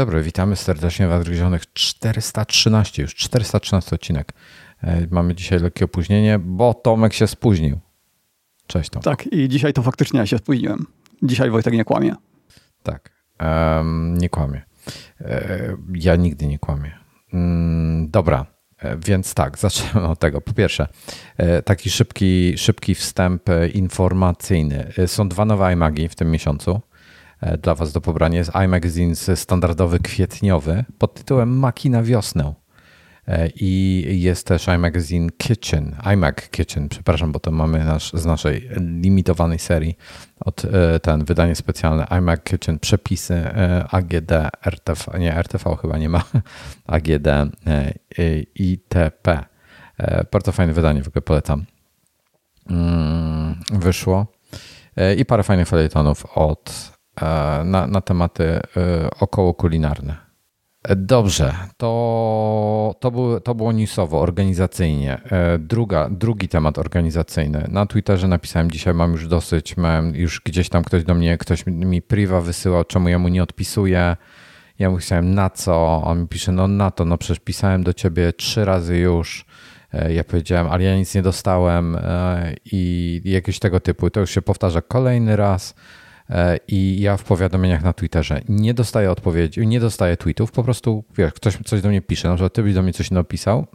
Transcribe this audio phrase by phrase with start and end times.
[0.00, 4.32] Dobry, witamy serdecznie w Adryzionych 413, już 413 odcinek.
[5.10, 7.78] Mamy dzisiaj lekkie opóźnienie, bo Tomek się spóźnił.
[8.66, 9.04] Cześć Tomek.
[9.04, 10.86] Tak, i dzisiaj to faktycznie ja się spóźniłem.
[11.22, 12.14] Dzisiaj Wojtek nie kłamie.
[12.82, 14.62] Tak, um, nie kłamie.
[15.94, 16.98] Ja nigdy nie kłamię.
[17.32, 18.46] Mm, dobra,
[18.78, 20.40] e, więc tak, zacznę od tego.
[20.40, 20.88] Po pierwsze,
[21.36, 24.92] e, taki szybki, szybki wstęp e, informacyjny.
[25.06, 26.80] Są dwa nowe iMagi w tym miesiącu.
[27.62, 32.54] Dla Was do pobrania jest iMagazine standardowy kwietniowy pod tytułem Maki na wiosnę.
[33.30, 38.68] E, I jest też iMagazine Kitchen, iMac Kitchen, przepraszam, bo to mamy nasz, z naszej
[39.02, 39.96] limitowanej serii
[40.40, 44.32] od e, ten wydanie specjalne iMac Kitchen, przepisy e, AGD,
[44.66, 46.24] RTV, nie RTV chyba nie ma,
[46.86, 47.28] AGD,
[48.54, 49.44] ITP.
[50.32, 51.64] Bardzo fajne wydanie, w ogóle polecam.
[52.70, 54.26] Mm, wyszło.
[55.16, 56.92] I parę fajnych felietonów od,
[57.64, 58.60] na, na tematy
[59.20, 60.30] około kulinarne.
[60.96, 65.20] Dobrze, to, to, było, to było newsowo, organizacyjnie.
[65.30, 67.66] E, druga, drugi temat organizacyjny.
[67.68, 71.66] Na Twitterze napisałem dzisiaj, mam już dosyć, mam już gdzieś tam ktoś do mnie, ktoś
[71.66, 74.16] mi priwa wysyłał, czemu ja mu nie odpisuję.
[74.78, 77.92] Ja mu pisałem na co, on mi pisze, no na to, no przecież pisałem do
[77.92, 79.44] ciebie trzy razy już.
[79.92, 84.10] E, ja powiedziałem, ale ja nic nie dostałem e, i jakieś tego typu.
[84.10, 85.74] To już się powtarza kolejny raz.
[86.30, 91.04] E, i ja w powiadomieniach na Twitterze nie dostaję odpowiedzi, nie dostaję tweetów, po prostu
[91.16, 93.66] wiesz, ktoś coś do mnie pisze, na przykład ty byś do mnie coś napisał,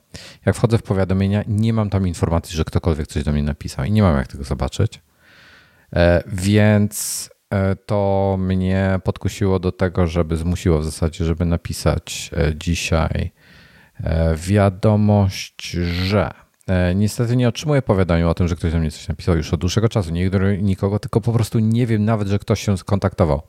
[0.45, 3.91] jak wchodzę w powiadomienia, nie mam tam informacji, że ktokolwiek coś do mnie napisał i
[3.91, 5.01] nie mam jak tego zobaczyć,
[5.93, 13.31] e, więc e, to mnie podkusiło do tego, żeby zmusiło w zasadzie, żeby napisać dzisiaj
[14.35, 16.44] wiadomość, że E,
[16.95, 19.89] niestety nie otrzymuję powiadomienia o tym, że ktoś do mnie coś napisał już od dłuższego
[19.89, 20.11] czasu.
[20.11, 23.41] Nie ignoruję nikogo, tylko po prostu nie wiem nawet, że ktoś się skontaktował.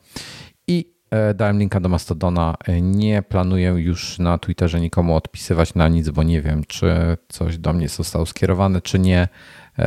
[0.67, 2.55] I e, dałem linka do Mastodona.
[2.65, 7.59] E, nie planuję już na Twitterze nikomu odpisywać na nic, bo nie wiem, czy coś
[7.59, 9.29] do mnie zostało skierowane, czy nie.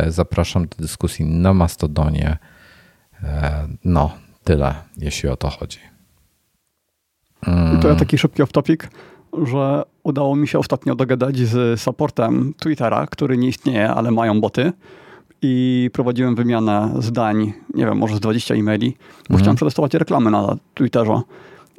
[0.07, 2.37] Zapraszam do dyskusji na Mastodonie.
[3.83, 4.13] No,
[4.43, 5.79] tyle, jeśli o to chodzi.
[7.81, 8.87] To ja taki szybki off-topic
[9.43, 14.71] że udało mi się ostatnio dogadać z supportem Twittera, który nie istnieje, ale mają boty.
[15.41, 19.39] I prowadziłem wymianę zdań, nie wiem, może z 20 e-maili, bo mhm.
[19.39, 21.21] chciałem przetestować reklamy na Twitterze.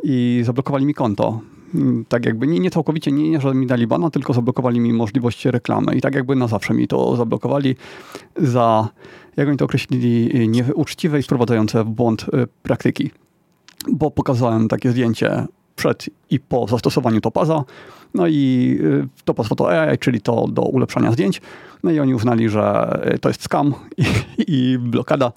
[0.02, 1.40] I zablokowali mi konto.
[2.08, 5.44] Tak jakby nie, nie całkowicie, nie, nie, że mi dali bana, tylko zablokowali mi możliwość
[5.44, 5.94] reklamy.
[5.94, 7.76] I tak jakby na zawsze mi to zablokowali
[8.36, 8.88] za,
[9.36, 13.10] jak oni to określili, nieuczciwe i wprowadzające w błąd y, praktyki.
[13.92, 15.46] Bo pokazałem takie zdjęcie
[15.80, 17.64] przed i po zastosowaniu topaza.
[18.14, 21.42] No i y, topaz Photo AI, czyli to do ulepszania zdjęć.
[21.82, 22.64] No i oni uznali, że
[23.14, 24.04] y, to jest scam i,
[24.56, 25.32] i blokada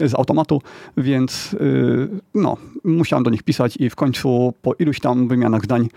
[0.00, 0.62] z automatu,
[0.96, 5.88] więc y, no, musiałem do nich pisać i w końcu po iluś tam wymianach zdań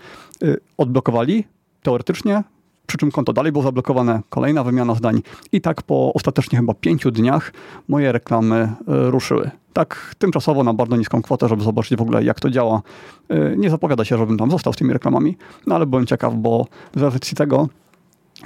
[0.78, 1.44] odblokowali
[1.82, 2.42] teoretycznie
[2.86, 7.10] przy czym konto dalej było zablokowane, kolejna wymiana zdań i tak po ostatecznie chyba pięciu
[7.10, 7.52] dniach
[7.88, 9.50] moje reklamy ruszyły.
[9.72, 12.82] Tak tymczasowo na bardzo niską kwotę, żeby zobaczyć w ogóle jak to działa.
[13.28, 16.66] E, nie zapowiada się, żebym tam został z tymi reklamami, no ale byłem ciekaw, bo
[16.96, 17.68] w racji tego,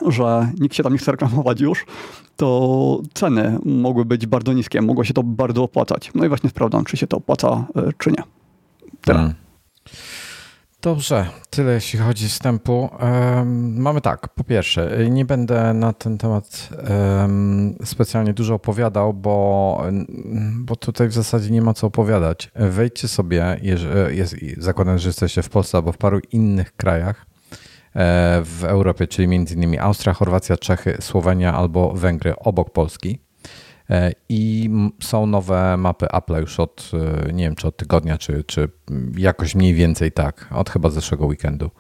[0.07, 1.87] że nikt się tam nie chce reklamować już,
[2.37, 6.11] to ceny mogły być bardzo niskie, mogło się to bardzo opłacać.
[6.15, 8.23] No i właśnie sprawdzam, czy się to opłaca, e, czy nie.
[9.01, 9.46] Tyle.
[10.87, 12.89] Dobrze, tyle jeśli chodzi o wstępu.
[13.75, 16.69] Mamy tak, po pierwsze, nie będę na ten temat
[17.85, 19.83] specjalnie dużo opowiadał, bo,
[20.59, 22.51] bo tutaj w zasadzie nie ma co opowiadać.
[22.55, 23.61] Wejdźcie sobie,
[24.11, 27.27] jest, zakładam, że jesteście w Polsce albo w paru innych krajach
[27.95, 33.26] e, w Europie, czyli innymi Austria, Chorwacja, Czechy, Słowenia albo Węgry obok Polski.
[33.91, 34.71] E, I
[35.03, 36.91] są nowe mapy Apple już od,
[37.29, 38.69] e, nie wiem, czy od tygodnia, czy, czy
[39.17, 41.71] jakoś mniej więcej tak, od chyba zeszłego weekendu.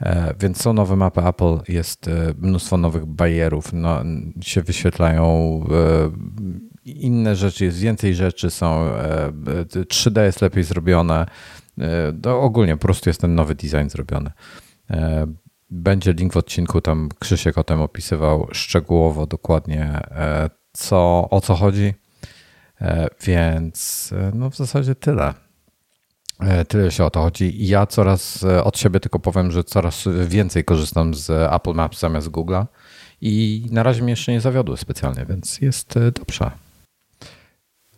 [0.00, 4.02] E, więc są nowe mapy Apple, jest mnóstwo nowych barierów, no,
[4.40, 5.60] się wyświetlają
[6.84, 8.90] inne rzeczy, jest więcej rzeczy, są
[9.72, 11.26] 3D jest lepiej zrobione.
[12.22, 14.30] To ogólnie po prostu jest ten nowy design zrobiony.
[15.70, 20.00] Będzie link w odcinku, tam Krzysiek o tym opisywał szczegółowo, dokładnie
[20.72, 21.94] co, o co chodzi.
[22.82, 25.34] E, więc e, no w zasadzie tyle.
[26.40, 27.66] E, tyle się o to chodzi.
[27.66, 32.66] Ja coraz od siebie tylko powiem, że coraz więcej korzystam z Apple Maps zamiast Google'a
[33.20, 36.50] i na razie mnie jeszcze nie zawiodły specjalnie, więc jest dobrze.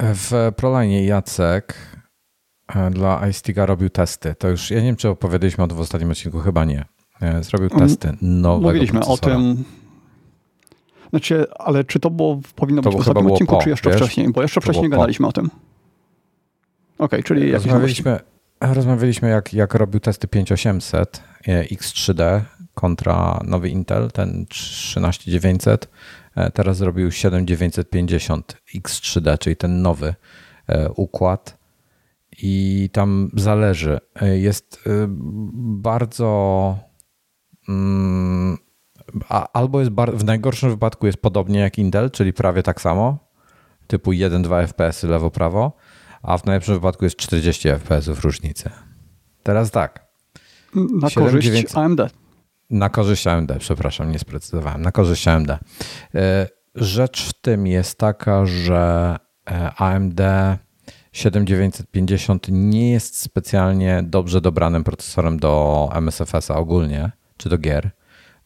[0.00, 1.74] W Proline Jacek
[2.90, 4.34] dla iStiga robił testy.
[4.38, 6.84] To już, ja nie wiem, czy opowiadaliśmy o tym w ostatnim odcinku, chyba nie.
[7.40, 9.34] Zrobił mm, testy nowego Mówiliśmy procesora.
[9.34, 9.64] o tym
[11.14, 14.00] znaczy, ale czy to było, powinno to być w ostatnim odcinku, po, czy jeszcze wiesz?
[14.00, 14.32] wcześniej?
[14.32, 15.28] Bo jeszcze to wcześniej gadaliśmy po.
[15.28, 15.46] o tym.
[15.46, 15.60] Okej,
[16.98, 18.20] okay, czyli jakiś rozmawialiśmy,
[18.60, 22.40] rozmawialiśmy, jak, jak robił testy 5800 X3D
[22.74, 25.88] kontra nowy Intel, ten 13900.
[26.54, 30.14] Teraz zrobił 7950 X3D, czyli ten nowy
[30.96, 31.58] układ.
[32.42, 34.00] I tam zależy.
[34.34, 34.84] Jest
[35.56, 36.78] bardzo.
[39.52, 43.18] Albo jest w najgorszym wypadku jest podobnie jak Intel, czyli prawie tak samo,
[43.86, 45.72] typu 1-2 FPS lewo-prawo,
[46.22, 48.70] a w najlepszym wypadku jest 40 FPS różnicy.
[49.42, 50.06] Teraz tak.
[50.74, 52.00] Na 7, korzyść 900, AMD.
[52.70, 54.82] Na korzyść AMD, przepraszam, nie sprecyzowałem.
[54.82, 55.50] Na korzyść AMD.
[55.50, 55.58] E,
[56.74, 59.16] rzecz w tym jest taka, że
[59.50, 60.20] e, AMD
[61.12, 67.90] 7950 nie jest specjalnie dobrze dobranym procesorem do MSFS-a ogólnie, czy do gier,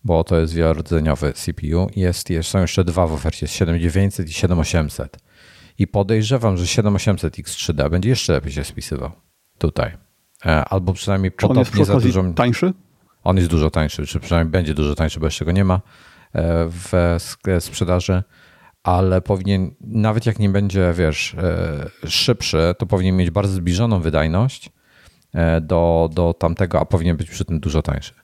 [0.05, 1.91] bo to jest wielordzeniowy CPU.
[1.97, 5.17] Jest, są jeszcze dwa w ofercie, 7900 i 7800.
[5.79, 9.11] I podejrzewam, że 7800 X3D będzie jeszcze lepiej się spisywał
[9.59, 9.97] tutaj.
[10.47, 12.25] E, albo przynajmniej potopnie za dużo.
[12.33, 12.73] tańszy?
[13.25, 15.81] On jest dużo tańszy, czy przynajmniej będzie dużo tańszy, bo jeszcze go nie ma e,
[16.69, 17.17] w
[17.61, 18.23] sprzedaży,
[18.83, 24.71] ale powinien, nawet jak nie będzie, wiesz, e, szybszy, to powinien mieć bardzo zbliżoną wydajność
[25.62, 28.15] do, do tamtego, a powinien być przy tym dużo tańszy.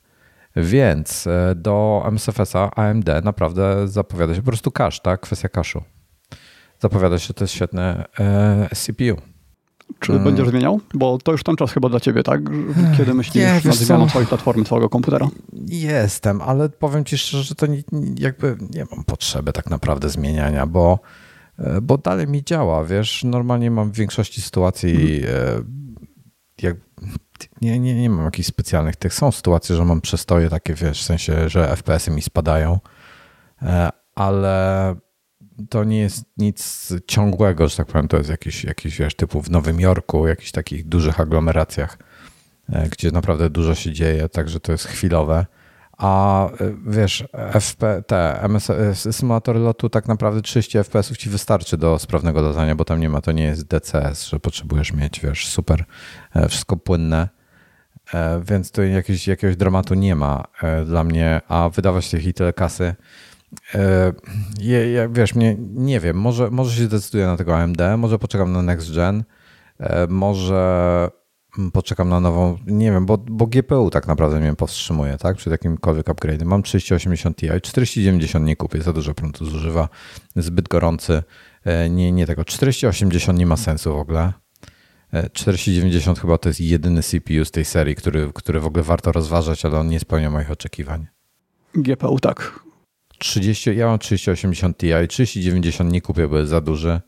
[0.55, 5.21] Więc do MSFS-a AMD naprawdę zapowiada się po prostu cache, tak?
[5.21, 5.81] Kwestia cache'u
[6.79, 9.21] zapowiada się, to jest świetne e, CPU.
[9.99, 10.23] Czy hmm.
[10.23, 10.81] będziesz zmieniał?
[10.93, 12.41] Bo to już ten czas chyba dla ciebie, tak?
[12.97, 15.27] Kiedy myślisz nie, nad zmianą twojej platformy, twojego komputera?
[15.67, 17.83] Jestem, ale powiem ci szczerze, że to nie,
[18.19, 20.99] jakby nie mam potrzeby tak naprawdę zmieniania, bo,
[21.59, 23.23] e, bo dalej mi działa, wiesz?
[23.23, 25.65] Normalnie mam w większości sytuacji hmm.
[26.61, 26.75] jak,
[27.61, 29.13] nie, nie, nie mam jakichś specjalnych tych.
[29.13, 32.79] Są sytuacje, że mam przestoje takie, wiesz, w sensie, że FPS-y mi spadają,
[34.15, 34.95] ale
[35.69, 39.49] to nie jest nic ciągłego, że tak powiem, to jest jakiś, jakiś wiesz, typu w
[39.49, 41.97] Nowym Jorku, jakichś takich dużych aglomeracjach,
[42.69, 45.45] e, gdzie naprawdę dużo się dzieje, także to jest chwilowe.
[45.97, 46.51] A e,
[46.87, 47.23] wiesz,
[47.59, 52.75] FP, te MS, e, symulatory lotu tak naprawdę 30 FPS-ów ci wystarczy do sprawnego latania,
[52.75, 55.85] bo tam nie ma, to nie jest DCS, że potrzebujesz mieć, wiesz, super,
[56.49, 57.29] wszystko płynne,
[58.43, 60.43] więc to jakiegoś, jakiegoś dramatu nie ma
[60.85, 62.95] dla mnie, a wydawać tych i tyle kasy,
[64.59, 68.19] ja, e, ja, wiesz, mnie, nie wiem, może, może się zdecyduję na tego AMD, może
[68.19, 69.23] poczekam na Next Gen,
[69.79, 71.09] e, może
[71.73, 76.09] poczekam na nową, nie wiem, bo, bo GPU tak naprawdę mnie powstrzymuje, tak, przy jakimkolwiek
[76.09, 76.43] upgrade.
[76.43, 79.89] Mam 3080 Ti, 4090 nie kupię, za dużo prądu zużywa,
[80.35, 81.23] zbyt gorący,
[81.65, 84.33] e, nie, nie tego, 4080 nie ma sensu w ogóle.
[85.33, 89.65] 4090 chyba to jest jedyny CPU z tej serii, który, który w ogóle warto rozważać,
[89.65, 91.07] ale on nie spełnia moich oczekiwań.
[91.75, 92.59] GPU tak,
[93.17, 97.01] 30, ja mam 3080 Ti, 3090 nie kupię, bo jest za duży, e,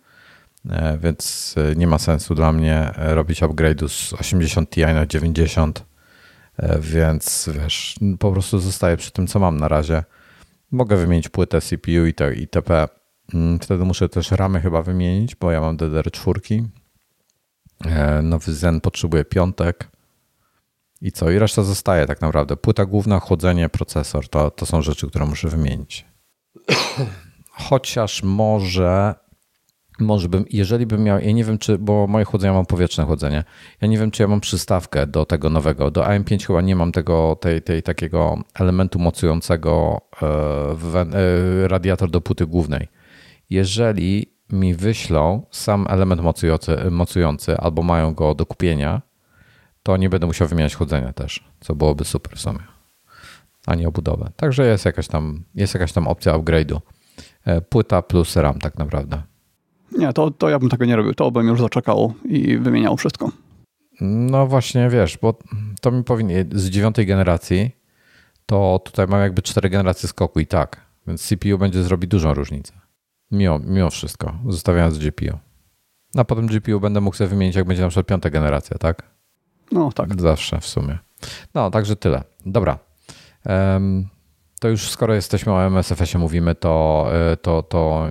[0.99, 5.85] więc e, nie ma sensu dla mnie e, robić upgrade'u z 80 Ti na 90,
[6.79, 10.03] więc wiesz, po prostu zostaję przy tym, co mam na razie.
[10.71, 12.87] Mogę wymienić płytę CPU i itp.
[13.33, 16.63] Mm, wtedy muszę też ramy chyba wymienić, bo ja mam DDR4.
[18.23, 19.89] Nowy Zen potrzebuje piątek.
[21.01, 21.31] I co?
[21.31, 22.57] I reszta zostaje tak naprawdę.
[22.57, 26.05] Płyta główna, chłodzenie, procesor to, to są rzeczy, które muszę wymienić.
[27.51, 29.15] Chociaż może,
[29.99, 33.43] może bym, jeżeli bym miał, ja nie wiem czy, bo moje chłodzenie mam powietrzne chłodzenie,
[33.81, 35.91] ja nie wiem czy ja mam przystawkę do tego nowego.
[35.91, 40.25] Do AM5 chyba nie mam tego, tej, tej takiego elementu mocującego e,
[41.63, 42.87] e, radiator do płyty głównej.
[43.49, 49.01] Jeżeli mi wyślą sam element mocujący, mocujący albo mają go do kupienia,
[49.83, 52.59] to nie będę musiał wymieniać chłodzenia też, co byłoby super w sumie,
[53.65, 54.31] a nie obudowę.
[54.35, 56.79] Także jest jakaś tam, jest jakaś tam opcja upgrade'u.
[57.45, 59.21] E, płyta plus RAM tak naprawdę.
[59.91, 61.13] Nie, to, to ja bym tego nie robił.
[61.13, 63.31] To bym już zaczekał i wymieniał wszystko.
[64.01, 65.39] No właśnie, wiesz, bo
[65.81, 67.71] to mi powinien z dziewiątej generacji,
[68.45, 72.73] to tutaj mam jakby cztery generacje skoku i tak, więc CPU będzie zrobić dużą różnicę.
[73.31, 75.37] Mimo, mimo wszystko, zostawiając GPU.
[76.17, 79.03] A potem GPU będę mógł sobie wymienić, jak będzie na przykład piąta generacja, tak?
[79.71, 80.21] No tak.
[80.21, 80.97] Zawsze w sumie.
[81.53, 82.23] No, także tyle.
[82.45, 82.79] Dobra.
[83.45, 84.07] Um,
[84.59, 88.09] to już skoro jesteśmy o MSFS-ie mówimy, to, e, to, to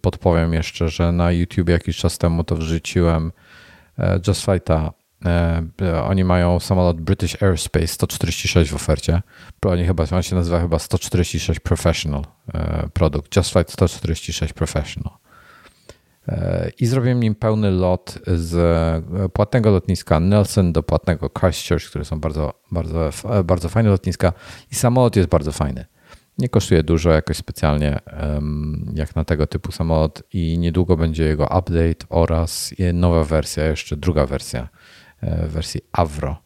[0.00, 3.32] podpowiem jeszcze, że na YouTube jakiś czas temu to wrzuciłem
[3.98, 4.92] e, Just Flighta.
[5.24, 9.22] E, oni mają samolot British Aerospace 146 w ofercie.
[9.66, 12.24] Oni chyba, on się nazywa chyba 146 Professional
[12.92, 13.36] produkt.
[13.36, 15.27] Just Flight 146 Professional
[16.78, 18.54] i zrobiłem nim pełny lot z
[19.32, 23.10] płatnego lotniska Nelson do płatnego Christchurch, które są bardzo, bardzo,
[23.44, 24.32] bardzo fajne lotniska
[24.72, 25.84] i samolot jest bardzo fajny.
[26.38, 27.98] Nie kosztuje dużo jakoś specjalnie
[28.94, 34.26] jak na tego typu samolot i niedługo będzie jego update oraz nowa wersja, jeszcze druga
[34.26, 34.68] wersja
[35.22, 36.42] w wersji Avro.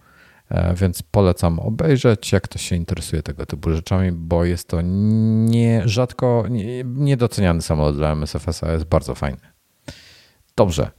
[0.77, 6.45] Więc polecam obejrzeć, jak ktoś się interesuje tego typu rzeczami, bo jest to nie, rzadko
[6.85, 9.52] niedoceniany samolot dla MSFS, a jest bardzo fajny.
[10.57, 10.91] Dobrze.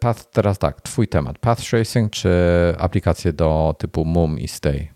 [0.00, 1.38] Path, teraz tak, twój temat.
[1.38, 2.30] Path tracing czy
[2.78, 4.88] aplikacje do typu Mum i Stay?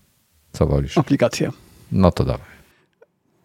[0.53, 0.99] Co wolisz?
[0.99, 1.51] Aplikacje.
[1.93, 2.59] No to dawaj.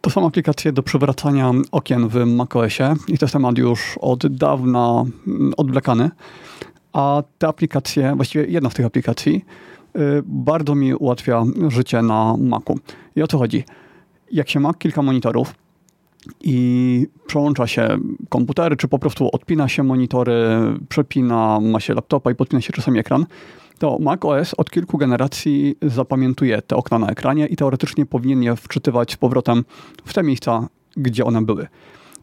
[0.02, 5.06] To są aplikacje do przywracania okien w macOSie i to jest temat już od dawna
[5.28, 6.10] mm, odwlekany.
[6.94, 9.46] A te aplikacje, właściwie jedna z tych aplikacji,
[9.96, 12.80] y, bardzo mi ułatwia życie na Macu.
[13.16, 13.64] I o co chodzi?
[14.32, 15.56] Jak się ma kilka monitorów
[16.42, 17.98] i przełącza się
[18.30, 20.58] komputery, czy po prostu odpina się monitory,
[20.90, 23.26] przepina, ma się laptopa i podpina się czasami ekran,
[23.80, 29.14] to macOS od kilku generacji zapamiętuje te okna na ekranie i teoretycznie powinien je wczytywać
[29.14, 29.66] z powrotem
[30.06, 31.68] w te miejsca, gdzie one były.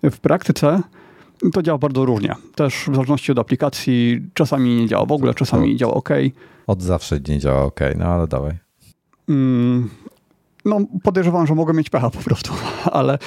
[0.02, 0.82] W praktyce
[1.52, 2.34] to działa bardzo różnie.
[2.54, 6.08] Też w zależności od aplikacji, czasami nie działa w ogóle, czasami działa ok.
[6.66, 8.58] Od zawsze nie działa ok, no ale dawaj.
[9.28, 9.88] Mm,
[10.64, 12.52] no, podejrzewam, że mogę mieć pecha po prostu,
[12.92, 13.18] ale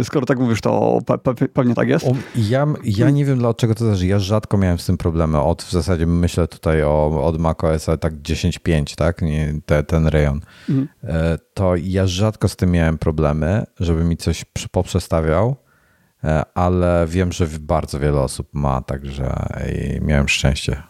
[0.00, 2.06] y, skoro tak mówisz, to pe pe pewnie tak jest.
[2.36, 4.06] Ja, ja nie wiem dlaczego to zależy.
[4.06, 5.40] Ja rzadko miałem z tym problemy.
[5.40, 9.22] Od w zasadzie myślę tutaj o, od macOS tak 10.5, tak?
[9.22, 10.40] Nie, te, ten rejon.
[10.68, 10.88] Mhm.
[11.04, 15.56] E, to ja rzadko z tym miałem problemy, żeby mi coś poprzestawiał,
[16.24, 19.46] e, ale wiem, że bardzo wiele osób ma, także
[20.00, 20.82] miałem szczęście.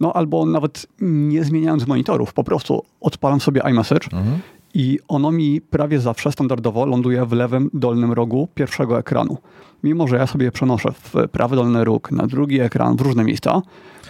[0.00, 4.40] No albo nawet nie zmieniając monitorów, po prostu odpalam sobie iMessage mhm
[4.76, 9.38] i ono mi prawie zawsze standardowo ląduje w lewym dolnym rogu pierwszego ekranu.
[9.82, 13.62] Mimo, że ja sobie przenoszę w prawy dolny róg, na drugi ekran, w różne miejsca,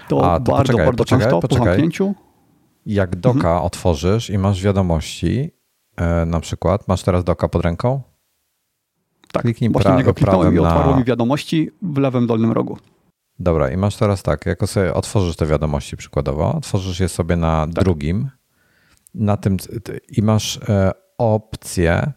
[0.08, 1.58] to, to bardzo, poczekaj, bardzo poczekaj, często poczekaj.
[1.58, 2.14] po zamknięciu...
[2.86, 3.62] Jak doka mhm.
[3.62, 5.50] otworzysz i masz wiadomości,
[5.96, 8.02] e, na przykład, masz teraz doka pod ręką?
[9.32, 10.98] Tak, Kliknij właśnie pra- niego kliknąłem i otwarło na...
[10.98, 12.78] mi wiadomości w lewym dolnym rogu.
[13.38, 17.66] Dobra, i masz teraz tak, jako sobie otworzysz te wiadomości przykładowo, otworzysz je sobie na
[17.66, 17.84] tak.
[17.84, 18.30] drugim,
[19.16, 19.56] na tym
[20.08, 22.12] i masz e, opcję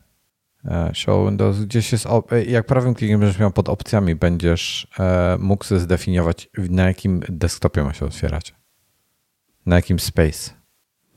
[0.66, 4.88] e, show windows, gdzieś jest, e, jak prawym klikiem będziesz miał pod opcjami, będziesz
[5.40, 8.56] mógł zdefiniować na jakim desktopie ma się otwierać.
[9.66, 10.52] Na jakim space.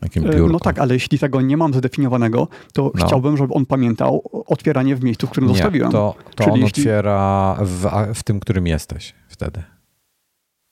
[0.01, 0.53] Na jakim biurku.
[0.53, 3.07] No tak, ale jeśli tego nie mam zdefiniowanego, to no.
[3.07, 5.93] chciałbym, żeby on pamiętał otwieranie w miejscu, w którym nie, zostawiłem.
[5.93, 6.83] To, to Czyli on jeśli...
[6.83, 9.63] otwiera w, w tym, którym jesteś wtedy.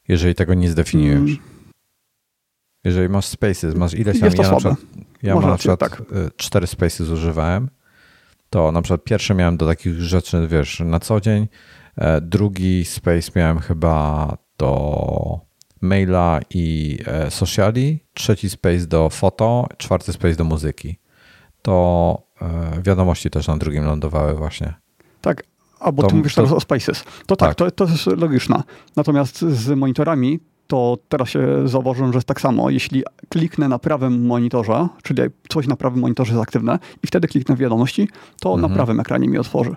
[0.08, 1.38] Jeżeli tego nie zdefiniujesz.
[1.38, 1.59] Hmm.
[2.84, 4.30] Jeżeli masz spaces, masz ileś tam...
[4.30, 4.78] Ja na przykład,
[5.22, 6.00] ja mam na przykład tak.
[6.00, 7.68] Y, cztery spaces używałem,
[8.50, 11.48] to na przykład pierwszy miałem do takich rzeczy, wiesz, na co dzień,
[11.96, 15.40] e, drugi space miałem chyba do
[15.80, 20.98] maila i e, sociali, trzeci space do foto, czwarty space do muzyki.
[21.62, 24.74] To e, wiadomości też na drugim lądowały właśnie.
[25.20, 25.42] Tak,
[25.80, 27.04] a bo to, ty mówisz to, teraz o Spaces.
[27.26, 28.62] To tak, tak, To, to jest logiczne.
[28.96, 30.40] Natomiast z monitorami
[30.70, 32.70] to teraz się zauważyłem, że jest tak samo.
[32.70, 37.56] Jeśli kliknę na prawym monitorze, czyli coś na prawym monitorze jest aktywne i wtedy kliknę
[37.56, 38.08] w wiadomości,
[38.40, 38.70] to mhm.
[38.70, 39.74] na prawym ekranie mi otworzy.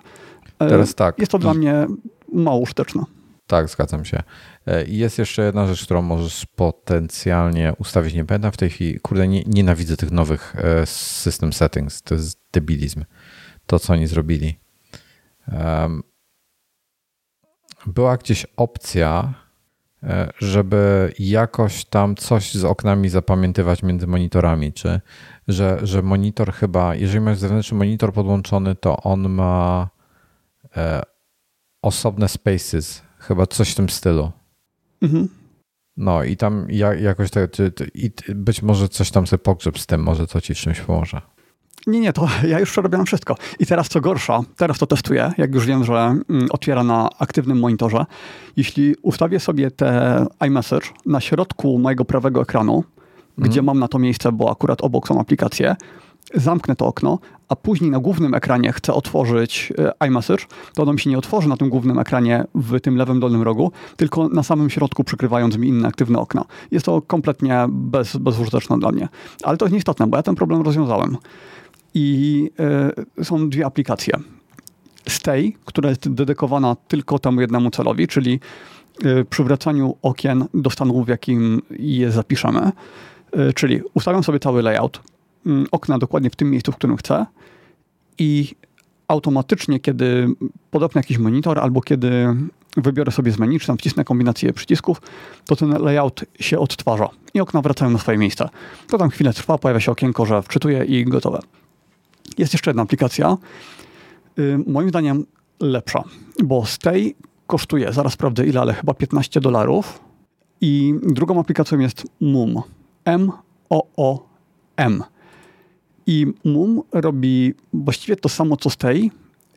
[0.58, 1.18] E, teraz tak.
[1.18, 1.86] Jest to dla mnie
[2.32, 3.02] mało użyteczne.
[3.46, 4.22] Tak, zgadzam się.
[4.66, 8.14] E, jest jeszcze jedna rzecz, którą możesz potencjalnie ustawić.
[8.14, 12.02] Nie będę w tej chwili, kurde, nie, nienawidzę tych nowych e, system settings.
[12.02, 13.04] To jest debilizm.
[13.66, 14.58] To, co oni zrobili.
[17.86, 19.34] Była gdzieś opcja,
[20.38, 25.00] żeby jakoś tam coś z oknami zapamiętywać między monitorami, czy
[25.48, 29.88] że, że monitor chyba, jeżeli masz zewnętrzny monitor podłączony, to on ma
[30.76, 31.02] e,
[31.82, 34.32] osobne spaces, chyba coś w tym stylu.
[35.02, 35.28] Mhm.
[35.96, 37.50] No i tam ja, jakoś tak,
[37.94, 41.20] i być może coś tam sobie pogrzeb z tym, może to ci czymś pomoże.
[41.86, 43.36] Nie, nie, to ja już przerobiłem wszystko.
[43.58, 47.58] I teraz co gorsza, teraz to testuję, jak już wiem, że mm, otwiera na aktywnym
[47.58, 48.06] monitorze.
[48.56, 53.50] Jeśli ustawię sobie te iMessage na środku mojego prawego ekranu, mhm.
[53.50, 55.76] gdzie mam na to miejsce, bo akurat obok są aplikacje,
[56.34, 61.00] zamknę to okno, a później na głównym ekranie chcę otworzyć e, iMessage, to ono mi
[61.00, 64.70] się nie otworzy na tym głównym ekranie w tym lewym dolnym rogu, tylko na samym
[64.70, 66.44] środku przykrywając mi inne aktywne okna.
[66.70, 69.08] Jest to kompletnie bez, bezużyteczne dla mnie.
[69.42, 71.16] Ale to jest nieistotne, bo ja ten problem rozwiązałem
[71.94, 72.50] i
[73.20, 74.14] y, są dwie aplikacje.
[75.08, 78.40] Stay, która jest dedykowana tylko temu jednemu celowi, czyli
[79.04, 82.72] y, przywracaniu okien do stanu, w jakim je zapiszemy.
[83.38, 85.00] Y, czyli ustawiam sobie cały layout
[85.46, 87.26] mm, okna dokładnie w tym miejscu, w którym chcę
[88.18, 88.54] i
[89.08, 90.28] automatycznie, kiedy
[90.70, 92.36] podopnę jakiś monitor albo kiedy
[92.76, 95.02] wybiorę sobie z menu, czy tam wcisnę kombinację przycisków,
[95.46, 98.48] to ten layout się odtwarza i okna wracają na swoje miejsce.
[98.88, 101.38] To tam chwilę trwa, pojawia się okienko, że wczytuję i gotowe.
[102.38, 103.36] Jest jeszcze jedna aplikacja,
[104.38, 105.26] y, moim zdaniem
[105.60, 106.04] lepsza,
[106.44, 107.14] bo Stay
[107.46, 110.00] kosztuje, zaraz sprawdzę ile, ale chyba 15 dolarów.
[110.60, 112.62] I drugą aplikacją jest Mum.
[113.04, 115.02] M-O-O-M.
[116.06, 119.10] I MUM robi właściwie to samo co Stay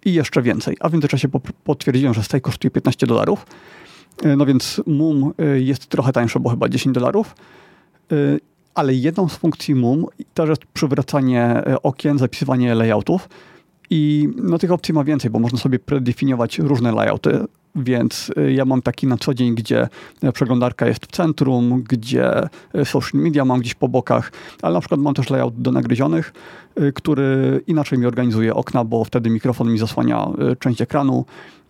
[0.06, 0.78] i jeszcze więcej.
[0.80, 1.28] A w międzyczasie
[1.64, 3.46] potwierdziłem, że Stay kosztuje 15 dolarów.
[4.24, 7.36] E, no więc MUM e, jest trochę tańsze, bo chyba 10 dolarów.
[8.78, 13.30] E, ale jedną z funkcji MUM też jest przywracanie okien, zapisywanie layoutów.
[13.90, 17.40] I no, tych opcji ma więcej, bo można sobie predefiniować różne layouty.
[17.76, 19.88] Więc ja mam taki na co dzień, gdzie
[20.34, 22.32] przeglądarka jest w centrum, gdzie
[22.86, 24.32] social media mam gdzieś po bokach,
[24.62, 26.34] ale na przykład mam też layout do nagryzionych,
[26.96, 30.28] który inaczej mi organizuje okna, bo wtedy mikrofon mi zasłania
[30.60, 31.26] część ekranu.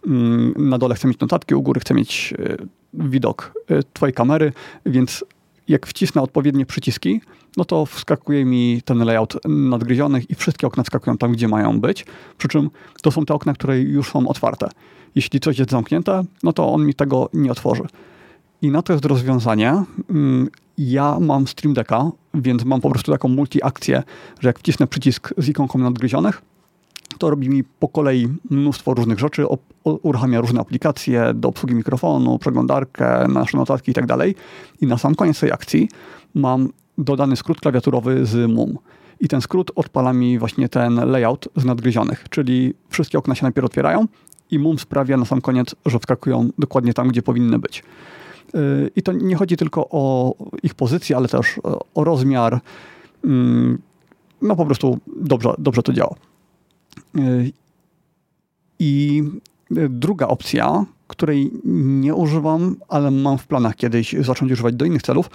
[0.07, 2.57] Mm, na dole chcę mieć notatki, u góry chcę mieć e,
[2.93, 4.53] widok e, twojej kamery,
[4.85, 5.25] więc
[5.67, 7.21] jak wcisnę odpowiednie przyciski,
[7.57, 12.05] no to wskakuje mi ten layout nadgryzionych i wszystkie okna wskakują tam, gdzie mają być.
[12.37, 12.69] Przy czym
[13.01, 14.69] to są te okna, które już są otwarte.
[15.15, 17.83] Jeśli coś jest zamknięte, no to on mi tego nie otworzy.
[18.61, 19.83] I na to jest rozwiązanie.
[20.09, 24.03] Mm, ja mam Stream Decka, więc mam po prostu taką multi-akcję,
[24.39, 26.41] że jak wcisnę przycisk z ikonką nadgryzionych,
[27.17, 29.45] to robi mi po kolei mnóstwo różnych rzeczy,
[29.83, 34.35] uruchamia różne aplikacje do obsługi mikrofonu, przeglądarkę, nasze notatki tak dalej.
[34.81, 35.89] I na sam koniec tej akcji
[36.35, 38.77] mam dodany skrót klawiaturowy z MUM.
[39.19, 43.65] I ten skrót odpala mi właśnie ten layout z nadgryzionych, czyli wszystkie okna się najpierw
[43.65, 44.07] otwierają
[44.51, 47.83] i MUM sprawia na sam koniec, że wskakują dokładnie tam, gdzie powinny być.
[48.55, 50.33] Y, I to nie chodzi tylko o
[50.63, 51.59] ich pozycję, ale też
[51.95, 52.59] o rozmiar.
[53.25, 53.81] Mm,
[54.41, 56.15] no po prostu dobrze, dobrze to działa.
[58.79, 59.23] I
[59.89, 65.29] druga opcja, której nie używam, ale mam w planach kiedyś zacząć używać do innych celów,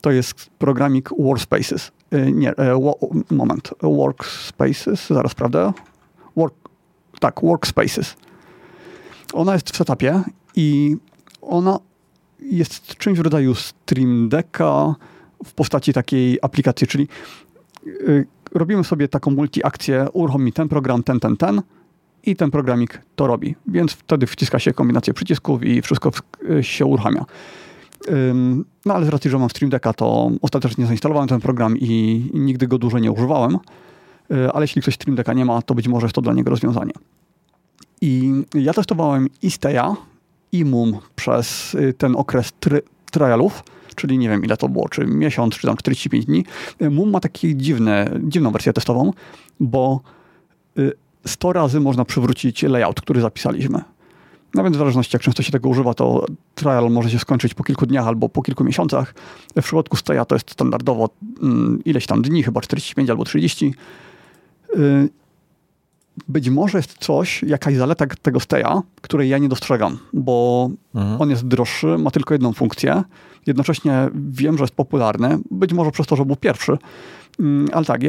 [0.00, 1.92] to jest programik Workspaces.
[2.10, 2.92] E, nie, e,
[3.30, 3.74] moment.
[3.82, 5.72] Workspaces, zaraz prawda?
[6.36, 6.54] Work,
[7.20, 8.16] tak, Workspaces.
[9.32, 10.22] Ona jest w setupie
[10.56, 10.96] i
[11.42, 11.78] ona
[12.40, 14.94] jest czymś w rodzaju Stream Decka
[15.44, 17.08] w postaci takiej aplikacji, czyli
[17.86, 17.90] e,
[18.54, 21.62] robimy sobie taką multi-akcję, uruchom mi ten program, ten, ten, ten
[22.26, 23.54] i ten programik to robi.
[23.66, 26.10] Więc wtedy wciska się kombinację przycisków i wszystko
[26.60, 27.24] się uruchamia.
[28.86, 32.66] No ale z racji, że mam Stream Decka, to ostatecznie zainstalowałem ten program i nigdy
[32.66, 33.58] go dłużej nie używałem.
[34.32, 36.50] Y, ale jeśli ktoś Stream Decka nie ma, to być może jest to dla niego
[36.50, 36.92] rozwiązanie.
[38.00, 39.96] I ja testowałem i Steya,
[40.52, 42.52] i Mum przez y, ten okres
[43.10, 43.62] trialów
[43.98, 46.44] czyli nie wiem ile to było, czy miesiąc, czy tam 45 dni.
[46.90, 47.48] Mum ma taką
[48.22, 49.12] dziwną wersję testową,
[49.60, 50.00] bo
[51.26, 53.80] 100 y, razy można przywrócić layout, który zapisaliśmy.
[54.54, 57.64] No więc w zależności jak często się tego używa, to trial może się skończyć po
[57.64, 59.14] kilku dniach albo po kilku miesiącach.
[59.56, 61.08] W przypadku Steya to jest standardowo
[61.42, 63.74] mm, ileś tam dni, chyba 45 albo 30
[66.28, 71.20] być może jest coś, jakaś zaleta tego steja, której ja nie dostrzegam, bo mhm.
[71.20, 73.02] on jest droższy, ma tylko jedną funkcję.
[73.46, 76.78] Jednocześnie wiem, że jest popularny, być może przez to, że był pierwszy,
[77.40, 78.02] mm, ale tak,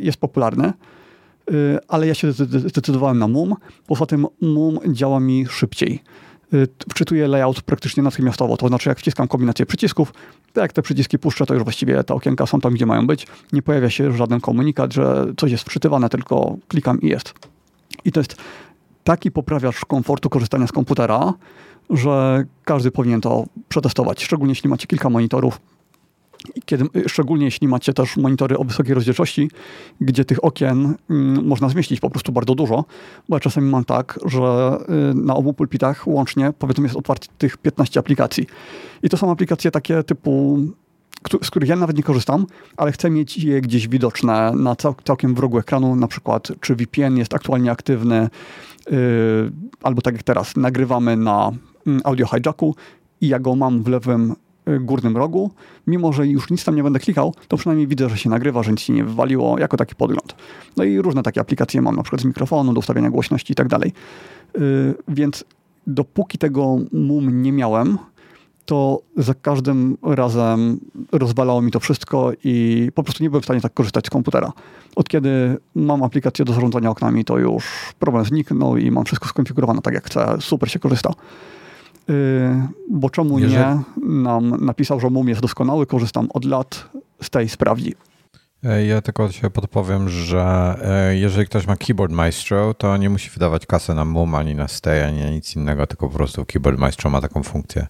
[0.00, 0.72] jest popularny.
[1.50, 3.54] Y, ale ja się zdecydowałem na MUM.
[3.86, 6.02] Poza tym MUM działa mi szybciej.
[6.54, 10.12] Y, wczytuję layout praktycznie natychmiastowo, to znaczy jak wciskam kombinację przycisków,
[10.52, 13.26] to jak te przyciski puszczę, to już właściwie te okienka są tam, gdzie mają być.
[13.52, 17.34] Nie pojawia się żaden komunikat, że coś jest wczytywane, tylko klikam i jest.
[18.04, 18.36] I to jest
[19.04, 21.34] taki poprawiacz komfortu korzystania z komputera,
[21.90, 25.60] że każdy powinien to przetestować, szczególnie jeśli macie kilka monitorów.
[26.64, 29.50] Kiedy, szczególnie jeśli macie też monitory o wysokiej rozdzielczości,
[30.00, 32.84] gdzie tych okien mm, można zmieścić po prostu bardzo dużo,
[33.28, 34.78] bo ja czasami mam tak, że
[35.10, 38.46] y, na obu pulpitach łącznie powiedzmy jest otwartych 15 aplikacji.
[39.02, 40.58] I to są aplikacje takie typu
[41.42, 45.34] z których ja nawet nie korzystam, ale chcę mieć je gdzieś widoczne na cał, całkiem
[45.34, 48.28] w rogu ekranu, na przykład czy VPN jest aktualnie aktywny,
[48.90, 48.96] yy,
[49.82, 51.50] albo tak jak teraz, nagrywamy na
[51.86, 52.74] mm, audio hijacku
[53.20, 54.34] i ja go mam w lewym y,
[54.80, 55.50] górnym rogu,
[55.86, 58.70] mimo że już nic tam nie będę klikał, to przynajmniej widzę, że się nagrywa, że
[58.70, 60.34] nic się nie wywaliło, jako taki podgląd.
[60.76, 63.68] No i różne takie aplikacje mam, na przykład z mikrofonu, do ustawienia głośności i tak
[63.68, 63.92] dalej.
[64.58, 65.44] Y, więc
[65.86, 67.98] dopóki tego MUM nie miałem,
[68.70, 70.80] to za każdym razem
[71.12, 74.52] rozwalało mi to wszystko i po prostu nie byłem w stanie tak korzystać z komputera.
[74.96, 77.64] Od kiedy mam aplikację do zarządzania oknami, to już
[77.98, 80.36] problem zniknął i mam wszystko skonfigurowane tak jak chcę.
[80.40, 81.12] Super się korzysta.
[82.10, 83.56] Yy, bo czemu Jeżeli...
[83.56, 83.80] nie?
[84.06, 86.90] Nam napisał, że MUM jest doskonały, korzystam od lat,
[87.22, 87.94] z tej sprawdzi.
[88.64, 93.30] E, ja tylko się podpowiem, że e, jeżeli ktoś ma Keyboard Maestro, to nie musi
[93.30, 96.78] wydawać kasy na MUM ani na Stay, ani na nic innego, tylko po prostu Keyboard
[96.78, 97.86] Maestro ma taką funkcję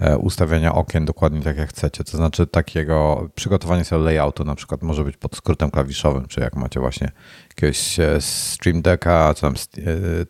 [0.00, 2.04] E, ustawiania okien dokładnie tak jak chcecie.
[2.04, 6.56] To znaczy takiego przygotowanie sobie layoutu na przykład może być pod skrótem klawiszowym, czy jak
[6.56, 7.10] macie właśnie
[7.48, 9.54] jakiegoś Stream Decka, tam,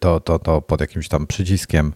[0.01, 1.93] to, to, to pod jakimś tam przyciskiem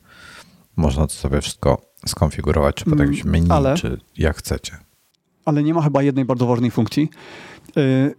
[0.78, 3.74] można to sobie wszystko skonfigurować, czy pod mm, jakimś menu, Ale...
[3.74, 4.76] czy jak chcecie.
[5.44, 7.10] ale nie ma chyba jednej bardzo ważnej funkcji.
[7.76, 8.14] Y,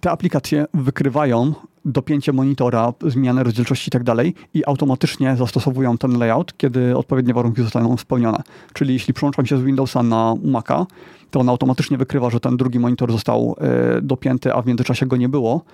[0.00, 1.54] te aplikacje wykrywają
[1.84, 7.62] dopięcie monitora, zmianę rozdzielczości i tak dalej i automatycznie zastosowują ten layout, kiedy odpowiednie warunki
[7.62, 8.42] zostaną spełnione.
[8.72, 10.86] Czyli jeśli przełączam się z Windowsa na Maca,
[11.30, 13.56] to on automatycznie wykrywa, że ten drugi monitor został
[13.98, 15.64] y, dopięty, a w międzyczasie go nie było,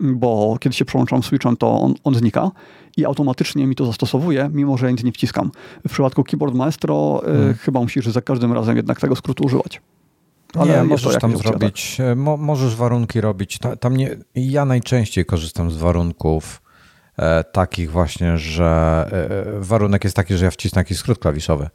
[0.00, 2.50] bo kiedy się przełączam switchem, to on, on, znika
[2.96, 5.50] i automatycznie mi to zastosowuje, mimo że nic nie wciskam.
[5.88, 7.54] W przypadku Keyboard Maestro y, hmm.
[7.54, 9.80] chyba musisz za każdym razem jednak tego skrótu używać.
[10.54, 12.18] Ale nie, możesz tam zrobić, tak?
[12.18, 13.58] mo, możesz warunki robić.
[13.80, 16.62] Tam nie, ja najczęściej korzystam z warunków
[17.16, 18.64] e, takich właśnie, że
[19.12, 21.68] e, e, warunek jest taki, że ja wcisnę jakiś skrót klawiszowy.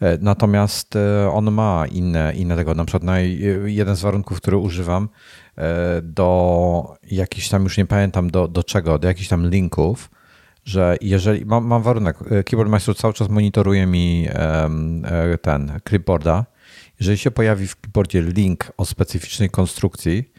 [0.00, 2.74] E, natomiast e, on ma inne, inne tego.
[2.74, 3.12] Na przykład
[3.64, 5.08] jeden z warunków, który używam
[5.56, 10.10] e, do jakichś tam, już nie pamiętam do, do czego, do jakichś tam linków,
[10.64, 14.28] że jeżeli mam, mam warunek, Keyboard Maestro cały czas monitoruje mi
[15.42, 16.44] ten clipboarda
[17.00, 20.32] jeżeli się pojawi w keyboardzie link o specyficznej konstrukcji,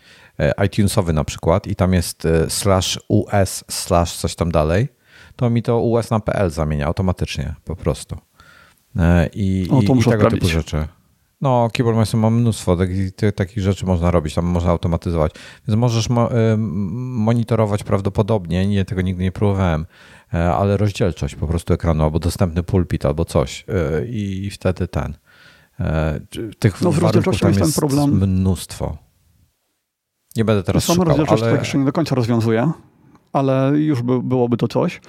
[0.65, 4.87] iTunesowy na przykład, i tam jest slash us slash coś tam dalej,
[5.35, 8.17] to mi to us na pl zamienia automatycznie po prostu.
[8.95, 10.87] E, I, o, to i, i tego typu rzeczy.
[11.41, 15.31] No, Keyboard Master ma mnóstwo takich, takich rzeczy można robić, tam można automatyzować.
[15.67, 19.85] Więc możesz mo monitorować prawdopodobnie, nie, tego nigdy nie próbowałem,
[20.31, 23.65] ale rozdzielczość po prostu ekranu, albo dostępny pulpit, albo coś.
[24.09, 25.17] I wtedy ten.
[25.79, 26.19] E,
[26.59, 28.09] tych no, w rozdzielczości jest problem.
[28.09, 28.97] mnóstwo.
[30.35, 31.51] Nie będę teraz Sama szukał, rozdzielczość ale...
[31.51, 32.71] tak jeszcze nie do końca rozwiązuje,
[33.33, 35.01] ale już by, byłoby to coś.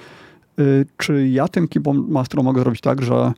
[0.59, 3.33] Y, czy ja tym Keyboard Master mogę zrobić tak, że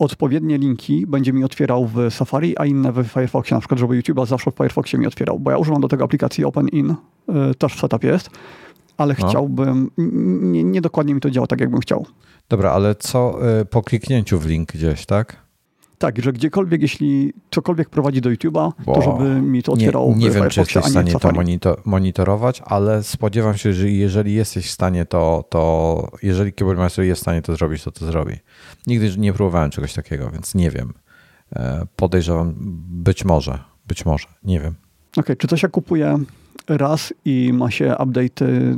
[0.00, 4.26] odpowiednie linki będzie mi otwierał w Safari, a inne w Firefoxie, na przykład, żeby YouTube'a
[4.26, 7.80] zawsze w Firefoxie mi otwierał, bo ja używam do tego aplikacji OpenIn, y, też w
[7.80, 8.30] setup jest,
[8.96, 9.28] ale no.
[9.28, 9.90] chciałbym,
[10.52, 12.06] nie, nie, dokładnie mi to działa tak, jakbym chciał.
[12.48, 15.49] Dobra, ale co y, po kliknięciu w link gdzieś, tak?
[16.00, 20.30] Tak, że gdziekolwiek, jeśli cokolwiek prowadzi do YouTube'a, to żeby mi to otwierało Nie, nie
[20.30, 21.12] wiem, czy jesteś w stanie
[21.60, 27.04] to monitorować, ale spodziewam się, że jeżeli jesteś w stanie to, to jeżeli Keyboard Master
[27.04, 28.34] jest w stanie to zrobić, to to zrobi.
[28.86, 30.92] Nigdy nie próbowałem czegoś takiego, więc nie wiem.
[31.56, 32.54] E, podejrzewam,
[32.88, 34.74] być może, być może, nie wiem.
[35.12, 36.18] Okej, okay, czy to się kupuje
[36.68, 38.76] raz i ma się update'y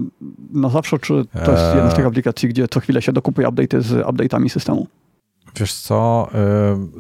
[0.53, 3.49] na zawsze, czy to jest jedna z tych e, aplikacji, gdzie co chwilę się dokupuje
[3.49, 4.87] update'y z update'ami systemu?
[5.57, 6.29] Wiesz co,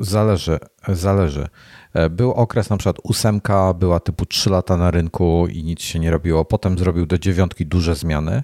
[0.01, 1.49] y, zależy, zależy.
[1.95, 5.99] E, był okres, na przykład ósemka była typu 3 lata na rynku i nic się
[5.99, 6.45] nie robiło.
[6.45, 8.43] Potem zrobił do dziewiątki duże zmiany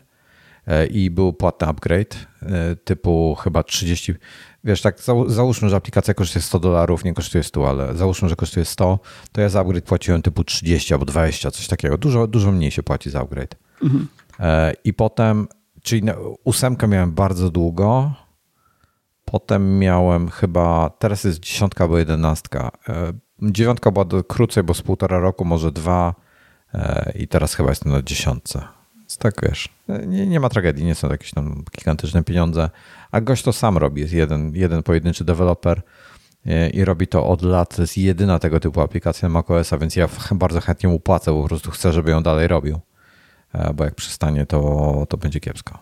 [0.67, 4.15] e, i był płatny upgrade e, typu chyba 30.
[4.65, 8.65] Wiesz, tak załóżmy, że aplikacja kosztuje 100 dolarów, nie kosztuje 100, ale załóżmy, że kosztuje
[8.65, 8.99] 100,
[9.33, 11.99] to ja za upgrade płaciłem typu 30 albo 20, coś takiego.
[11.99, 13.57] Dużo, dużo mniej się płaci za upgrade.
[13.83, 14.09] Mhm.
[14.85, 15.49] I potem,
[15.83, 16.03] czyli
[16.45, 18.13] ósemkę miałem bardzo długo,
[19.31, 22.71] Potem miałem chyba, teraz jest dziesiątka albo jedenastka.
[22.89, 23.13] E,
[23.43, 26.15] dziewiątka była krócej, bo z półtora roku, może dwa
[26.75, 28.63] e, i teraz chyba jestem na dziesiątce.
[28.97, 32.71] Więc tak wiesz, e, nie, nie ma tragedii, nie są jakieś tam gigantyczne pieniądze.
[33.11, 35.83] A gość to sam robi, jest jeden, jeden pojedynczy deweloper
[36.73, 37.77] i robi to od lat.
[37.77, 41.43] To jest jedyna tego typu aplikacja na macOSa, więc ja bardzo chętnie mu płacę, bo
[41.43, 42.81] po prostu chcę, żeby ją dalej robił.
[43.75, 45.79] Bo jak przestanie, to, to będzie kiepsko.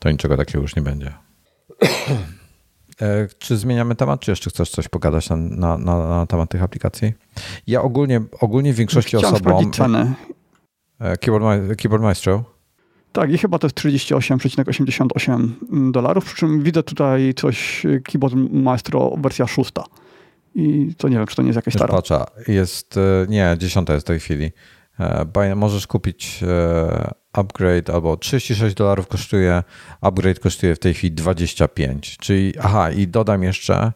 [0.00, 1.12] To niczego takiego już nie będzie.
[3.02, 6.62] E, czy zmieniamy temat, czy jeszcze chcesz coś pogadać na, na, na, na temat tych
[6.62, 7.12] aplikacji?
[7.66, 9.72] Ja ogólnie, ogólnie w większości Chciałem osobom...
[9.72, 10.14] cenę.
[10.98, 12.44] E, Keyboard, Keyboard Maestro?
[13.12, 19.46] Tak, i chyba to jest 38,88 dolarów, przy czym widzę tutaj coś Keyboard Maestro wersja
[19.46, 19.84] szósta.
[20.54, 21.94] I to nie wiem, czy to nie jest jakaś stara.
[21.94, 24.50] Patrzę, jest, e, nie, dziesiąta jest w tej chwili.
[25.56, 26.44] Możesz kupić
[27.32, 29.62] upgrade albo 36 dolarów kosztuje,
[30.00, 32.16] upgrade kosztuje w tej chwili 25.
[32.20, 33.92] Czyli, aha, i dodam jeszcze,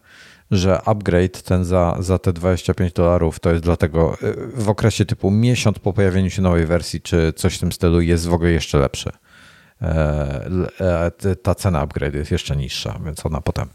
[0.50, 5.30] że upgrade ten za, za te 25 dolarów to jest dlatego y, w okresie typu
[5.30, 8.78] miesiąc po pojawieniu się nowej wersji, czy coś w tym stylu jest w ogóle jeszcze
[8.78, 9.10] lepszy.
[9.82, 10.50] E,
[11.24, 13.68] e, ta cena upgrade jest jeszcze niższa, więc ona potem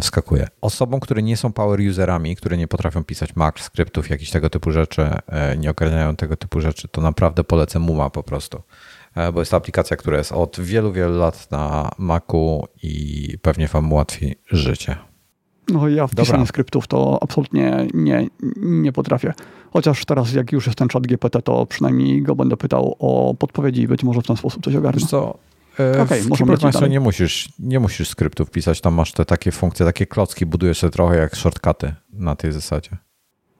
[0.00, 0.48] wskakuje.
[0.60, 4.72] Osobom, które nie są power userami, które nie potrafią pisać Mac skryptów, jakichś tego typu
[4.72, 5.10] rzeczy,
[5.58, 8.62] nie ogarniają tego typu rzeczy, to naprawdę polecę Muma po prostu.
[9.32, 13.92] Bo jest to aplikacja, która jest od wielu, wielu lat na Macu i pewnie Wam
[13.92, 14.96] ułatwi życie.
[15.72, 19.34] No ja w pisaniu skryptów to absolutnie nie, nie potrafię.
[19.72, 23.82] Chociaż teraz jak już jest ten czat GPT, to przynajmniej go będę pytał o podpowiedzi
[23.82, 25.00] i być może w ten sposób coś ogarnę.
[25.00, 25.59] Wiesz co, e,
[26.02, 30.46] okay, w nie musisz, nie musisz skryptów pisać, tam masz te takie funkcje, takie klocki,
[30.46, 32.90] budujesz się trochę jak shortcuty na tej zasadzie.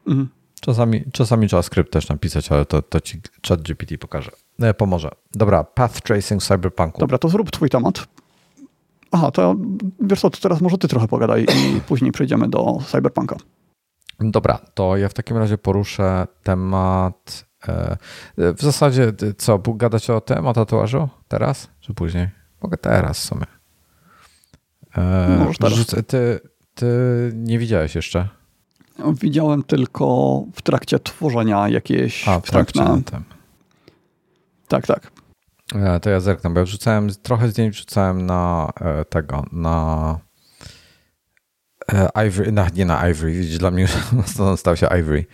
[0.07, 0.29] Mhm.
[0.61, 4.31] Czasami, czasami trzeba skrypt też napisać, ale to, to ci chat GPT pokaże.
[4.61, 5.11] E, pomoże.
[5.35, 7.01] Dobra, path tracing cyberpunku.
[7.01, 8.07] Dobra, to zrób twój temat.
[9.13, 9.57] Aha, to
[10.01, 13.37] wiesz co, to teraz może ty trochę pogadaj i później przejdziemy do Cyberpunka.
[14.21, 17.50] Dobra, to ja w takim razie poruszę temat.
[17.69, 17.97] E,
[18.37, 21.09] w zasadzie, co, gadać o tym, o tatuażu?
[21.29, 22.29] Teraz czy później?
[22.63, 23.47] Mogę teraz w sumie.
[25.39, 26.41] Może Ty,
[26.75, 26.87] ty
[27.35, 28.29] nie widziałeś jeszcze?
[29.21, 30.07] Widziałem tylko
[30.55, 32.81] w trakcie tworzenia jakieś A, w trakcie
[34.69, 35.11] Tak, tak.
[35.75, 40.19] E, to ja zerknę, bo ja wrzucałem, trochę zdjęć wrzucałem na e, tego, na
[41.93, 43.89] e, Ivory, na, nie na Ivory, widzisz, dla mnie
[44.57, 45.25] stał się Ivory,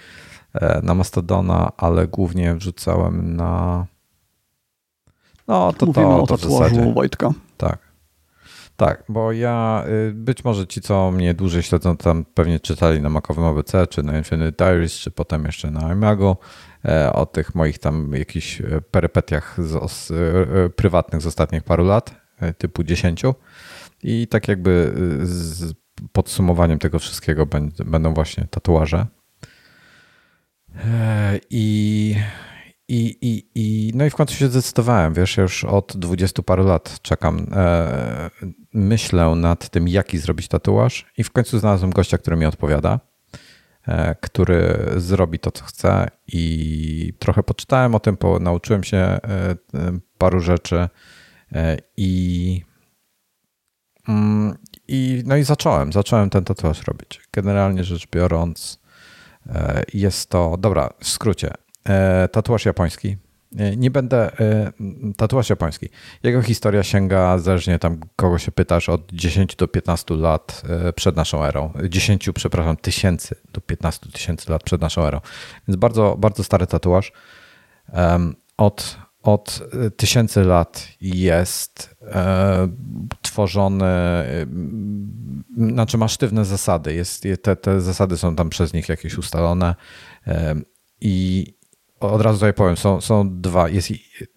[0.83, 3.87] na Mastodona, ale głównie wrzucałem na
[5.49, 7.31] no to Mówimy to, to o tatuażu Wojtka.
[7.57, 7.87] Tak.
[8.77, 13.09] Tak, bo ja, y, być może ci, co mnie dłużej śledzą, tam pewnie czytali na
[13.09, 16.37] Macowym ABC, czy na Infinite Diaries, czy potem jeszcze na Imago,
[16.85, 21.85] e, o tych moich tam jakichś e, perypetiach z, z, e, prywatnych z ostatnich paru
[21.85, 22.15] lat,
[22.59, 23.23] typu 10.
[24.03, 25.75] I tak jakby z
[26.13, 27.47] podsumowaniem tego wszystkiego
[27.87, 29.07] będą właśnie tatuaże.
[31.51, 32.17] I
[32.89, 36.99] i, i, i, no i w końcu się zdecydowałem, wiesz, już od dwudziestu paru lat
[37.03, 38.31] czekam, e,
[38.73, 43.01] myślę nad tym, jaki zrobić tatuaż i w końcu znalazłem gościa, który mi odpowiada,
[43.89, 49.21] e, który zrobi to, co chce i trochę poczytałem o tym, po, nauczyłem się e,
[50.19, 50.89] paru rzeczy
[51.53, 52.63] e, i,
[54.09, 54.57] mm,
[54.89, 57.21] i no i zacząłem, zacząłem ten tatuaż robić.
[57.33, 58.86] Generalnie rzecz biorąc e,
[59.95, 61.51] jest to, dobra, w skrócie,
[61.89, 63.17] E, tatuaż japoński.
[63.59, 64.41] E, nie będę.
[64.41, 64.73] E,
[65.17, 65.89] tatuaż japoński.
[66.23, 70.63] Jego historia sięga, zależnie tam kogo się pytasz, od 10 do 15 lat
[70.95, 71.73] przed naszą erą.
[71.89, 75.21] 10, przepraszam, tysięcy do 15 tysięcy lat przed naszą erą.
[75.69, 77.13] Więc bardzo, bardzo stary tatuaż.
[78.57, 79.63] Od, od
[79.97, 81.97] tysięcy lat jest
[83.23, 83.85] tworzony,
[85.57, 86.95] znaczy ma sztywne zasady.
[86.95, 89.75] Jest, te, te zasady są tam przez nich jakieś ustalone
[91.01, 91.47] i
[92.01, 93.69] od razu tutaj powiem, są, są dwa.
[93.69, 93.93] Jest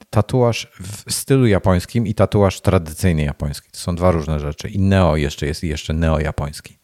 [0.09, 3.71] tatuaż w stylu japońskim i tatuaż tradycyjny japoński.
[3.71, 4.69] To są dwa różne rzeczy.
[4.69, 6.79] I neo jeszcze jest i jeszcze neo-japoński.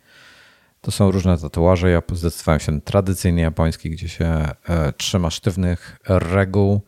[0.81, 1.89] To są różne tatuaże.
[1.89, 6.81] Ja zdecydowałem się na tradycyjny japoński, gdzie się e, trzyma sztywnych reguł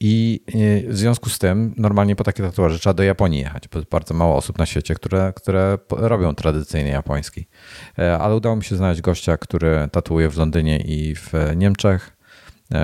[0.00, 0.44] i
[0.86, 4.14] e, w związku z tym normalnie po takie tatuaże trzeba do Japonii jechać, bo bardzo
[4.14, 7.46] mało osób na świecie, które, które robią tradycyjny japoński.
[7.98, 12.16] E, ale udało mi się znaleźć gościa, który tatuuje w Londynie i w Niemczech.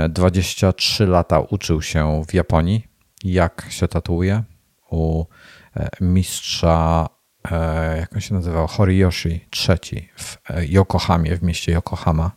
[0.09, 2.87] 23 lata uczył się w Japonii,
[3.25, 4.43] jak się tatuuje?
[4.91, 5.25] U
[5.77, 7.09] e, mistrza,
[7.51, 12.31] e, jak on się nazywał, Horiyoshi III w e, Yokohamie, w mieście Yokohama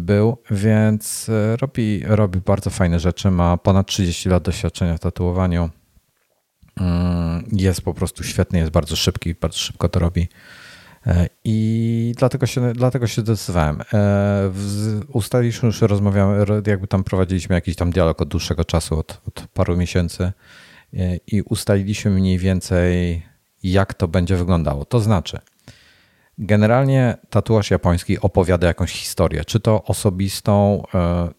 [0.00, 1.30] był, więc
[1.60, 5.70] robi, robi bardzo fajne rzeczy, ma ponad 30 lat doświadczenia w tatuowaniu.
[6.76, 10.28] Mm, jest po prostu świetny, jest bardzo szybki, bardzo szybko to robi.
[11.06, 13.82] E, I dlatego się, dlatego się zdecydowałem.
[13.92, 14.50] E,
[15.08, 19.76] ustaliliśmy już, rozmawiamy, jakby tam prowadziliśmy jakiś tam dialog od dłuższego czasu, od, od paru
[19.76, 20.32] miesięcy
[20.94, 23.22] e, i ustaliliśmy mniej więcej,
[23.62, 24.84] jak to będzie wyglądało.
[24.84, 25.38] To znaczy,
[26.40, 30.82] generalnie tatuaż japoński opowiada jakąś historię, czy to osobistą,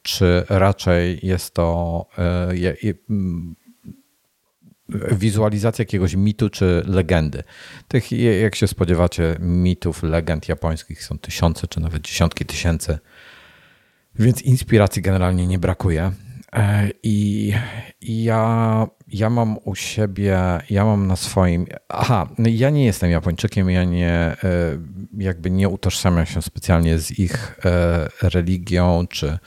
[0.01, 2.05] czy raczej jest to
[5.11, 7.43] wizualizacja jakiegoś mitu czy legendy.
[7.87, 8.11] Tych,
[8.41, 12.99] jak się spodziewacie, mitów, legend japońskich są tysiące czy nawet dziesiątki tysięcy,
[14.15, 16.11] więc inspiracji generalnie nie brakuje.
[16.55, 17.53] E, I,
[18.01, 21.65] i ja, ja mam u siebie, ja mam na swoim.
[21.89, 24.37] Aha, no ja nie jestem Japończykiem, ja nie, e,
[25.17, 29.39] jakby nie utożsamiam się specjalnie z ich e, religią czy,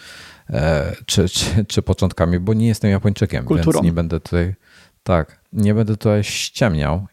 [1.06, 3.72] czy, czy, czy początkami, bo nie jestem Japończykiem, Kulturą.
[3.72, 4.54] więc nie będę tutaj
[5.02, 7.06] tak, nie będę tutaj ściemniał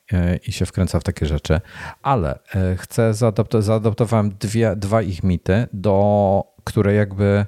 [0.47, 1.61] i się wkręcał w takie rzeczy,
[2.01, 2.39] ale
[2.77, 7.45] chcę zaadoptować, zaadoptowałem dwie, dwa ich mity, do, które jakby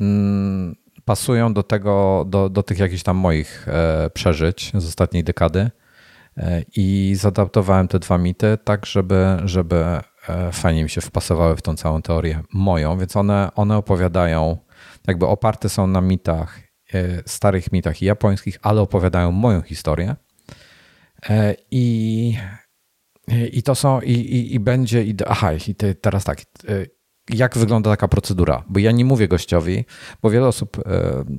[0.00, 0.74] mm,
[1.08, 5.70] pasują do tego, do, do tych jakichś tam moich e, przeżyć z ostatniej dekady
[6.76, 9.84] i zaadaptowałem te dwa mity tak, żeby, żeby
[10.52, 14.58] fajnie mi się wpasowały w tą całą teorię moją, więc one, one opowiadają,
[15.06, 20.16] jakby oparte są na mitach E, starych mitach japońskich, ale opowiadają moją historię.
[21.30, 22.36] E, I,
[23.52, 26.44] i to są, i, i, i będzie, i, aha, i teraz tak, e,
[27.30, 28.64] jak wygląda taka procedura?
[28.68, 29.84] Bo ja nie mówię gościowi,
[30.22, 30.76] bo wiele osób,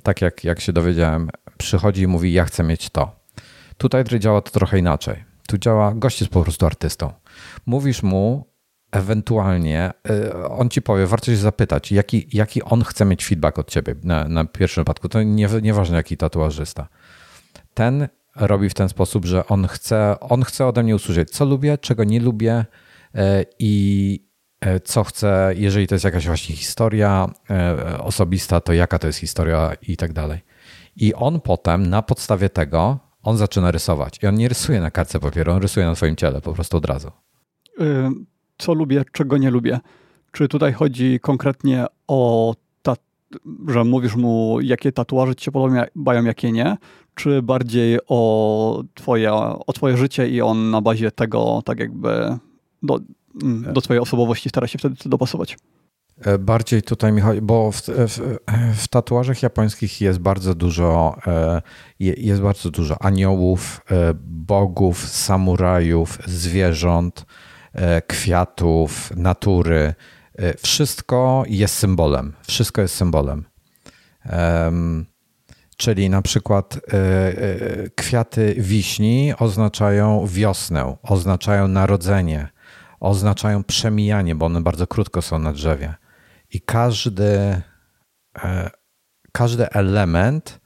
[0.03, 3.19] tak jak, jak się dowiedziałem, przychodzi i mówi, ja chcę mieć to.
[3.77, 5.23] Tutaj działa to trochę inaczej.
[5.47, 7.13] Tu działa, gość jest po prostu artystą.
[7.65, 8.49] Mówisz mu,
[8.91, 13.69] ewentualnie y, on ci powie, warto się zapytać, jaki, jaki on chce mieć feedback od
[13.69, 15.09] ciebie na, na pierwszym wypadku.
[15.09, 16.87] To nie, nieważne, jaki tatuażysta.
[17.73, 21.77] Ten robi w ten sposób, że on chce, on chce ode mnie usłyszeć, co lubię,
[21.77, 22.65] czego nie lubię
[23.15, 23.19] y,
[23.59, 24.28] i,
[24.83, 27.29] co chce, jeżeli to jest jakaś właśnie historia
[27.99, 30.39] osobista, to jaka to jest historia i tak dalej.
[30.95, 34.19] I on potem na podstawie tego, on zaczyna rysować.
[34.23, 36.85] I on nie rysuje na kartce papieru, on rysuje na swoim ciele po prostu od
[36.85, 37.11] razu.
[38.57, 39.79] Co lubię, czego nie lubię.
[40.31, 42.55] Czy tutaj chodzi konkretnie o
[43.67, 46.77] że mówisz mu, jakie tatuaże ci się podobają, jakie nie,
[47.15, 49.33] czy bardziej o twoje,
[49.67, 52.37] o twoje życie i on na bazie tego tak jakby
[52.83, 52.99] do,
[53.73, 55.57] do twojej osobowości stara się wtedy dopasować?
[56.21, 58.37] E, bardziej tutaj mi chodzi, bo w, w,
[58.75, 61.61] w, tatuażach japońskich jest bardzo dużo, e,
[61.99, 67.25] jest bardzo dużo aniołów, e, bogów, samurajów, zwierząt,
[68.07, 69.93] kwiatów, natury.
[70.57, 72.33] Wszystko jest symbolem.
[72.47, 73.45] Wszystko jest symbolem.
[75.77, 76.79] Czyli na przykład
[77.95, 82.49] kwiaty wiśni oznaczają wiosnę, oznaczają narodzenie,
[82.99, 85.93] oznaczają przemijanie, bo one bardzo krótko są na drzewie
[86.51, 87.61] i każdy,
[88.43, 88.69] e,
[89.31, 90.59] każdy element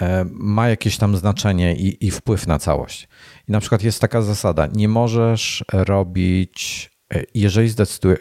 [0.00, 3.08] e, ma jakieś tam znaczenie i, i wpływ na całość.
[3.48, 8.20] I na przykład jest taka zasada: nie możesz robić e, jeżeli zdecydujesz,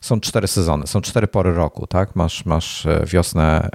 [0.00, 2.16] są cztery sezony, są cztery pory roku, tak?
[2.16, 3.68] Masz, masz wiosnę,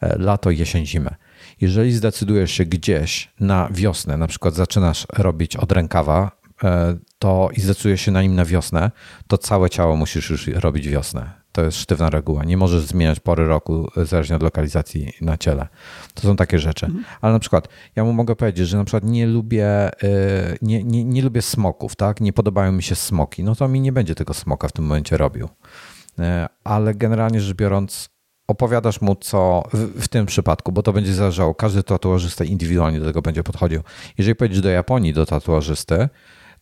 [0.00, 1.14] lato, jesień, zimę.
[1.60, 6.39] Jeżeli zdecydujesz się gdzieś na wiosnę, na przykład zaczynasz robić od rękawa,
[7.18, 8.90] to i zdecydujesz się na nim na wiosnę,
[9.28, 11.40] to całe ciało musisz już robić wiosnę.
[11.52, 12.44] To jest sztywna reguła.
[12.44, 15.68] Nie możesz zmieniać pory roku zależnie od lokalizacji na ciele.
[16.14, 16.86] To są takie rzeczy.
[16.86, 17.04] Mhm.
[17.20, 19.90] Ale na przykład ja mu mogę powiedzieć, że na przykład nie lubię, e,
[20.62, 22.20] nie, nie, nie lubię smoków, tak?
[22.20, 23.44] Nie podobają mi się smoki.
[23.44, 25.48] No to mi nie będzie tego smoka w tym momencie robił.
[26.18, 28.10] E, ale generalnie rzecz biorąc,
[28.46, 31.54] opowiadasz mu, co w, w, tym przypadku, bo to będzie zależało.
[31.54, 33.82] Każdy tatuażysta indywidualnie do tego będzie podchodził.
[34.18, 36.08] Jeżeli pojedziesz do Japonii do tatuażysty,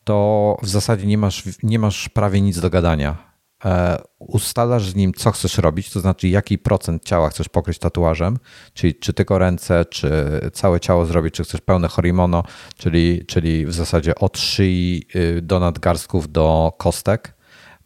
[0.09, 3.17] to w zasadzie nie masz, nie masz prawie nic do gadania.
[3.65, 8.39] E, ustalasz z nim, co chcesz robić, to znaczy jaki procent ciała chcesz pokryć tatuażem,
[8.75, 10.11] czyli czy tylko ręce, czy
[10.53, 12.43] całe ciało zrobić, czy chcesz pełne horimono,
[12.77, 17.35] czyli, czyli w zasadzie od szyi y, do nadgarstków do kostek.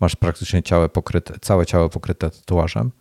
[0.01, 2.93] Masz praktycznie ciało pokryte, całe ciało pokryte tatuażem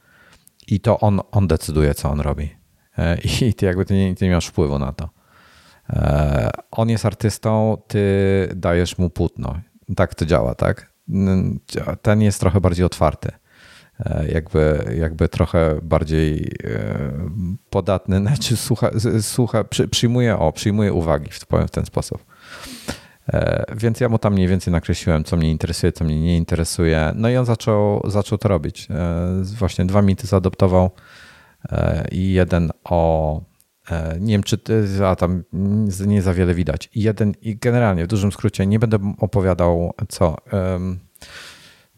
[0.67, 2.49] i to on, on decyduje, co on robi.
[2.97, 5.20] E, I ty jakby ty nie, ty nie masz wpływu na to.
[5.93, 8.03] E, on jest artystą, ty
[8.55, 9.59] dajesz mu płótno.
[9.95, 10.93] Tak to działa, tak?
[12.01, 13.31] Ten jest trochę bardziej otwarty.
[13.99, 17.11] E, jakby, jakby trochę bardziej e,
[17.69, 22.25] podatny, znaczy słucha, słucha, przyjmuje, o, przyjmuje uwagi, powiem w ten sposób.
[23.75, 27.11] Więc ja mu tam mniej więcej nakreśliłem, co mnie interesuje, co mnie nie interesuje.
[27.15, 28.87] No i on zaczął, zaczął to robić.
[29.41, 30.91] Właśnie dwa mity zaadoptował
[32.11, 33.41] i jeden o
[34.19, 35.43] nie wiem, czy ty, a tam
[36.07, 36.89] nie za wiele widać.
[36.95, 40.37] Jeden, i generalnie w dużym skrócie nie będę opowiadał co.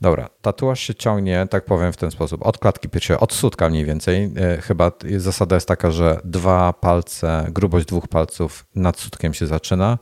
[0.04, 3.86] Dobra, tatuaż się ciągnie, tak powiem w ten sposób, od klatki piersiowej, od sutka mniej
[3.86, 4.32] więcej.
[4.38, 9.98] E, chyba zasada jest taka, że dwa palce, grubość dwóch palców nad sutkiem się zaczyna.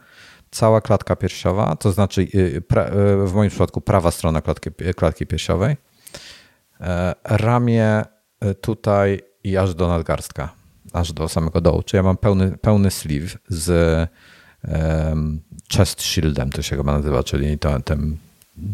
[0.51, 2.61] Cała klatka piersiowa, to znaczy y, y,
[3.27, 5.77] w moim przypadku prawa strona klatki, klatki piersiowej.
[6.79, 8.03] E, ramię
[8.61, 10.60] tutaj i aż do nadgarstka
[10.93, 11.83] aż do samego dołu.
[11.83, 14.09] Czy ja mam pełny, pełny sleeve z
[14.67, 15.41] um,
[15.73, 17.77] chest shieldem, to się chyba nazywa, czyli to,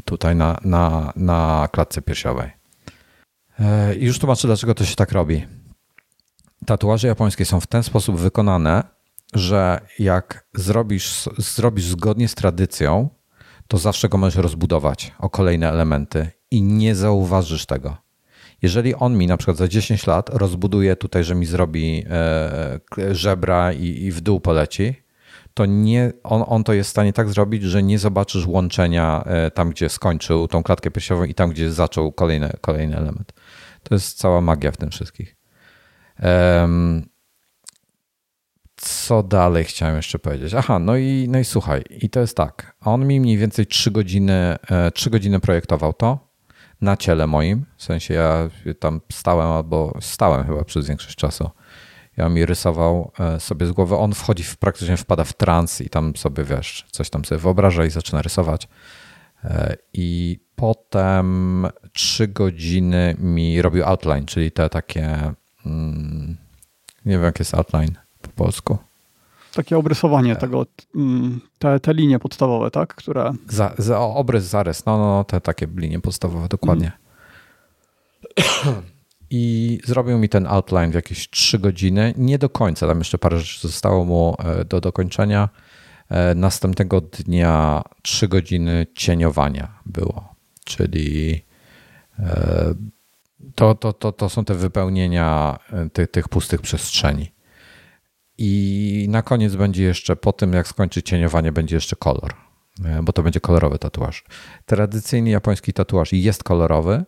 [0.05, 2.51] tutaj na, na, na klatce piersiowej.
[3.59, 5.45] E, I już tłumaczę, dlaczego to się tak robi.
[6.65, 8.83] Tatuaże japońskie są w ten sposób wykonane,
[9.33, 13.09] że jak zrobisz, zrobisz zgodnie z tradycją,
[13.67, 18.06] to zawsze go możesz rozbudować o kolejne elementy i nie zauważysz tego.
[18.61, 23.73] Jeżeli on mi na przykład za 10 lat rozbuduje tutaj, że mi zrobi e, żebra
[23.73, 24.95] i, w dół poleci,
[25.53, 29.51] to nie, on, on to jest w stanie tak zrobić, że nie zobaczysz łączenia e,
[29.51, 33.33] tam, gdzie skończył tą klatkę piersiową i tam, gdzie zaczął kolejny, kolejny element.
[33.83, 35.35] To jest cała magia w tym wszystkich.
[38.75, 40.53] Co dalej chciałem jeszcze powiedzieć?
[40.53, 42.75] Aha, no i, no i słuchaj, i to jest tak.
[42.81, 44.55] On mi mniej więcej 3 godziny,
[44.93, 46.26] 3 e, godziny projektował to
[46.81, 47.65] na ciele moim.
[47.77, 48.49] W sensie ja
[48.79, 51.49] tam stałem albo stałem chyba przez większość czasu.
[52.17, 53.95] Ja mi rysował e, sobie z głowy.
[53.95, 57.85] On wchodzi, w, praktycznie wpada w trans i tam sobie, wiesz, coś tam sobie wyobraża
[57.85, 58.67] i zaczyna rysować.
[59.43, 65.33] E, I potem trzy godziny mi robił outline, czyli te takie,
[65.65, 66.37] mm,
[67.05, 68.77] nie wiem jak jest outline po polsku.
[69.57, 70.41] Takie obrysowanie tak.
[70.41, 72.95] tego, mm, te, te linie podstawowe, tak?
[72.95, 73.33] Które...
[73.49, 76.91] Za, za, obrys, zarys, no, no, no, te takie linie podstawowe, dokładnie.
[78.65, 78.81] Mm.
[79.29, 82.13] I zrobił mi ten outline w jakieś 3 godziny.
[82.17, 85.49] Nie do końca, tam jeszcze parę rzeczy zostało mu e, do dokończenia.
[86.09, 90.35] E, następnego dnia 3 godziny cieniowania było.
[90.65, 91.41] czyli
[93.55, 95.59] to, to, to, to są te wypełnienia
[95.93, 97.36] tych, tych pustych przestrzeni.
[98.37, 102.33] I na koniec będzie jeszcze, po tym jak skończy cieniowanie, będzie jeszcze kolor,
[103.03, 104.23] bo to będzie kolorowy tatuaż.
[104.65, 107.05] Tradycyjny japoński tatuaż jest kolorowy,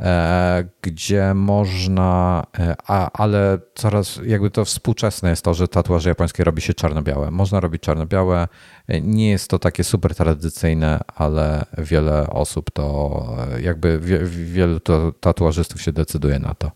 [0.00, 6.44] E, gdzie można, e, a, ale coraz jakby to współczesne jest to, że tatuaże japońskie
[6.44, 7.30] robi się czarno-białe.
[7.30, 8.48] Można robić czarno-białe.
[8.88, 15.12] E, nie jest to takie super tradycyjne, ale wiele osób to, jakby wie, wielu to,
[15.12, 16.70] tatuażystów się decyduje na to.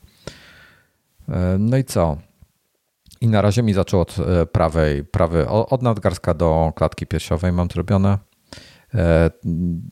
[1.59, 2.16] No i co?
[3.21, 4.17] I na razie mi zaczął od
[4.53, 8.19] prawej, prawy, od nadgarstka do klatki piersiowej mam zrobione.
[8.95, 9.31] E,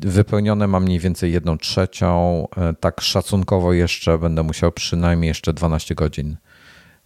[0.01, 2.45] wypełnione mam mniej więcej jedną trzecią.
[2.57, 6.37] E, tak szacunkowo jeszcze będę musiał przynajmniej jeszcze 12 godzin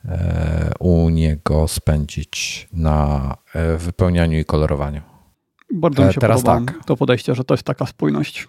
[0.05, 3.35] e, u niego spędzić na
[3.79, 5.01] wypełnianiu i kolorowaniu.
[5.75, 6.85] Bardzo mi się Teraz podoba tak.
[6.85, 8.49] to podejście, że to jest taka spójność,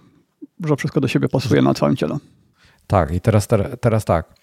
[0.66, 2.18] że wszystko do siebie pasuje na całym ciele.
[2.88, 3.48] Tak, i teraz,
[3.82, 4.34] teraz tak.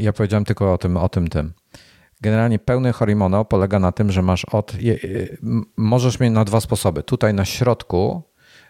[0.00, 1.52] Ja powiedziałem tylko o tym, o tym, tym.
[2.22, 4.72] Generalnie pełny horimono polega na tym, że masz od.
[5.76, 7.02] Możesz mieć na dwa sposoby.
[7.02, 8.22] Tutaj na środku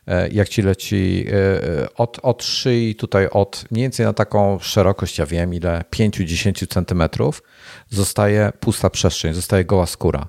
[0.06, 4.58] E, jak ci leci e, e, od, od szyi, tutaj od mniej więcej na taką
[4.58, 7.42] szerokość, ja wiem ile, 5-10 centymetrów,
[7.88, 10.28] zostaje pusta przestrzeń, zostaje goła skóra.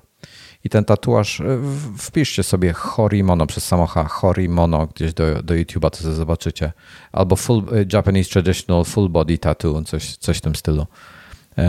[0.64, 1.42] I ten tatuaż,
[1.98, 6.72] wpiszcie sobie Horimono przez samocha, Horimono gdzieś do, do YouTube'a, to zobaczycie.
[7.12, 7.62] Albo full,
[7.92, 10.86] Japanese Traditional Full Body Tattoo, coś, coś w tym stylu.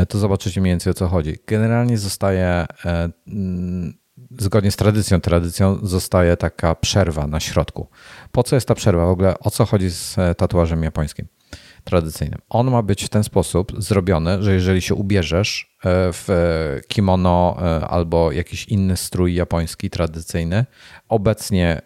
[0.10, 1.38] To zobaczycie mniej więcej o co chodzi.
[1.48, 2.66] Generalnie zostaje
[4.40, 7.88] zgodnie z tradycją, tradycją zostaje taka przerwa na środku.
[8.32, 9.06] Po co jest ta przerwa?
[9.06, 11.28] W ogóle o co chodzi z e, tatuażem japońskim
[11.84, 12.40] tradycyjnym?
[12.50, 16.30] On ma być w ten sposób zrobiony, że jeżeli się ubierzesz e, w
[16.88, 20.66] kimono e, albo jakiś inny strój japoński tradycyjny,
[21.10, 21.82] obecnie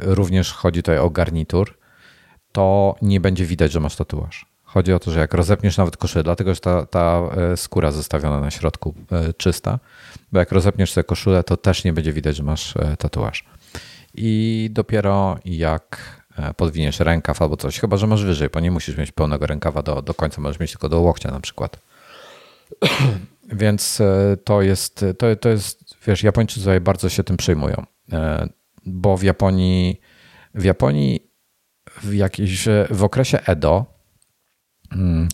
[0.00, 1.78] również chodzi tutaj o garnitur,
[2.52, 4.49] to nie będzie widać, że masz tatuaż.
[4.72, 7.22] Chodzi o to, że jak rozepniesz nawet koszulę, dlatego że ta, ta
[7.56, 8.94] skóra zostawiona na środku
[9.36, 9.78] czysta,
[10.32, 13.44] bo jak rozepniesz sobie koszulę, to też nie będzie widać, że masz e, tatuaż.
[14.14, 15.98] I dopiero jak
[16.36, 19.82] e, podwiniesz rękaw albo coś, chyba że masz wyżej, bo nie musisz mieć pełnego rękawa
[19.82, 21.78] do, do końca, możesz mieć tylko do łokcia na przykład.
[23.52, 27.84] Więc e, to jest, to, to jest, wiesz, Japończycy tutaj bardzo się tym przejmują,
[28.86, 30.00] bo w Japonii,
[30.54, 31.30] w Japonii
[32.02, 33.99] w, jakiejś, w okresie Edo,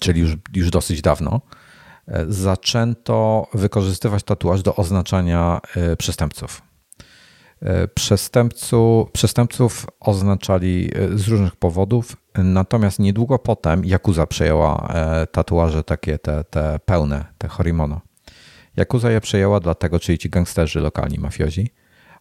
[0.01, 1.41] czyli już, już dosyć dawno,
[2.29, 6.63] zaczęto wykorzystywać tatuaż do oznaczania e, przestępców.
[7.63, 14.93] E, przestępcu, przestępców oznaczali e, z różnych powodów, natomiast niedługo potem Yakuza przejęła
[15.33, 18.01] tatuaże takie te, te pełne, te horimono.
[18.77, 21.71] Yakuza je przejęła dlatego, czyli ci gangsterzy lokalni, mafiozi,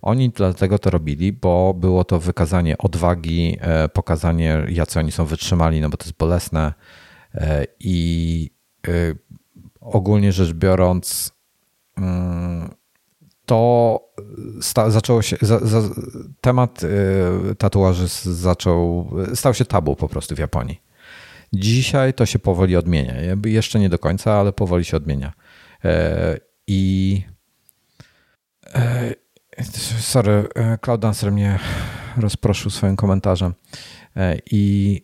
[0.01, 3.57] oni dlatego to robili, bo było to wykazanie odwagi,
[3.93, 6.73] pokazanie, jacy oni są wytrzymali, no bo to jest bolesne
[7.79, 8.49] i
[9.81, 11.31] ogólnie rzecz biorąc,
[11.97, 12.75] mm,
[13.45, 13.99] to
[14.87, 15.81] zaczęło się, za, za,
[16.41, 20.81] temat y, tatuaży zaczął, stał się tabu po prostu w Japonii.
[21.53, 23.13] Dzisiaj to się powoli odmienia.
[23.45, 25.33] Jeszcze nie do końca, ale powoli się odmienia.
[25.85, 27.21] E, I
[28.73, 29.13] e,
[29.99, 31.59] sorry, e, Cloud Dancer mnie
[32.17, 33.53] rozproszył swoim komentarzem.
[34.51, 35.01] I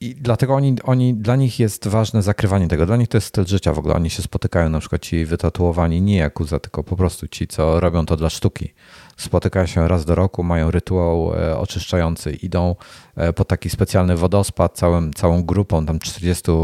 [0.00, 2.86] i dlatego oni, oni, dla nich jest ważne zakrywanie tego.
[2.86, 3.94] Dla nich to jest styl życia w ogóle.
[3.94, 8.06] Oni się spotykają, na przykład ci wytatuowani nie Jakuza, tylko po prostu ci, co robią
[8.06, 8.74] to dla sztuki.
[9.16, 12.76] Spotykają się raz do roku, mają rytuał e, oczyszczający, idą
[13.16, 16.54] e, po taki specjalny wodospad całym, całą grupą, tam 40, e,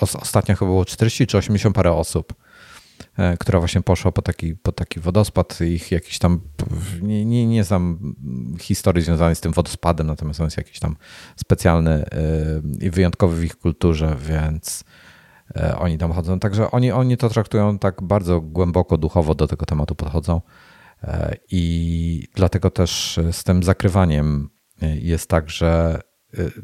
[0.00, 2.34] ostatnio chyba było 40 czy 80 parę osób
[3.38, 5.60] która właśnie poszła po taki, po taki wodospad.
[5.60, 6.40] Ich jakiś tam,
[7.02, 8.14] nie, nie, nie znam
[8.60, 10.96] historii związanej z tym wodospadem, natomiast on jest jakiś tam
[11.36, 12.06] specjalny e,
[12.80, 14.84] i wyjątkowy w ich kulturze, więc
[15.56, 16.38] e, oni tam chodzą.
[16.38, 20.40] Także oni, oni to traktują tak bardzo głęboko, duchowo do tego tematu podchodzą.
[21.50, 24.50] I dlatego też z tym zakrywaniem
[24.82, 26.00] jest tak, że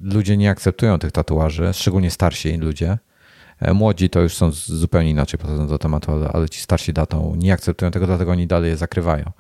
[0.03, 3.08] ludzie nie akceptują tych tatuaży, szczególnie starsi ludzie, E,
[3.75, 7.53] młodzi to już są zupełnie inaczej podchodzą do tematu, ale, ale ci starsi datą nie
[7.53, 9.33] akceptują tego, dlatego oni dalej je zakrywają.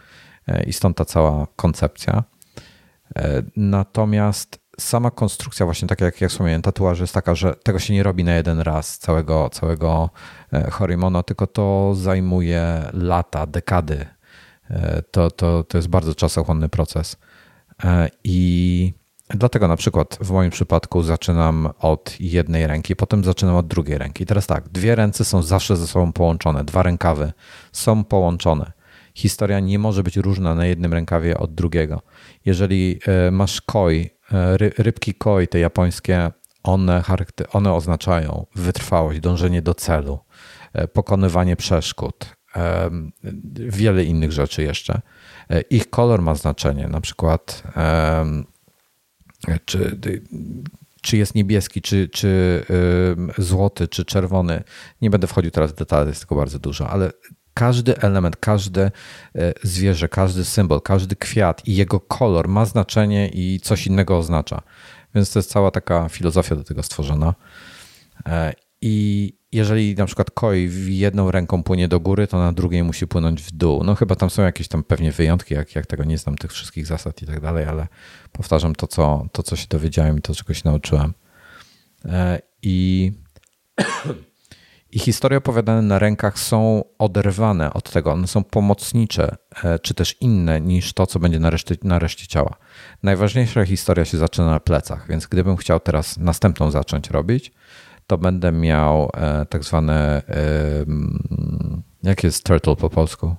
[0.46, 2.24] E, I stąd ta cała koncepcja.
[3.16, 7.94] E, natomiast sama konstrukcja, właśnie tak jak, jak wspomniałem, tatuaż jest taka, że tego się
[7.94, 10.10] nie robi na jeden raz całego, całego
[10.70, 14.06] Horimono, tylko to zajmuje lata, dekady.
[15.10, 17.16] To, to, to jest bardzo czasochłonny proces.
[18.24, 18.92] I
[19.30, 24.26] Dlatego na przykład w moim przypadku zaczynam od jednej ręki, potem zaczynam od drugiej ręki.
[24.26, 27.32] Teraz tak, dwie ręce są zawsze ze sobą połączone, dwa rękawy
[27.72, 28.72] są połączone.
[29.14, 32.02] Historia nie może być różna na jednym rękawie od drugiego.
[32.44, 36.30] Jeżeli e, masz koi ry, rybki koi, te japońskie,
[36.62, 37.02] one,
[37.52, 40.18] one oznaczają wytrwałość, dążenie do celu,
[40.92, 42.36] pokonywanie przeszkód,
[43.54, 45.00] wiele innych rzeczy jeszcze.
[45.70, 47.62] Ich kolor ma znaczenie, na przykład
[49.64, 49.98] czy,
[51.02, 52.64] czy jest niebieski, czy, czy
[53.38, 54.64] złoty, czy czerwony.
[55.02, 57.10] Nie będę wchodził teraz w detale, jest tylko bardzo dużo, ale
[57.58, 58.90] każdy element, każde
[59.34, 64.62] e, zwierzę, każdy symbol, każdy kwiat i jego kolor ma znaczenie i coś innego oznacza.
[65.14, 67.34] Więc to jest cała taka filozofia do tego stworzona.
[68.26, 73.06] E, I jeżeli na przykład koi jedną ręką płynie do góry, to na drugiej musi
[73.06, 73.84] płynąć w dół.
[73.84, 76.86] No chyba tam są jakieś tam pewnie wyjątki, jak, jak tego nie znam, tych wszystkich
[76.86, 77.86] zasad i tak dalej, ale
[78.32, 81.14] powtarzam to co, to, co się dowiedziałem i to, czego się nauczyłem.
[82.04, 83.12] E, I,
[84.92, 90.16] I historie opowiadane na rękach są oderwane od tego, one są pomocnicze, e, czy też
[90.20, 92.56] inne niż to, co będzie na reszcie, na reszcie ciała.
[93.02, 97.52] Najważniejsza historia się zaczyna na plecach, więc gdybym chciał teraz następną zacząć robić,
[98.08, 100.22] to będę miał e, tak zwane,
[102.02, 103.36] jak jest turtle po polsku?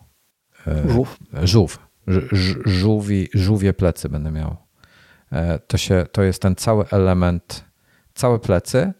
[0.67, 1.17] E, żółw.
[1.43, 1.79] Żółw.
[2.65, 4.57] Żółwi, żółwie plecy będę miał.
[5.31, 7.65] E, to, się, to jest ten cały element,
[8.13, 8.93] całe plecy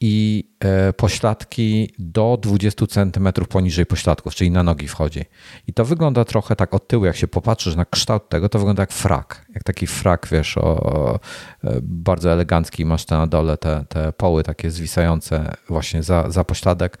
[0.00, 5.24] i e, pośladki do 20 cm poniżej pośladków, czyli na nogi wchodzi.
[5.66, 8.82] I to wygląda trochę tak od tyłu, jak się popatrzysz na kształt tego, to wygląda
[8.82, 9.46] jak frak.
[9.54, 11.18] Jak taki frak, wiesz, o,
[11.64, 16.44] e, bardzo elegancki, masz te na dole te, te poły takie zwisające właśnie za, za
[16.44, 16.98] pośladek,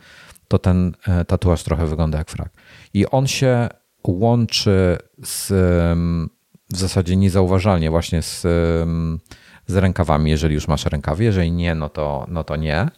[0.48, 2.52] to ten e, tatuaż trochę wygląda jak frak.
[2.94, 3.68] I on się
[4.04, 5.52] łączy z
[6.70, 8.46] w zasadzie niezauważalnie właśnie z
[9.70, 11.24] z rękawami, jeżeli już masz rękawy.
[11.24, 12.88] Jeżeli nie, no to, no to nie.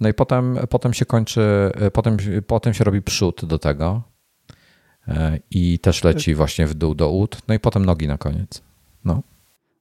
[0.00, 4.02] No i potem, potem się kończy, potem, potem się robi przód do tego
[5.08, 8.62] e, i też leci właśnie w dół do ud, no i potem nogi na koniec.
[9.04, 9.22] No.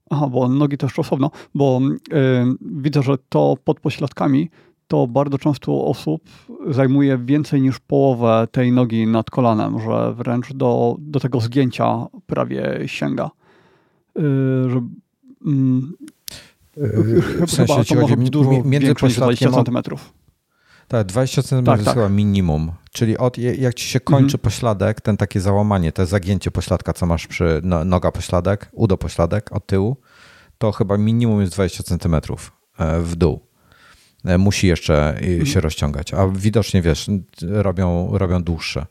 [0.09, 4.49] Aha, bo nogi też osobno, bo yy, widzę, że to pod pośladkami
[4.87, 6.23] to bardzo często osób
[6.69, 12.79] zajmuje więcej niż połowę tej nogi nad kolanem, że wręcz do, do tego zgięcia prawie
[12.85, 13.29] sięga.
[14.15, 14.23] Yy,
[14.69, 14.81] że,
[15.45, 15.81] yy,
[17.47, 19.95] w sensie ci chodzi dużo między pośladkiem 20 cm.
[20.87, 21.93] Tak, 20 cm tak, tak.
[21.93, 22.71] chyba minimum.
[22.91, 24.39] Czyli od, jak ci się kończy mhm.
[24.39, 29.51] pośladek, ten takie załamanie, to zagięcie pośladka, co masz przy no, noga pośladek, udo pośladek
[29.51, 29.97] od tyłu,
[30.57, 33.39] to chyba minimum jest 20 cm e, w dół.
[34.25, 35.45] E, musi jeszcze mhm.
[35.45, 37.09] się rozciągać, a widocznie wiesz,
[37.41, 38.85] robią, robią dłuższe.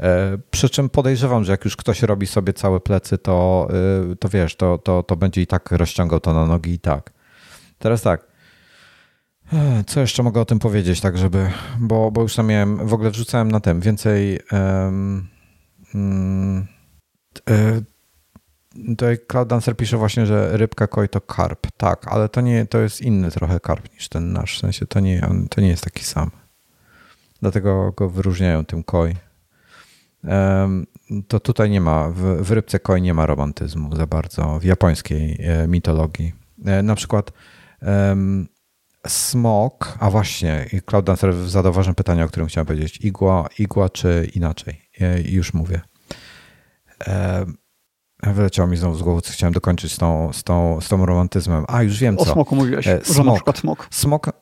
[0.00, 3.68] E, przy czym podejrzewam, że jak już ktoś robi sobie całe plecy, to,
[4.12, 7.12] e, to wiesz, to, to, to będzie i tak rozciągał to na nogi i tak.
[7.78, 8.26] Teraz tak.
[9.52, 12.94] E, co jeszcze mogę o tym powiedzieć, tak żeby, bo, bo już tam miałem, w
[12.94, 14.40] ogóle wrzucałem na tym więcej.
[14.52, 15.28] Um,
[15.94, 16.66] um,
[18.88, 21.66] Tutaj Cloud Dancer pisze właśnie, że rybka koi to karp.
[21.76, 24.56] Tak, ale to nie, to jest inny trochę karp niż ten nasz.
[24.56, 26.30] W sensie to nie, on, to nie jest taki sam.
[27.40, 29.14] Dlatego go wyróżniają tym koi
[31.28, 35.38] to tutaj nie ma, w, w rybce koi nie ma romantyzmu za bardzo w japońskiej
[35.40, 36.32] e, mitologii.
[36.66, 37.32] E, na przykład
[39.06, 42.98] smok, a właśnie, Cloud Dancer zadał ważne pytanie, o którym chciałem powiedzieć.
[43.00, 44.82] Igła, igła czy inaczej?
[45.00, 45.80] E, już mówię.
[48.22, 51.64] Wyleciało mi znowu z głowy, co chciałem dokończyć z tą, z tą, z tą romantyzmem.
[51.68, 52.22] A, już wiem co.
[52.22, 53.88] O smoku mówiłeś, smok, że na przykład smok.
[53.90, 54.32] Smok,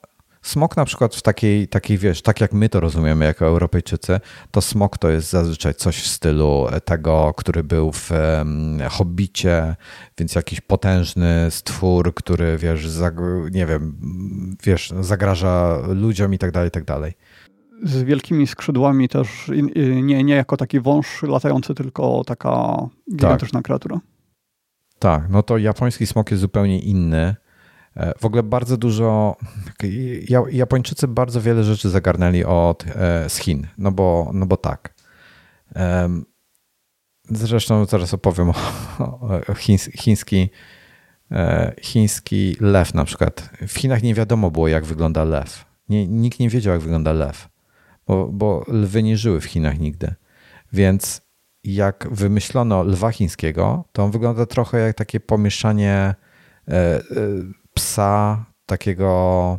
[0.49, 4.21] Smok na przykład w takiej, takiej, wiesz, tak jak my to rozumiemy jako Europejczycy,
[4.51, 9.77] to smok to jest zazwyczaj coś w stylu tego, który był w um, Hobbicie,
[10.19, 12.89] więc jakiś potężny stwór, który, wiesz,
[13.53, 13.97] nie wiem,
[14.65, 17.13] wiesz, zagraża ludziom i tak dalej, i tak dalej.
[17.83, 19.51] Z wielkimi skrzydłami też,
[20.03, 22.77] nie, nie jako taki wąż latający, tylko taka
[23.11, 23.65] gigantyczna tak.
[23.65, 24.01] kreatura.
[24.99, 27.37] Tak, no to japoński smok jest zupełnie inny.
[27.99, 29.37] E, w ogóle bardzo dużo,
[30.51, 34.95] Japończycy bardzo wiele rzeczy zagarnęli od, e, z Chin, no bo, no bo tak.
[37.31, 38.55] Zresztą zaraz opowiem o,
[39.49, 39.55] o
[39.97, 40.51] chiński,
[41.31, 43.51] e, chiński lew na przykład.
[43.69, 45.65] W Chinach nie wiadomo było, jak wygląda lew.
[45.89, 47.49] Nie, nikt nie wiedział, jak wygląda lew,
[48.07, 50.15] bo, bo lwy nie żyły w Chinach nigdy.
[50.73, 51.23] Więc
[51.65, 56.15] jak wymyślono lwa chińskiego, to on wygląda trochę jak takie pomieszanie
[57.79, 59.59] psa takiego.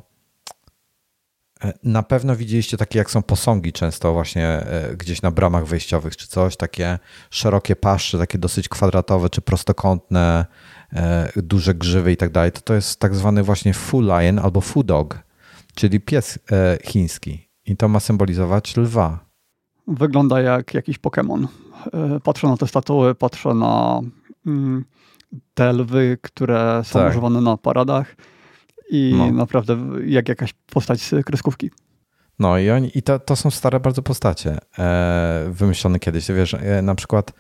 [1.64, 6.18] E, na pewno widzieliście takie, jak są posągi często właśnie e, gdzieś na bramach wejściowych
[6.18, 7.00] czy coś, takie
[7.30, 10.46] szerokie paszcze, takie dosyć kwadratowe czy prostokątne,
[10.94, 12.52] e, duże grzywy i tak dalej.
[12.52, 15.20] To to jest tak zwany właśnie full lion albo full dog,
[15.76, 16.40] czyli pies
[16.84, 17.50] chiński.
[17.66, 19.20] I to ma symbolizować lwa.
[19.88, 21.48] Wygląda jak jakiś Pokémon.
[22.24, 24.02] Patrzę na te statuły, patrzę na
[24.46, 24.86] mm,
[25.54, 27.10] te lwy, które są tak.
[27.10, 28.16] używane na paradach
[28.90, 29.32] i no.
[29.32, 31.70] naprawdę jak jakaś postać z kreskówki.
[32.40, 36.28] No i, oni, i to, to są stare bardzo postacie e, wymyślone kiedyś.
[36.28, 37.34] Wiesz, e, na przykład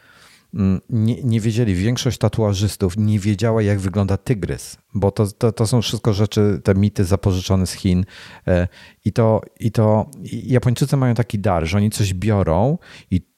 [0.53, 5.67] mm, nie, nie wiedzieli, większość tatuażystów nie wiedziała, jak wygląda tygrys, bo to, to, to
[5.67, 8.05] są wszystko rzeczy, te mity zapożyczone z Chin.
[8.47, 8.67] E,
[9.05, 12.77] I to, i to Japończycy mają taki dar, że oni coś biorą
[13.11, 13.28] i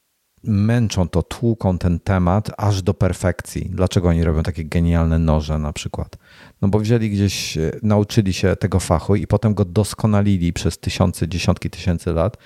[0.44, 3.70] męczą to, tłuką ten temat aż do perfekcji.
[3.70, 6.16] Dlaczego oni robią takie genialne noże na przykład?
[6.62, 11.28] No bo wzięli gdzieś, e, nauczyli się tego fachu i potem go doskonalili przez tysiące,
[11.28, 12.36] dziesiątki tysięcy lat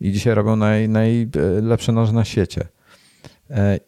[0.00, 2.68] i dzisiaj robią naj, najlepsze noże na świecie.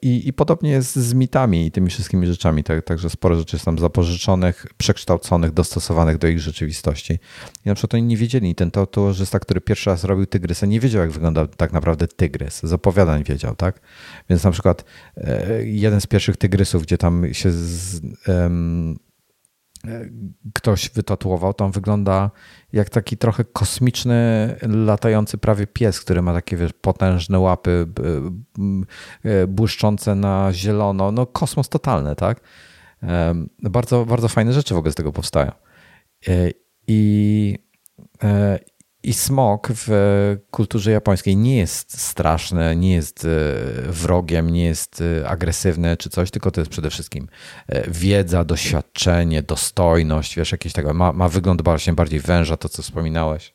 [0.02, 2.64] I, I podobnie jest z mitami i tymi wszystkimi rzeczami.
[2.64, 7.12] Tak, także sporo rzeczy jest tam zapożyczonych, przekształconych, dostosowanych do ich rzeczywistości.
[7.64, 11.02] I na przykład oni nie wiedzieli, ten tatuażysta, który pierwszy raz robił tygrysa, nie wiedział,
[11.02, 12.60] jak wygląda tak naprawdę tygrys.
[12.62, 13.80] Z opowiadań wiedział, tak?
[14.30, 14.84] Więc na przykład
[15.16, 18.96] e, jeden z pierwszych tygrysów, gdzie tam się z, um,
[20.54, 22.30] ktoś wytatuował, on wygląda
[22.72, 27.86] jak taki trochę kosmiczny, latający prawie pies, który ma takie wiesz, potężne łapy
[29.24, 31.12] e, błyszczące na zielono.
[31.12, 32.40] No kosmos totalny, tak?
[33.62, 35.52] Bardzo, bardzo fajne rzeczy w ogóle z tego powstają.
[36.28, 36.50] E,
[36.86, 37.58] I,
[38.22, 38.58] e,
[39.04, 39.88] i smok w
[40.50, 43.28] kulturze japońskiej nie jest straszny, nie jest e,
[43.92, 47.28] wrogiem, nie jest e, agresywny czy coś, tylko to jest przede wszystkim
[47.68, 50.94] e, wiedza, doświadczenie, dostojność, wiesz, jakieś tego.
[50.94, 53.54] Ma, ma wygląd właśnie bardziej węża, to co wspominałeś.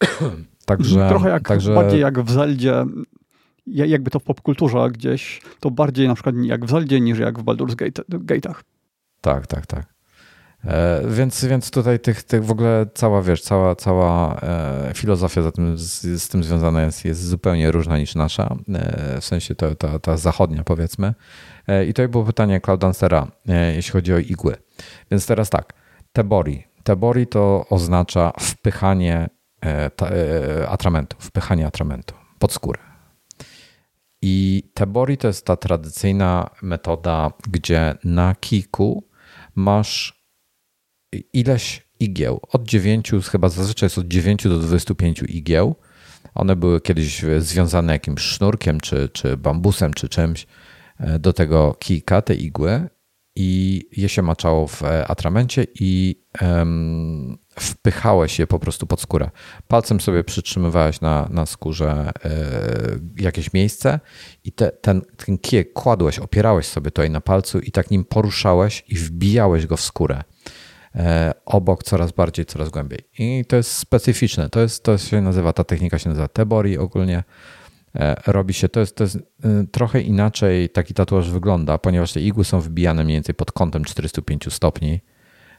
[0.66, 1.74] także, Trochę jak, także...
[1.74, 2.84] bardziej jak w Zeldzie,
[3.66, 7.42] jakby to w popkulturze gdzieś, to bardziej na przykład jak w Zeldzie niż jak w
[7.42, 8.62] Baldur's Gate, Gate'ach.
[9.20, 9.91] Tak, tak, tak.
[10.64, 15.52] E, więc, więc tutaj tych, tych w ogóle cała, wiesz, cała, cała e, filozofia za
[15.52, 19.74] tym, z, z tym związana jest, jest zupełnie różna niż nasza, e, w sensie to,
[19.74, 21.14] ta, ta zachodnia powiedzmy.
[21.86, 23.26] I tutaj było pytanie Cloudancera,
[23.74, 24.56] jeśli chodzi o igły.
[25.10, 25.72] Więc teraz tak,
[26.12, 26.64] tebori.
[26.84, 29.28] Tebori to oznacza wpychanie
[30.68, 32.78] atramentu, wpychanie atramentu pod skórę.
[34.22, 39.04] I tebori to jest ta tradycyjna metoda, gdzie na kiku
[39.54, 40.21] masz
[41.32, 42.40] ileś igieł.
[42.48, 45.76] Od 9, chyba zazwyczaj jest od 9 do 25 igieł.
[46.34, 50.46] One były kiedyś związane jakimś sznurkiem, czy, czy bambusem, czy czymś
[50.98, 52.88] e, do tego kijka, te igły
[53.36, 59.30] i je się maczało w e, atramencie i um, wpychałeś je po prostu pod skórę.
[59.68, 64.00] Palcem sobie przytrzymywałeś na, na skórze y, jakieś miejsce
[64.44, 68.84] i te, ten, ten kijek kładłeś, opierałeś sobie tutaj na palcu i tak nim poruszałeś
[68.88, 70.22] i wbijałeś go w skórę.
[70.96, 72.98] E, obok coraz bardziej, coraz głębiej.
[73.18, 74.50] I to jest specyficzne.
[74.50, 77.24] To, jest, to się nazywa, ta technika się nazywa tebori ogólnie.
[77.94, 79.20] E, robi się, to jest, to jest y,
[79.70, 84.52] trochę inaczej taki tatuaż wygląda, ponieważ te igły są wbijane mniej więcej pod kątem 405
[84.52, 85.00] stopni,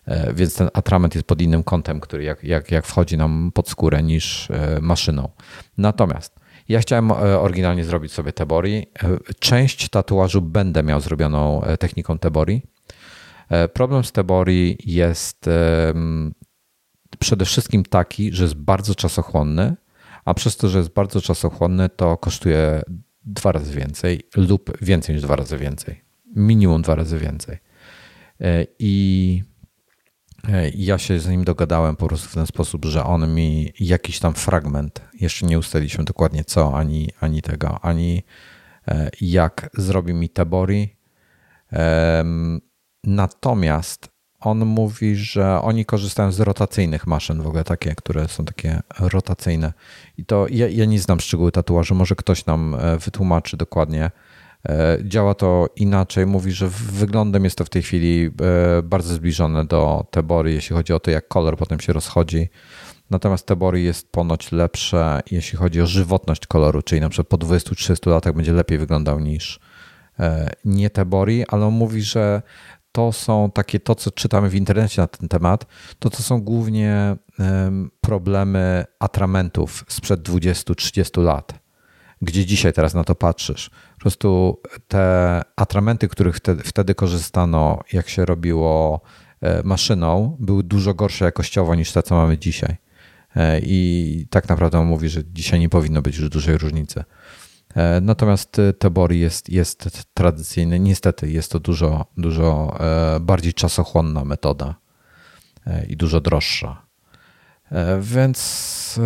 [0.06, 3.70] e, więc ten atrament jest pod innym kątem, który jak, jak, jak wchodzi nam pod
[3.70, 4.48] skórę niż
[4.82, 5.30] maszyną.
[5.78, 8.86] Natomiast ja chciałem oryginalnie zrobić sobie tebori.
[9.40, 12.73] Część tatuażu będę miał zrobioną techniką tebori, E,
[13.74, 15.50] problem z Tebori jest
[17.20, 19.76] przede wszystkim taki, że jest bardzo czasochłonny,
[20.26, 22.82] a przez to, że jest bardzo czasochłonny, to kosztuje
[23.26, 26.02] dwa razy więcej lub więcej niż dwa razy więcej.
[26.36, 27.58] Minimum dwa razy więcej.
[28.42, 29.44] E, I
[30.50, 34.20] e, ja się z nim dogadałem po prostu w ten sposób, że on mi jakiś
[34.20, 38.24] tam fragment, jeszcze nie ustaliliśmy dokładnie co, ani, ani tego, ani
[39.22, 40.96] jak zrobi mi Tebori.
[43.04, 48.82] Natomiast on mówi, że oni korzystają z rotacyjnych maszyn, w ogóle takie, które są takie
[49.00, 49.74] rotacyjne.
[50.18, 54.12] I to ja, ja nie znam szczegóły tatuażu, może ktoś nam e, wytłumaczy dokładnie.
[54.70, 56.26] E, działa to inaczej.
[56.26, 60.94] Mówi, że wyglądem jest to w tej chwili e, bardzo zbliżone do Tebory, jeśli chodzi
[60.94, 62.50] o to, jak kolor potem się rozchodzi.
[63.10, 68.10] Natomiast Tebory jest ponoć lepsze, jeśli chodzi o żywotność koloru, czyli na przykład po 20-30
[68.10, 69.60] latach będzie lepiej wyglądał niż
[70.66, 72.42] nie Tebori, ale on mówi, że
[72.94, 75.66] to są takie, to co czytamy w internecie na ten temat,
[76.00, 77.16] to to są głównie
[78.02, 81.54] problemy atramentów sprzed 20-30 lat.
[82.22, 83.70] Gdzie dzisiaj teraz na to patrzysz?
[83.70, 89.02] Po prostu te atramenty, których wtedy, wtedy korzystano, jak się robiło
[89.42, 92.78] e, maszyną, były dużo gorsze jakościowo niż te, co mamy dzisiaj.
[93.36, 97.04] E, I tak naprawdę on mówi, że dzisiaj nie powinno być już dużej różnicy.
[97.76, 100.80] E, natomiast e, Tebori jest, jest tradycyjny.
[100.80, 104.76] Niestety jest to dużo, dużo e, bardziej czasochłonna metoda
[105.88, 106.86] i dużo droższa.
[108.02, 109.00] Więc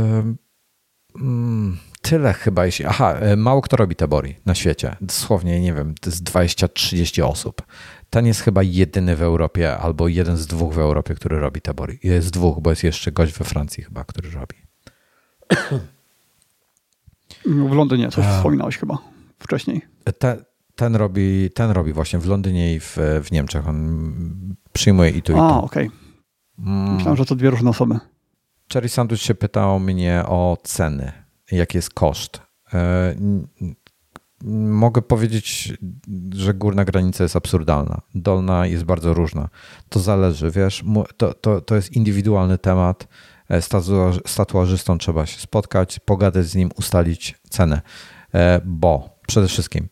[1.16, 2.86] mm, tyle chyba, jeśli.
[2.86, 4.96] Aha, mało kto robi Tabori na świecie.
[5.02, 7.62] Dosłownie, nie wiem, to jest 20-30 osób.
[8.10, 12.00] Ten jest chyba jedyny w Europie, albo jeden z dwóch w Europie, który robi Tabori.
[12.04, 14.56] Jest dwóch, bo jest jeszcze gość we Francji chyba, który robi.
[17.48, 18.98] W Londynie coś wspominałeś chyba
[19.40, 19.82] wcześniej.
[20.20, 20.38] Te,
[20.76, 23.68] ten, robi, ten robi właśnie w Londynie i w, w Niemczech.
[23.68, 25.42] On przyjmuje i tu, i tu.
[25.42, 25.88] A, okej.
[25.88, 26.72] Okay.
[26.74, 26.94] Mm.
[26.94, 28.00] Myślałem, że to dwie różne osoby.
[28.74, 31.12] Cherry Sandwich się pytał mnie o ceny,
[31.52, 32.42] jaki jest koszt.
[32.74, 33.16] E,
[34.56, 35.74] mogę powiedzieć,
[36.34, 38.02] że górna granica jest absurdalna.
[38.16, 39.50] Dolna jest bardzo różna.
[39.90, 40.84] To zależy, wiesz,
[41.18, 43.08] to, to, to jest indywidualny temat.
[43.50, 43.62] E,
[44.26, 47.82] z tatuażystą trzeba się spotkać, pogadać z nim, ustalić cenę,
[48.34, 49.90] e, bo przede wszystkim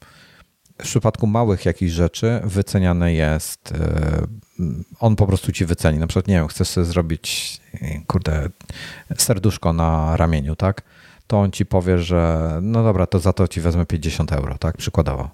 [0.79, 4.27] w przypadku małych jakichś rzeczy wyceniane jest, e,
[4.99, 5.99] on po prostu ci wyceni.
[5.99, 7.61] Na przykład, nie wiem, chcesz sobie zrobić,
[8.07, 8.49] kurde,
[9.17, 10.81] serduszko na ramieniu, tak?
[11.27, 14.77] To on ci powie, że no dobra, to za to ci wezmę 50 euro, tak?
[14.77, 15.29] Przykładowo.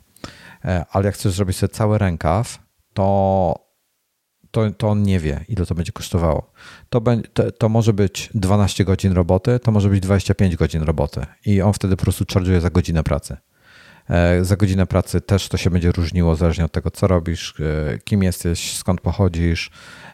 [0.92, 2.60] Ale jak chcesz zrobić sobie cały rękaw,
[2.94, 3.71] to
[4.52, 6.52] to, to on nie wie, ile to będzie kosztowało.
[6.90, 7.02] To,
[7.34, 11.74] to, to, może być 12 godzin roboty, to może być 25 godzin roboty i on
[11.74, 13.38] wtedy po prostu charge'uje za godzinę pracy.
[14.10, 18.00] E, za godzinę pracy też to się będzie różniło zależnie od tego, co robisz, e,
[18.04, 19.72] kim jesteś, skąd pochodzisz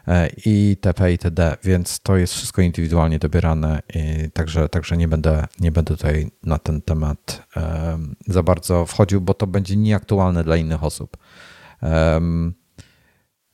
[0.08, 3.82] e, i TP i TD, więc to jest wszystko indywidualnie dobierane
[4.32, 7.42] także, także nie, będę, nie będę tutaj na ten temat
[8.26, 11.16] za bardzo wchodził, bo to będzie nieaktualne dla innych osób.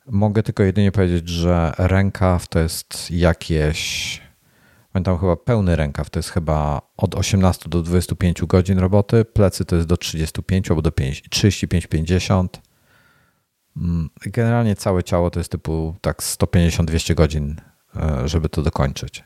[0.07, 4.21] Mogę tylko jedynie powiedzieć, że rękaw to jest jakieś.
[4.93, 9.77] Pamiętam chyba pełny rękaw to jest chyba od 18 do 25 godzin roboty, plecy to
[9.77, 12.49] jest do 35 albo do 35-50.
[13.77, 17.61] Mm, generalnie całe ciało to jest typu tak 150-200 godzin,
[17.97, 19.25] e, żeby to dokończyć.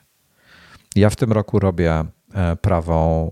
[0.95, 3.31] Ja w tym roku robię e, prawą,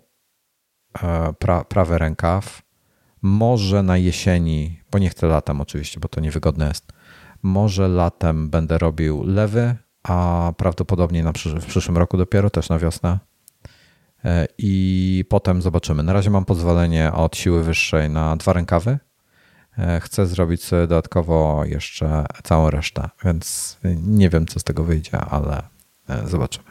[1.04, 2.62] e, pra, prawy rękaw.
[3.22, 6.97] Może na jesieni, bo nie chcę latem oczywiście, bo to niewygodne jest
[7.44, 12.80] może latem będę robił lewy, a prawdopodobnie na przysz w przyszłym roku dopiero, też na
[12.80, 13.20] wiosnę.
[14.26, 16.04] E, I potem zobaczymy.
[16.04, 19.00] Na razie mam pozwolenie od siły wyższej na dwa rękawy.
[19.78, 25.64] E, chcę zrobić dodatkowo jeszcze całą resztę, więc nie wiem, co z tego wyjdzie, ale
[26.10, 26.66] e, zobaczymy.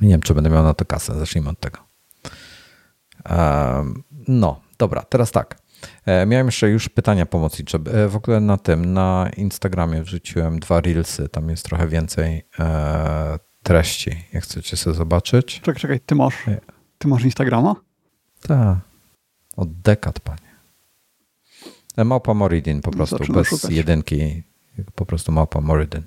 [0.00, 1.18] Nie wiem, czy będę miał na to kasę.
[1.18, 1.78] Zacznijmy od tego.
[4.28, 5.58] No, dobra, teraz tak.
[6.06, 7.78] E, miałem jeszcze już pytania pomocnicze.
[7.92, 13.38] E, w ogóle na tym, na Instagramie wrzuciłem dwa reelsy, tam jest trochę więcej e,
[13.62, 15.60] treści, jak chcecie sobie zobaczyć.
[15.60, 16.36] Czekaj, czekaj, ty masz,
[16.98, 17.76] ty masz Instagrama?
[18.42, 18.78] Tak,
[19.56, 20.50] od dekad, panie.
[22.04, 23.70] Małpa Moridin po prostu, Zaczynam bez szukać.
[23.70, 24.42] jedynki,
[24.94, 26.02] po prostu Małpa Moridin.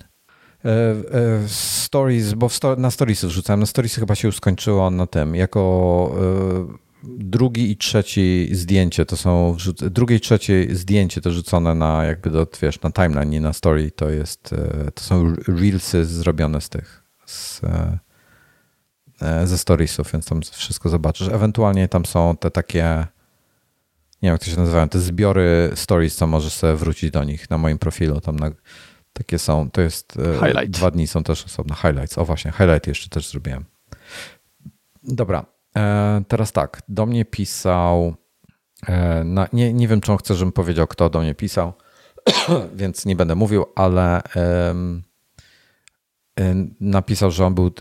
[1.47, 3.59] Stories, bo na storiesy wrzucałem.
[3.59, 5.35] Na storiesy chyba się już skończyło na tym.
[5.35, 6.15] Jako
[7.03, 12.47] drugi i trzeci zdjęcie to są, drugie i trzecie zdjęcie to rzucone na jakby do,
[12.61, 17.03] wiesz, na timeline, nie na story, to jest, e, to są reelsy zrobione z tych,
[17.25, 17.99] z, e,
[19.21, 21.27] e, ze storiesów, więc tam wszystko zobaczysz.
[21.27, 22.83] Ewentualnie tam są te takie,
[24.21, 27.49] nie wiem jak to się nazywają, te zbiory stories, co możesz sobie wrócić do nich
[27.49, 28.51] na moim profilu, tam na,
[29.13, 30.69] takie są, to jest, Highlight.
[30.69, 33.65] dwa dni są też osobne, highlights, o właśnie, highlight jeszcze też zrobiłem.
[35.03, 35.52] Dobra,
[36.27, 38.15] teraz tak, do mnie pisał.
[38.87, 41.73] E, nie, nie wiem, czy on chce, żebym powiedział, kto do mnie pisał,
[42.75, 45.03] więc nie będę mówił, ale um,
[46.79, 47.71] napisał, że on był.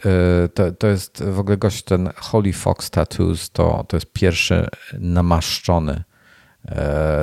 [0.55, 4.69] To, to jest w ogóle gość, ten Holy Fox Tattoos, to, to jest pierwszy
[4.99, 6.05] namaszczony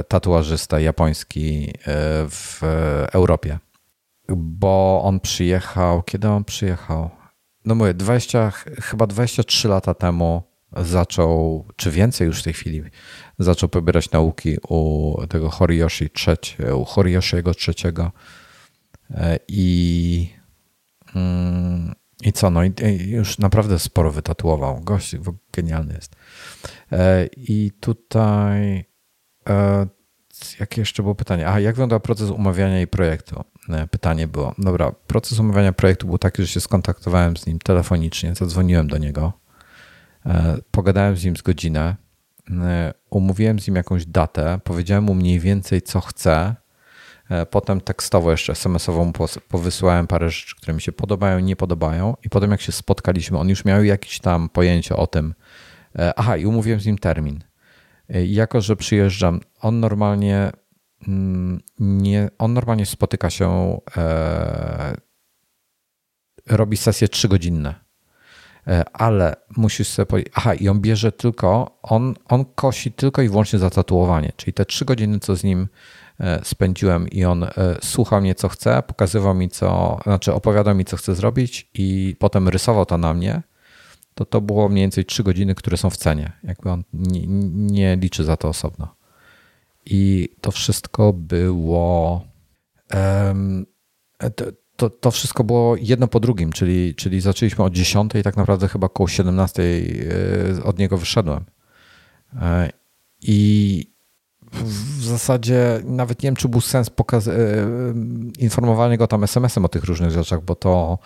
[0.08, 1.74] tatuażysta japoński
[2.30, 2.60] w
[3.14, 3.60] Europie.
[4.36, 6.04] Bo on przyjechał.
[6.04, 7.10] Kiedy on przyjechał?
[7.66, 8.52] No mówię, 20,
[8.82, 12.82] chyba 23 lata temu zaczął, czy więcej już w tej chwili,
[13.40, 18.12] zaczął pobierać nauki u tego Horiyoshi trzeci, u Horiyoshiego trzeciego
[19.12, 20.30] e, i
[21.16, 22.74] mm, i co, no i
[23.10, 24.82] już naprawdę sporo wytatuował.
[24.82, 25.16] Gość
[25.54, 26.16] genialny jest.
[26.92, 28.86] E, I tutaj
[29.50, 29.88] e,
[30.60, 31.48] jakie jeszcze było pytanie?
[31.48, 33.44] A jak wygląda proces umawiania i projektu?
[33.92, 34.56] Pytanie było.
[34.58, 39.34] Dobra, proces umawiania projektu był taki, że się skontaktowałem z nim telefonicznie, zadzwoniłem do niego
[40.72, 41.96] pogadałem z nim z godzinę,
[42.52, 46.56] e, umówiłem z nim jakąś datę, powiedziałem mu mniej więcej, co chcę.
[47.30, 49.14] E, potem tekstowo jeszcze SMS-owo mu
[49.48, 52.16] powysłałem parę rzeczy, które mi się podobają, nie podobają.
[52.24, 55.34] I potem jak się spotkaliśmy, on już miał jakieś tam pojęcie o tym.
[56.16, 57.44] Aha, i umówiłem z nim termin.
[58.10, 60.52] Jako, że przyjeżdżam, on normalnie
[61.08, 64.96] mm, nie, on normalnie spotyka się, e,
[66.48, 67.89] robi sesje trzygodzinne
[68.94, 73.60] ale musisz sobie powiedzieć, aha, i on bierze tylko, on, on kosi tylko i wyłącznie
[73.60, 75.68] za tatuowanie, czyli te trzy godziny, co z nim
[76.44, 77.48] spędziłem i on
[77.82, 82.50] słuchał mnie, co chce, pokazywał mi, co, znaczy opowiadał mi, co chce zrobić i potem
[82.50, 83.42] rysował to na mnie,
[84.20, 86.32] to to było mniej więcej trzy godziny, które są w cenie.
[86.44, 88.96] Jakby on nie, nie liczy za to osobno.
[89.86, 92.26] I to wszystko było.
[92.94, 93.66] Um,
[94.36, 94.46] to,
[94.80, 98.68] to, to, wszystko było jedno po drugim, czyli, czyli zaczęliśmy od 10 i tak naprawdę
[98.68, 99.64] chyba około 17
[100.60, 101.46] e, od niego wyszedłem.
[102.42, 102.70] E,
[103.22, 103.92] I
[104.52, 107.34] w zasadzie nawet nie wiem, czy był sens pokaz- e,
[108.40, 111.00] informowania go tam SMS-em o tych różnych rzeczach, bo to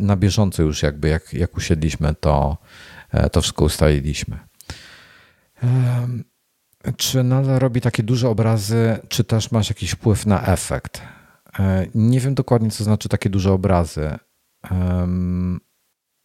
[0.00, 2.56] na bieżąco już jakby jak, jak usiedliśmy, to,
[3.32, 4.38] to wszystko ustaliliśmy.
[6.96, 11.02] Czy nadal robi takie duże obrazy, czy też masz jakiś wpływ na efekt?
[11.58, 14.18] E, nie wiem dokładnie, co znaczy takie duże obrazy.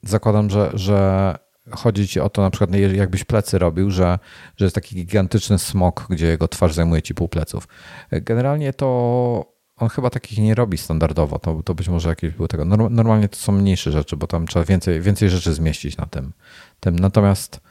[0.03, 1.35] Zakładam, że, że
[1.71, 4.19] chodzi ci o to, na przykład, jakbyś plecy robił, że,
[4.57, 7.67] że jest taki gigantyczny smok, gdzie jego twarz zajmuje ci pół pleców.
[8.11, 11.39] E, generalnie to on chyba takich nie robi standardowo.
[11.39, 12.65] To, to być może jakieś były tego.
[12.89, 16.33] Normalnie to są mniejsze rzeczy, bo tam trzeba więcej, więcej rzeczy zmieścić na tym.
[16.79, 16.99] tym.
[16.99, 17.61] Natomiast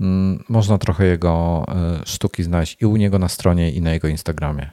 [0.00, 4.08] Mm, można trochę jego e, sztuki znaleźć i u niego na stronie, i na jego
[4.08, 4.70] Instagramie.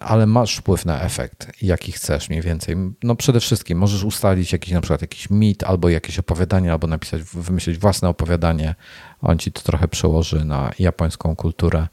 [0.00, 2.76] Ale masz wpływ na efekt, jaki chcesz mniej więcej.
[3.02, 7.22] No przede wszystkim możesz ustalić jakiś na przykład jakiś mit, albo jakieś opowiadanie, albo napisać,
[7.22, 8.74] wymyślić własne opowiadanie.
[9.20, 11.88] On ci to trochę przełoży na japońską kulturę.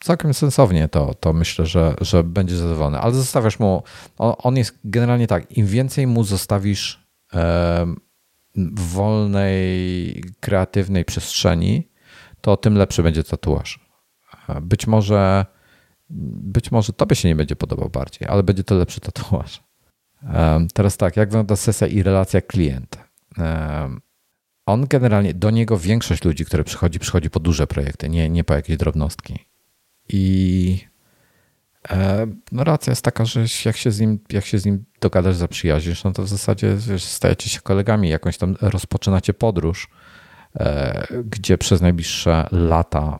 [0.00, 2.98] Całkiem sensownie to, to myślę, że, że będzie zadowolony.
[2.98, 3.82] Ale zostawiasz mu,
[4.18, 7.06] on jest generalnie tak, im więcej mu zostawisz
[8.74, 11.88] wolnej, kreatywnej przestrzeni,
[12.40, 13.80] to tym lepszy będzie tatuaż.
[14.62, 15.46] Być może,
[16.42, 19.62] być może tobie się nie będzie podobał bardziej, ale będzie to lepszy tatuaż.
[20.74, 22.98] Teraz tak, jak wygląda sesja i relacja klient?
[24.66, 28.54] On generalnie, do niego większość ludzi, które przychodzi, przychodzi po duże projekty, nie, nie po
[28.54, 29.38] jakieś drobnostki.
[30.08, 30.84] I
[32.52, 36.04] no racja jest taka, że jak się z nim, jak się z nim dogadasz, zaprzyjaźnisz,
[36.04, 39.88] no to w zasadzie wiesz, stajecie się kolegami, jakąś tam rozpoczynacie podróż,
[40.56, 43.18] e, gdzie przez najbliższe lata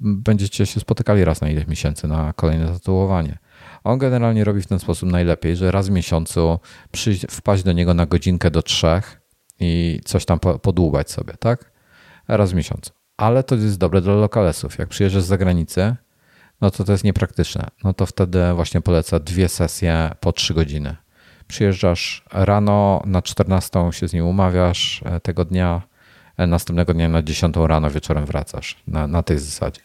[0.00, 3.38] będziecie się spotykali raz na ileś miesięcy na kolejne tatuowanie.
[3.84, 6.58] On generalnie robi w ten sposób najlepiej, że raz w miesiącu
[6.92, 9.20] przyjść, wpaść do niego na godzinkę do trzech
[9.60, 11.72] i coś tam podłubać sobie, tak?
[12.28, 12.92] Raz w miesiącu.
[13.16, 14.78] Ale to jest dobre dla lokalesów.
[14.78, 15.96] Jak przyjeżdżasz z zagranicy,
[16.60, 17.66] no to to jest niepraktyczne.
[17.84, 20.96] No to wtedy właśnie polecę dwie sesje po trzy godziny.
[21.46, 25.82] Przyjeżdżasz rano, na 14 się z nim umawiasz e, tego dnia,
[26.46, 29.80] następnego dnia na 10 rano wieczorem wracasz na, na tej zasadzie.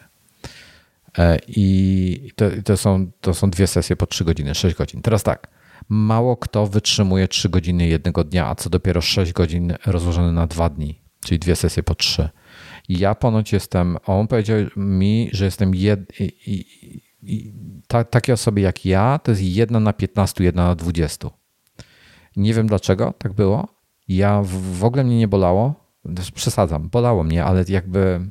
[1.18, 5.02] E, I to, to, są, to są dwie sesje po 3 godziny, 6 godzin.
[5.02, 5.48] Teraz tak,
[5.90, 10.70] mało kto wytrzymuje 3 godziny jednego dnia, a co dopiero 6 godzin rozłożone na dwa
[10.70, 12.30] dni, czyli dwie sesje po 3.
[12.90, 16.66] Ja ponoć jestem, on powiedział mi, że jestem jed, i, i,
[17.22, 17.54] i,
[17.88, 21.30] ta, takie osoby jak ja, to jest jedna na 15, jedna na 20.
[22.36, 23.68] Nie wiem dlaczego tak było.
[24.08, 25.83] Ja w, w ogóle mnie nie bolało.
[26.36, 28.30] Przesadzam, bolało mnie, ale jakby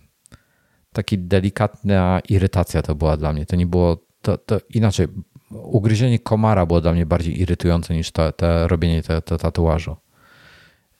[0.93, 3.47] taki delikatna irytacja to była dla mnie.
[3.47, 5.07] To nie było, to, to inaczej,
[5.51, 9.97] ugryzienie komara było dla mnie bardziej irytujące niż to, to robienie te, te tatuażu.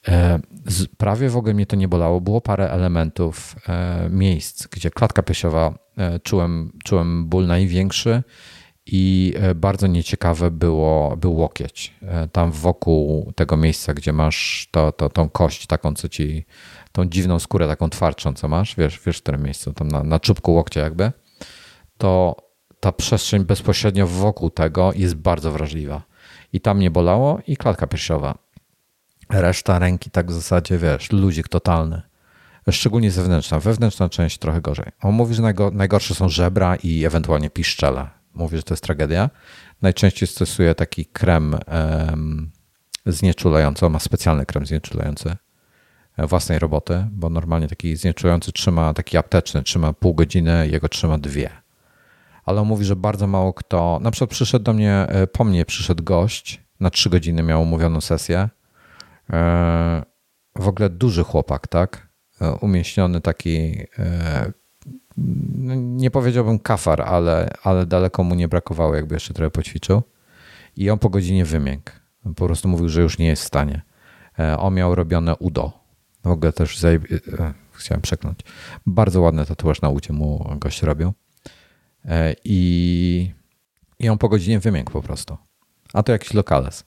[0.09, 0.39] E,
[0.97, 2.20] prawie w ogóle mnie to nie bolało.
[2.20, 8.23] Było parę elementów, e, miejsc, gdzie klatka piersiowa e, czułem, czułem ból największy
[8.87, 11.95] i bardzo nieciekawe było, był łokieć.
[12.33, 16.47] Tam wokół tego miejsca, gdzie masz to, to, tą kość taką, co ci,
[16.93, 20.20] tą dziwną skórę taką twardszą, co masz, wiesz, wiesz w którym miejscu, tam na, na
[20.20, 21.12] czubku łokcia jakby,
[21.99, 22.37] to
[22.80, 26.03] ta przestrzeń bezpośrednio wokół tego jest bardzo wrażliwa.
[26.53, 28.39] I tam nie bolało i klatka piersiowa.
[29.30, 32.03] Reszta ręki tak w zasadzie, wiesz, luzik totalny.
[32.70, 33.61] Szczególnie zewnętrzna.
[33.61, 34.87] Wewnętrzna część trochę gorzej.
[35.03, 38.22] On mówi, że najgorsze są żebra i ewentualnie piszczele.
[38.35, 39.30] Mówi, że to jest tragedia.
[39.83, 41.57] Najczęściej stosuje taki krem
[42.09, 42.51] um,
[43.07, 43.87] znieczulający.
[43.87, 45.37] On ma specjalny krem znieczulający
[46.16, 51.18] e, własnej roboty, bo normalnie taki znieczulający trzyma, taki apteczny, trzyma pół godziny, jego trzyma
[51.18, 51.51] dwie.
[52.45, 55.64] Ale on mówi, że bardzo mało kto, na przykład przyszedł do mnie, e, po mnie
[55.64, 58.49] przyszedł gość, na trzy godziny miał umówioną sesję,
[59.33, 60.03] E,
[60.57, 62.12] w ogóle duży chłopak, tak?
[62.61, 63.76] Umieśniony taki,
[65.77, 70.03] nie powiedziałbym kafar, ale, ale daleko mu nie brakowało, jakby jeszcze trochę poćwiczył.
[70.77, 71.91] I on po godzinie wymiękł.
[72.37, 73.83] Po prostu mówił, że już nie jest w stanie.
[74.59, 75.73] On miał robione udo.
[76.25, 77.03] W ogóle też zajeb...
[77.73, 78.39] chciałem przekląć.
[78.87, 81.13] Bardzo ładny tatuaż na ucie mu gość robił.
[82.45, 83.31] I,
[83.99, 85.37] I on po godzinie wymiękł po prostu.
[85.93, 86.85] A to jakiś lokales.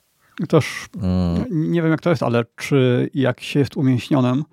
[0.50, 1.46] Też mm.
[1.50, 4.44] nie wiem jak to jest, ale czy jak się jest umięśnionym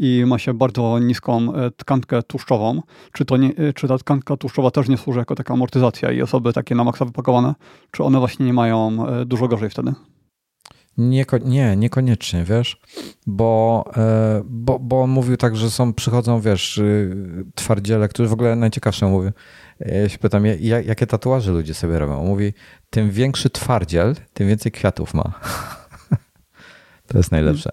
[0.00, 2.82] i ma się bardzo niską e, tkankę tłuszczową,
[3.12, 6.52] czy, to nie, czy ta tkanka tłuszczowa też nie służy jako taka amortyzacja i osoby
[6.52, 7.54] takie na maksa wypakowane,
[7.90, 8.96] czy one właśnie nie mają
[9.26, 9.92] dużo gorzej wtedy?
[10.98, 12.80] Nieko, nie, niekoniecznie, wiesz,
[13.26, 18.32] bo, e, bo, bo on mówił tak, że są, przychodzą, wiesz, y, twardziele, którzy w
[18.32, 19.32] ogóle najciekawsze mówię.
[19.80, 22.24] Ja się pytam, jakie tatuaże ludzie sobie robią?
[22.24, 22.52] Mówi,
[22.90, 25.32] tym większy twardziel, tym więcej kwiatów ma.
[27.08, 27.70] to jest najlepsze.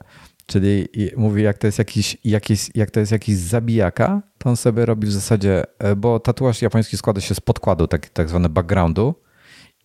[0.47, 0.87] Czyli
[1.17, 5.07] mówi, jak to jest jakiś, jakiś, jak to jest jakiś zabijaka, to on sobie robi
[5.07, 9.15] w zasadzie, e, bo tatuaż japoński składa się z podkładu, tak, tak zwany backgroundu,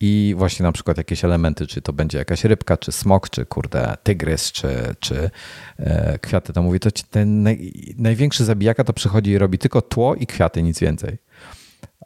[0.05, 3.97] i właśnie na przykład jakieś elementy, czy to będzie jakaś rybka, czy smok, czy kurde
[4.03, 5.31] tygrys, czy, czy
[5.79, 10.15] e, kwiaty, to mówi, to ten naj, największy zabijaka to przychodzi i robi tylko tło
[10.15, 11.19] i kwiaty, nic więcej.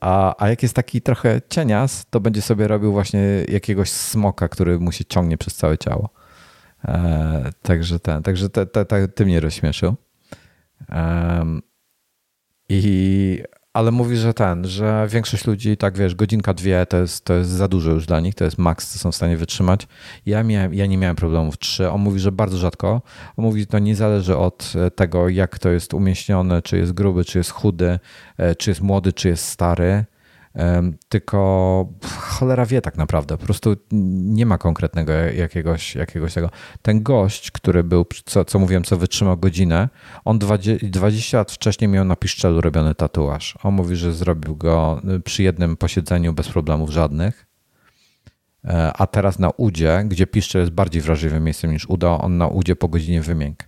[0.01, 4.79] A, a jak jest taki trochę cienias, to będzie sobie robił właśnie jakiegoś smoka, który
[4.79, 6.11] mu się ciągnie przez całe ciało.
[6.87, 9.97] E, także ten, także te, te, te, ty mnie rozśmieszył.
[12.69, 13.43] I
[13.77, 17.51] ale mówi, że ten, że większość ludzi, tak wiesz, godzinka, dwie to jest, to jest
[17.51, 19.89] za dużo już dla nich, to jest maks, co są w stanie wytrzymać.
[20.27, 21.91] Ja, miałem, ja nie miałem problemów trzy.
[21.91, 23.03] On mówi, że bardzo rzadko.
[23.37, 26.93] On mówi, że to nie zależy od e, tego, jak to jest umieśnione, czy jest
[26.93, 27.99] gruby, czy jest chudy,
[28.39, 30.05] e, czy jest młody, czy jest stary
[31.09, 33.39] tylko cholera wie tak naprawdę.
[33.39, 36.51] Po prostu nie ma konkretnego jakiegoś, jakiegoś tego.
[36.83, 39.89] Ten gość, który był, co, co mówiłem, co wytrzymał godzinę,
[40.25, 43.59] on 20, 20 lat wcześniej miał na piszczelu robiony tatuaż.
[43.63, 47.47] On mówi, że zrobił go y, przy jednym posiedzeniu bez problemów żadnych.
[48.65, 52.49] E, a teraz na udzie, gdzie piszczel jest bardziej wrażliwym miejscem niż uda, on na
[52.49, 53.65] udzie po godzinie wymiękł.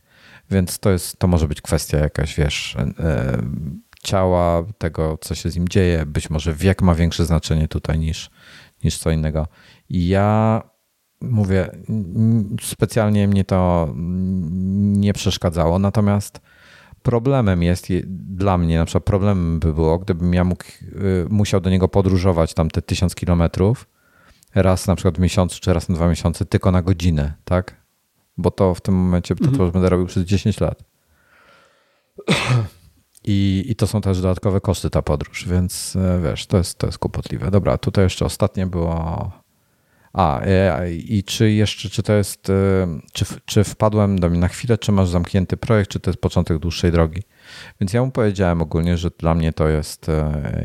[0.51, 3.39] Więc to, jest, to może być kwestia jakaś, wiesz, e,
[4.03, 6.07] ciała, tego, co się z nim dzieje.
[6.07, 8.31] Być może wiek ma większe znaczenie tutaj niż,
[8.85, 9.47] niż co innego.
[9.89, 10.63] I ja
[11.21, 11.71] mówię,
[12.63, 16.41] specjalnie mnie to nie przeszkadzało, natomiast
[17.03, 21.71] problemem jest dla mnie, na przykład problemem by było, gdybym ja mógł, y, musiał do
[21.71, 23.89] niego podróżować tam te tysiąc kilometrów
[24.55, 27.77] raz na przykład w miesiącu, czy raz na dwa miesiące, tylko na godzinę, tak?
[28.37, 29.71] Bo to w tym momencie to, to mhm.
[29.71, 30.83] będę robił przez 10 lat.
[33.29, 36.87] I, I to są też dodatkowe koszty ta podróż, więc e, wiesz, to jest, to
[36.87, 37.51] jest kłopotliwe.
[37.51, 39.31] Dobra, tutaj jeszcze ostatnie było.
[40.12, 42.53] A, e, i czy jeszcze, czy to jest, e,
[43.12, 46.59] czy, czy wpadłem do mnie na chwilę, czy masz zamknięty projekt, czy to jest początek
[46.59, 47.22] dłuższej drogi?
[47.81, 50.07] Więc ja mu powiedziałem ogólnie, że dla mnie to jest,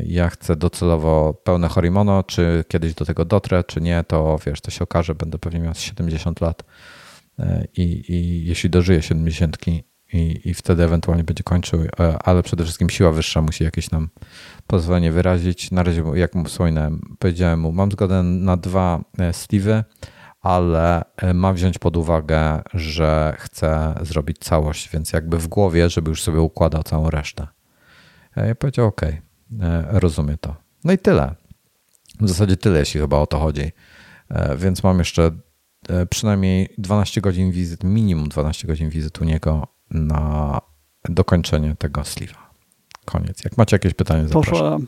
[0.06, 4.70] ja chcę docelowo pełne Horimono, czy kiedyś do tego dotrę, czy nie, to wiesz, to
[4.70, 6.62] się okaże, będę pewnie miał 70 lat
[7.76, 9.56] i, i jeśli dożyję 70
[10.14, 14.08] i, i wtedy ewentualnie będzie kończył, e, ale przede wszystkim siła wyższa musi jakieś nam
[14.66, 15.70] pozwolenie wyrazić.
[15.70, 19.82] Na razie, jak mu wspominałem, powiedziałem mu, mam zgodę na dwa e, Steve'y,
[20.40, 26.10] ale e, ma wziąć pod uwagę, że chce zrobić całość, więc jakby w głowie, żeby
[26.10, 27.46] już sobie układał całą resztę.
[28.36, 29.00] Ja powiedział, ok,
[29.90, 30.56] rozumiem to.
[30.84, 31.34] No i tyle.
[32.20, 33.72] W zasadzie tyle, jeśli chyba o to chodzi.
[34.56, 35.30] Więc mam jeszcze
[36.10, 40.60] przynajmniej 12 godzin wizyt, minimum 12 godzin wizyt u niego na
[41.08, 42.50] dokończenie tego sliwa.
[43.04, 43.44] Koniec.
[43.44, 44.78] Jak macie jakieś pytania, to, Że,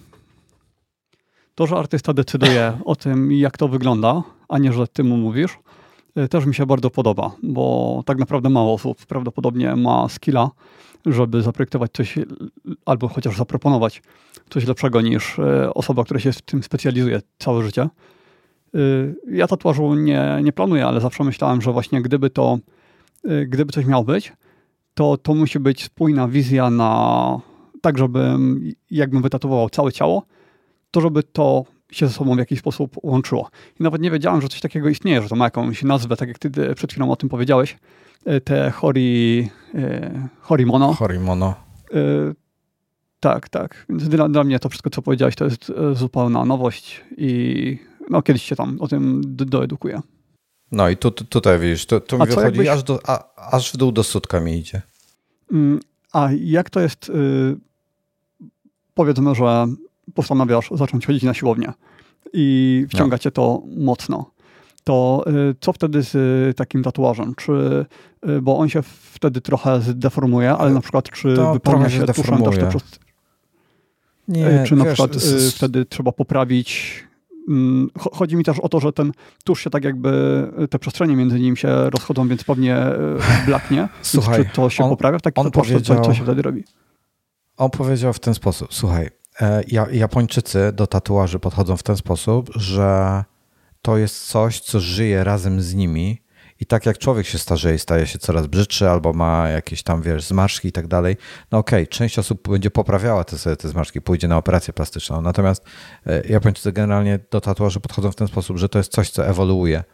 [1.54, 5.58] to, że artysta decyduje o tym, jak to wygląda, a nie, że ty mu mówisz,
[6.18, 10.50] y, też mi się bardzo podoba, bo tak naprawdę mało osób prawdopodobnie ma skilla,
[11.06, 12.18] żeby zaprojektować coś
[12.86, 14.02] albo chociaż zaproponować
[14.50, 17.88] coś lepszego niż y, osoba, która się w tym specjalizuje całe życie.
[18.74, 22.58] Y, ja tatuażu nie, nie planuję, ale zawsze myślałem, że właśnie gdyby to,
[23.46, 24.32] gdyby coś miał być,
[24.96, 27.40] to to musi być spójna wizja na
[27.80, 30.22] tak, żebym jakbym wytatował całe ciało,
[30.90, 33.50] to żeby to się ze sobą w jakiś sposób łączyło.
[33.80, 36.38] I nawet nie wiedziałem, że coś takiego istnieje, że to ma jakąś nazwę, tak jak
[36.38, 37.78] ty przed chwilą o tym powiedziałeś.
[38.24, 40.94] E, te hori, e, horimono.
[40.94, 41.54] Horimono.
[41.94, 41.98] E,
[43.20, 43.86] tak, tak.
[43.88, 47.78] Więc dla, dla mnie to wszystko, co powiedziałeś, to jest zupełna nowość i
[48.10, 50.00] no, kiedyś się tam o tym doedukuję.
[50.72, 52.68] No i tu, tu, tutaj widzisz, tu, tu mi wychodzi jakbyś...
[52.68, 54.82] aż, do, a, aż w dół do sutka mi idzie.
[55.52, 55.80] Mm,
[56.12, 57.56] a jak to jest, yy,
[58.94, 59.66] powiedzmy, że
[60.14, 61.72] postanawiasz zacząć chodzić na siłownię
[62.32, 63.18] i wciąga no.
[63.18, 64.30] cię to mocno,
[64.84, 67.34] to yy, co wtedy z y, takim tatuażem?
[67.34, 67.52] Czy,
[68.28, 72.42] y, bo on się wtedy trochę zdeformuje, ale na przykład czy to wypełnia się tuszem
[72.42, 72.70] też te
[74.28, 75.54] Nie, y, czy na wiesz, przykład z...
[75.54, 76.94] wtedy trzeba poprawić
[78.12, 79.12] chodzi mi też o to, że ten
[79.44, 82.96] tusz się tak jakby, te przestrzenie między nim się rozchodzą, więc pewnie e,
[83.46, 83.88] blaknie.
[84.02, 86.64] Słuchaj, czy to się on, poprawia w taki on powiedział, co, co się wtedy robi?
[87.56, 93.24] On powiedział w ten sposób, słuchaj, e, Japończycy do tatuaży podchodzą w ten sposób, że
[93.82, 96.22] to jest coś, co żyje razem z nimi
[96.60, 100.24] I tak jak człowiek się starzeje, staje się coraz brzydszy albo ma jakieś tam, wiesz,
[100.24, 101.16] zmarszki i tak dalej,
[101.52, 105.20] no okej, okay, część osób będzie poprawiała te, te zmarszki, pójdzie na operację plastyczną.
[105.20, 105.64] Natomiast
[106.06, 109.84] e, Japończycy generalnie do tatuażu podchodzą w ten sposób, że to jest coś, co ewoluuje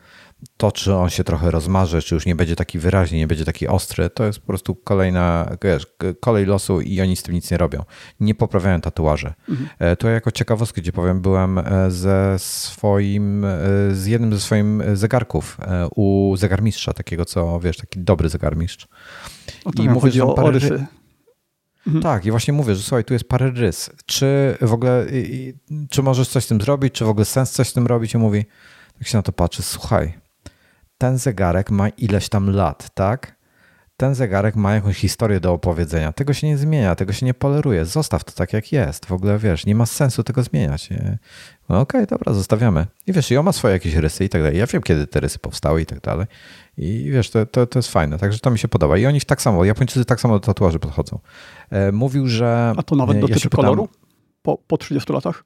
[0.57, 3.68] to, czy on się trochę rozmarze, czy już nie będzie taki wyraźny, nie będzie taki
[3.68, 5.86] ostry, to jest po prostu kolejna, wiesz,
[6.20, 7.84] kolej losu i oni z tym nic nie robią.
[8.20, 9.34] Nie poprawiają tatuaże.
[9.49, 9.97] Mhm.
[9.97, 13.49] To jako ciekawostkę, gdzie powiem, byłem e, ze swoim, e,
[13.93, 14.64] z jednym ze swoich
[14.95, 15.59] zegarków
[15.97, 18.88] u zegarmistrza, takiego co, wiesz, taki dobry zegarmistrz.
[19.74, 20.51] I mówię, że o, parę...
[20.51, 20.86] rysy.
[21.86, 22.03] Mhm.
[22.03, 23.90] Tak, i właśnie mówię, że słuchaj, tu jest parę rys.
[24.07, 25.07] Czy w ogóle,
[25.90, 28.14] czy możesz coś z tym zrobić, czy w ogóle sens coś z tym robić?
[28.14, 28.45] I mówi,
[28.99, 30.22] tak się na to patrzy, słuchaj,
[31.03, 33.37] ten zegarek ma ileś tam lat, tak?
[33.97, 36.13] Ten zegarek ma jakąś historię do opowiedzenia.
[36.13, 37.85] Tego się nie zmienia, tego się nie poleruje.
[37.85, 39.07] Zostaw to tak, jak jest.
[39.07, 40.89] W ogóle wiesz, nie ma sensu tego zmieniać.
[41.69, 42.87] No okej, okay, dobra, zostawiamy.
[43.07, 44.59] I wiesz, i on ma swoje jakieś rysy i tak dalej.
[44.59, 46.27] Ja wiem, kiedy te rysy powstały i tak dalej.
[46.77, 48.99] I wiesz, to, to, to jest fajne, także to mi się podoba.
[48.99, 51.19] I oni tak samo, Japończycy tak samo do tatuaży podchodzą.
[51.71, 52.75] E, mówił, że.
[52.77, 53.89] A to nawet dotyczy ja koloru?
[54.43, 55.45] Po, po 30 latach?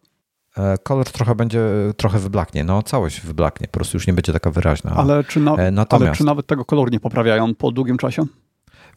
[0.59, 1.61] E, kolor trochę będzie,
[1.97, 2.65] trochę wyblaknie.
[2.65, 4.91] No, całość wyblaknie, po prostu już nie będzie taka wyraźna.
[4.97, 8.27] Ale czy, na, Natomiast, ale czy nawet tego koloru nie poprawiają po długim czasie?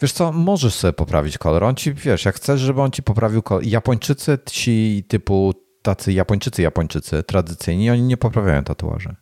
[0.02, 1.64] Wiesz co, możesz sobie poprawić kolor.
[1.64, 3.64] On ci, wiesz, jak chcesz, żeby on ci poprawił kolor.
[3.66, 9.16] Japończycy, ci typu tacy Japończycy, Japończycy tradycyjni, oni nie poprawiają tatuaży.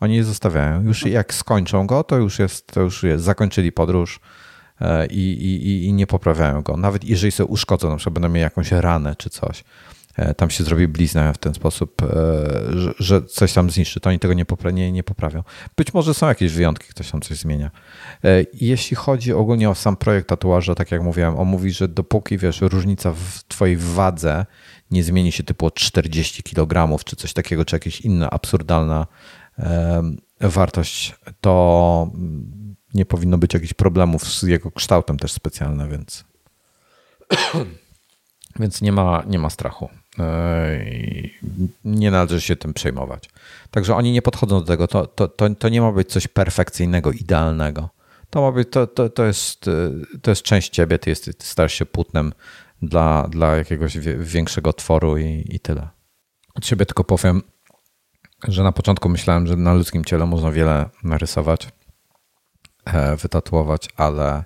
[0.00, 0.82] Oni je zostawiają.
[0.82, 4.20] Już jak skończą go, to już jest, to już jest, zakończyli podróż
[4.80, 6.76] e, i, i, i nie poprawiają go.
[6.76, 9.91] Nawet jeżeli sobie uszkodzą, na przykład będą mieli jakąś ranę czy coś, E,
[10.36, 12.06] tam się zrobi blizna w ten sposób, e,
[12.98, 15.42] że, coś tam zniszczy, to oni tego nie, nie, nie poprawią.
[15.76, 17.70] Być może są jakieś wyjątki, ktoś tam coś zmienia.
[18.24, 22.38] E, jeśli chodzi ogólnie o sam projekt tatuaża, tak jak mówiłem, on mówi, że dopóki
[22.38, 24.46] wiesz, różnica w twojej wadze
[24.90, 29.06] nie zmieni się typu o 40 kg, czy coś takiego, czy jakaś inna absurdalna
[30.40, 32.10] wartość, to
[32.94, 36.24] nie powinno być jakichś problemów z jego kształtem też specjalne, więc
[38.60, 39.88] więc nie ma, nie ma strachu.
[40.18, 40.84] E,
[41.84, 43.30] nie należy się tym przejmować.
[43.70, 44.88] Także oni nie podchodzą do tego.
[44.88, 47.88] To, to, to, to nie ma być coś perfekcyjnego, idealnego.
[48.30, 49.70] To, ma być, to, to, to, jest,
[50.22, 52.32] to jest część ciebie, ty, jest, ty stajesz się płótnem
[52.82, 55.88] dla, dla jakiegoś większego tworu i, i tyle.
[56.54, 57.42] Od siebie tylko powiem,
[58.48, 61.68] że na początku myślałem, że na ludzkim ciele można wiele narysować,
[62.84, 64.44] e, wytatuować, ale,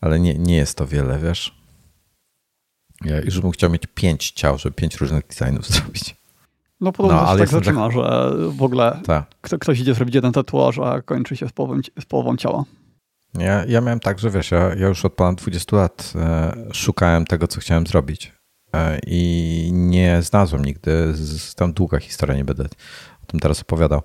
[0.00, 1.59] ale nie, nie jest to wiele, wiesz.
[3.04, 6.16] Ja już bym chciał mieć pięć ciał, żeby pięć różnych designów zrobić.
[6.80, 7.92] No podobno no, ale tak zaczyna, tak...
[7.92, 9.26] że w ogóle Ta.
[9.40, 12.64] ktoś idzie zrobić jeden tatuaż, a kończy się z połową, z połową ciała.
[13.38, 17.24] Ja, ja miałem tak, że wiesz, ja, ja już od ponad 20 lat e, szukałem
[17.24, 18.32] tego, co chciałem zrobić
[18.74, 22.64] e, i nie znalazłem nigdy, z, tam długa historia, nie będę
[23.22, 24.02] o tym teraz opowiadał.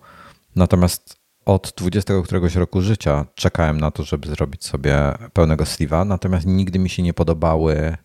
[0.56, 1.16] Natomiast
[1.46, 6.80] od 20 któregoś roku życia czekałem na to, żeby zrobić sobie pełnego sleeve'a, natomiast nigdy
[6.80, 7.98] mi się nie podobały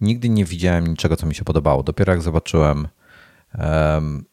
[0.00, 1.82] nigdy nie widziałem niczego, co mi się podobało.
[1.82, 2.88] Dopiero jak zobaczyłem
[3.58, 4.24] um,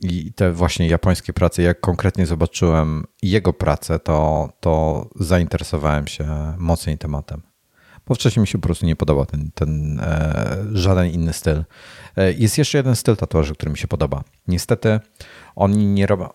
[0.00, 6.98] i te właśnie japońskie prace, jak konkretnie zobaczyłem jego pracę, to, to zainteresowałem się mocniej
[6.98, 7.42] tematem.
[8.06, 11.64] Bo wcześniej mi się po prostu nie podobał ten, ten e, żaden inny styl.
[12.16, 14.24] E, jest jeszcze jeden styl tatuaży, który mi się podoba.
[14.48, 15.00] Niestety
[15.56, 16.28] oni nie robią.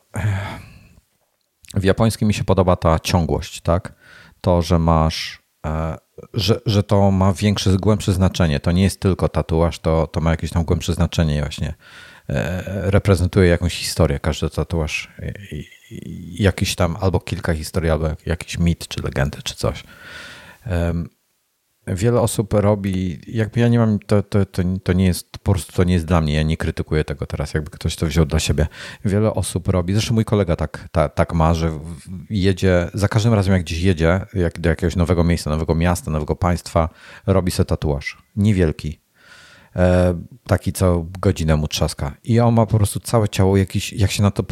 [1.74, 3.96] W japońskim mi się podoba ta ciągłość, tak?
[4.42, 5.98] To, że masz e,
[6.34, 8.60] że, że to ma większe, głębsze znaczenie.
[8.60, 11.74] To nie jest tylko tatuaż, to, to ma jakieś tam głębsze znaczenie właśnie.
[12.30, 15.12] E, reprezentuje jakąś historię, każdy tatuaż
[16.32, 19.84] jakiś tam albo kilka historii, albo jakiś mit, czy legendy, czy coś
[21.88, 25.74] wiele osób robi, jakby ja nie mam, to, to, to, to, nie jest, po prostu
[25.74, 28.40] to nie jest dla mnie, ja nie krytykuję tego teraz, jakby ktoś to wziął dla
[28.40, 28.68] siebie.
[29.06, 31.80] Wiele osób robi, zresztą mój kolega tak, tak, tak ma, że
[32.30, 36.36] jedzie, za każdym razem jak gdzieś jedzie, jak do jakiegoś nowego miejsca, nowego miasta, nowego
[36.36, 36.90] państwa,
[37.26, 38.18] robi sobie tatuaż.
[38.36, 39.03] Niewielki.
[39.76, 40.16] E,
[40.48, 42.16] taki co godzinę mu trzaska.
[42.24, 44.44] I on ma po prostu całe ciało jakiś, jak się na to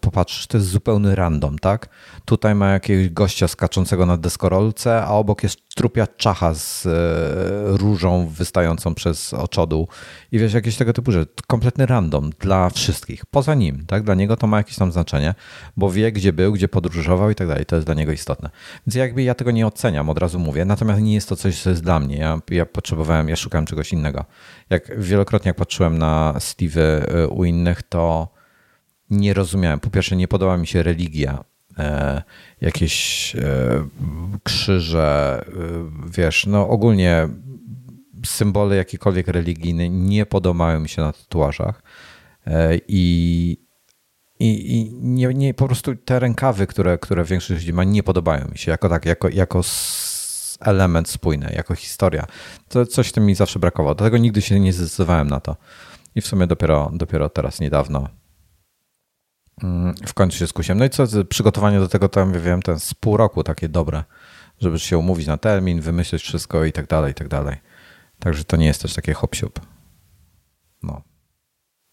[0.00, 1.88] popatrzysz, to jest zupełny random, tak?
[2.24, 8.26] Tutaj ma jakiegoś gościa skaczącego na deskorolce, a obok jest trupia czacha z e, różą
[8.28, 9.88] wystającą przez oczodół.
[10.32, 11.32] I wiesz, jakieś tego typu rzeczy.
[11.46, 13.26] Kompletny random dla wszystkich.
[13.26, 14.02] Poza nim, tak?
[14.02, 15.34] Dla niego to ma jakieś tam znaczenie,
[15.76, 17.66] bo wie, gdzie był, gdzie podróżował i tak dalej.
[17.66, 18.50] To jest dla niego istotne.
[18.86, 20.64] Więc jakby ja tego nie oceniam, od razu mówię.
[20.64, 22.16] Natomiast nie jest to coś, co jest dla mnie.
[22.16, 24.24] Ja, ja potrzebowałem, ja szukałem czegoś innego.
[24.70, 28.28] Jak wielokrotnie jak patrzyłem na Steve'y e, u innych, to
[29.10, 29.80] nie rozumiałem.
[29.80, 31.44] Po pierwsze, nie podoba mi się religia
[31.78, 32.22] E,
[32.60, 33.40] jakieś e,
[34.42, 35.44] krzyże,
[36.06, 37.28] wiesz, no ogólnie
[38.26, 41.82] symbole jakiekolwiek religijne nie podobają mi się na tatuażach
[42.88, 43.66] i
[44.40, 48.48] i, i nie, nie, po prostu te rękawy, które, które większość ludzi ma, nie podobają
[48.48, 49.62] mi się jako tak, jako, jako
[50.60, 52.26] element spójny, jako historia.
[52.68, 53.94] To coś w tym mi zawsze brakowało.
[53.94, 55.56] Dlatego nigdy się nie zdecydowałem na to.
[56.14, 58.08] I w sumie dopiero, dopiero teraz niedawno
[59.62, 60.78] mm, w końcu się skusiłem.
[60.78, 64.04] No i co, przygotowanie do tego, tam wiem, ten z pół roku takie dobre,
[64.60, 67.56] żeby się umówić na termin, wymyślić wszystko i tak dalej, i tak dalej.
[68.18, 69.60] Także to nie jest też takie hop -siup.
[70.82, 71.02] No.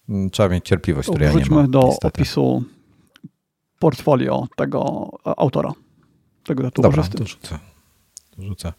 [0.08, 1.70] Mm, trzeba mieć cierpliwość, której ja nie mam.
[1.70, 2.06] do niestety.
[2.06, 2.64] opisu
[3.78, 5.72] portfolio tego autora,
[6.44, 7.18] tego tatuażysty.
[7.18, 7.48] Dobra, to.
[7.48, 7.73] To
[8.38, 8.72] rzucę.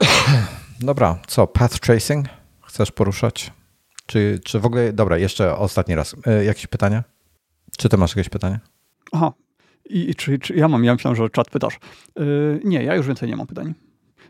[0.80, 1.46] Dobra, co?
[1.46, 2.26] Path tracing?
[2.62, 3.52] Chcesz poruszać?
[4.06, 4.92] Czy, czy w ogóle...
[4.92, 6.16] Dobra, jeszcze ostatni raz.
[6.26, 7.04] E, jakieś pytania?
[7.78, 8.60] Czy ty masz jakieś pytanie?
[9.12, 9.32] Aha.
[9.84, 10.84] I, czy, czy ja mam?
[10.84, 11.78] Ja myślałem, że czat pytasz.
[12.16, 13.74] Yy, nie, ja już więcej nie mam pytań.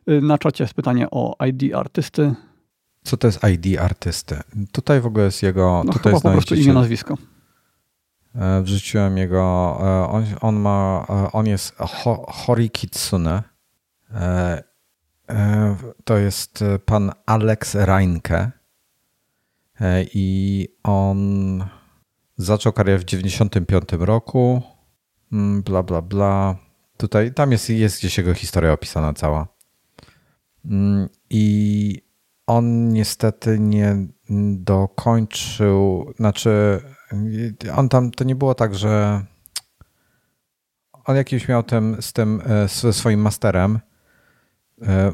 [0.07, 2.35] Yy, na czacie jest pytanie o ID artysty.
[3.05, 4.41] Co to jest ID artysty?
[4.73, 5.83] Tutaj w ogóle jest jego...
[5.87, 7.19] No tutaj chyba po prostu imię, nazwisko.
[8.35, 9.79] E, wrzuciłem jego...
[9.81, 11.07] E, on, on ma...
[11.09, 11.77] E, on jest
[12.29, 13.43] Hori Kitsune.
[16.05, 18.51] To jest pan Alex Reinke.
[20.15, 21.65] I on
[22.37, 24.63] zaczął karierę w 95 roku.
[25.33, 26.57] Mm, bla, bla, bla.
[26.97, 29.49] Tutaj, tam jest, jest gdzieś jego historia opisana cała.
[30.65, 32.03] Mm, I
[32.47, 34.07] on niestety nie
[34.57, 36.81] dokończył, znaczy
[37.77, 39.25] on tam, to nie było tak, że
[41.05, 43.88] on jakimś miał tym, z tym, ze swoim masterem, e,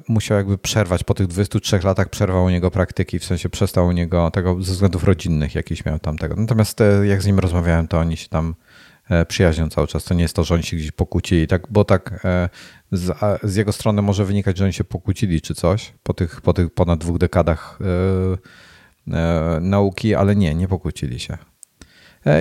[0.09, 3.93] musiał jakby przerwać, po tych 23 latach przerwał u niego praktyki, w sensie przestał u
[3.93, 6.35] niego tego ze względów rodzinnych jakiś miał tam tego.
[6.36, 8.55] Natomiast e, jak z nim rozmawiałem, to oni się tam
[9.11, 10.05] e, przyjaźnią cały czas.
[10.05, 12.27] To nie jest to, że oni się gdzieś pokłócili, tak, bo tak
[12.93, 16.53] z, z, jego strony może wynikać, że oni się pokłócili czy coś po tych, po
[16.53, 17.78] tych ponad dwóch dekadach
[19.61, 21.39] nauki, ale nie, nie pokłócili się.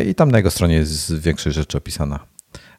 [0.08, 2.33] I tam na jego stronie jest większość rzeczy opisana.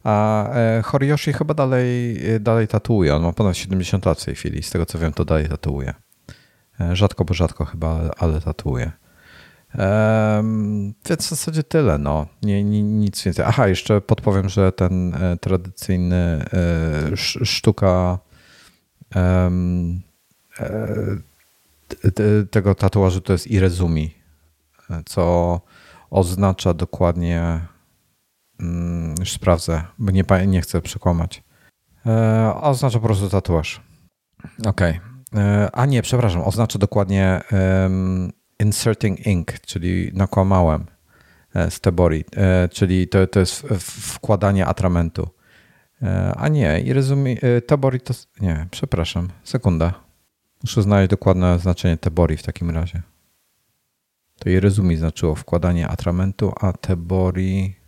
[0.05, 0.49] A
[0.85, 3.17] Horiyoshi chyba dalej, dalej tatuuje.
[3.17, 4.63] On ma ponad 70 lat w tej chwili.
[4.63, 5.95] Z tego co wiem, to dalej tatuuje.
[6.93, 8.93] Rzadko, bo rzadko chyba, ale tatuuje.
[11.09, 11.99] Więc w zasadzie tyle.
[11.99, 12.27] No.
[12.43, 13.45] Nie, nie, nic więcej.
[13.49, 18.19] Aha, jeszcze podpowiem, że ten e, tradycyjny e, sztuka
[19.17, 19.51] e,
[22.51, 24.15] tego tatuażu to jest irezumi,
[25.07, 25.61] co
[26.11, 27.61] oznacza dokładnie,
[28.61, 31.43] mm, już sprawdzę, bo nie, nie chcę przekłamać.
[32.61, 33.81] Oznacza po prostu tatuaż.
[34.67, 35.01] Okej.
[35.33, 35.71] Okay.
[35.73, 37.41] A nie, przepraszam, oznacza dokładnie
[38.61, 40.87] inserting ink, czyli nakłamałem
[41.55, 45.29] e, z Tebori, e, czyli to, to jest wkładanie atramentu.
[46.03, 47.37] E, a nie, i rozumie,
[47.67, 48.15] Tebori to.
[48.41, 49.95] Nie, przepraszam, sekunda.
[50.63, 53.03] Muszę znaleźć dokładne znaczenie Tebori w takim razie.
[54.39, 57.84] To i rezumi znaczyło wkładanie atramentu, a Tebori.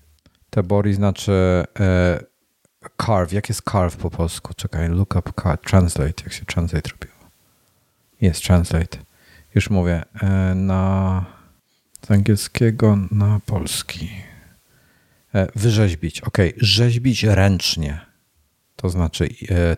[0.57, 1.65] Tebori znaczy
[3.07, 3.33] carve.
[3.33, 4.55] Jak jest carve po polsku?
[4.55, 5.61] Czekaj, look up carve.
[5.63, 6.23] Translate.
[6.25, 7.31] Jak się translate robiło?
[8.21, 8.99] Jest translate
[9.57, 11.25] już mówię, e, na
[12.07, 14.11] z angielskiego na polski.
[15.35, 16.21] E, wyrzeźbić.
[16.21, 18.01] Ok, rzeźbić ręcznie.
[18.77, 19.77] To znaczy e.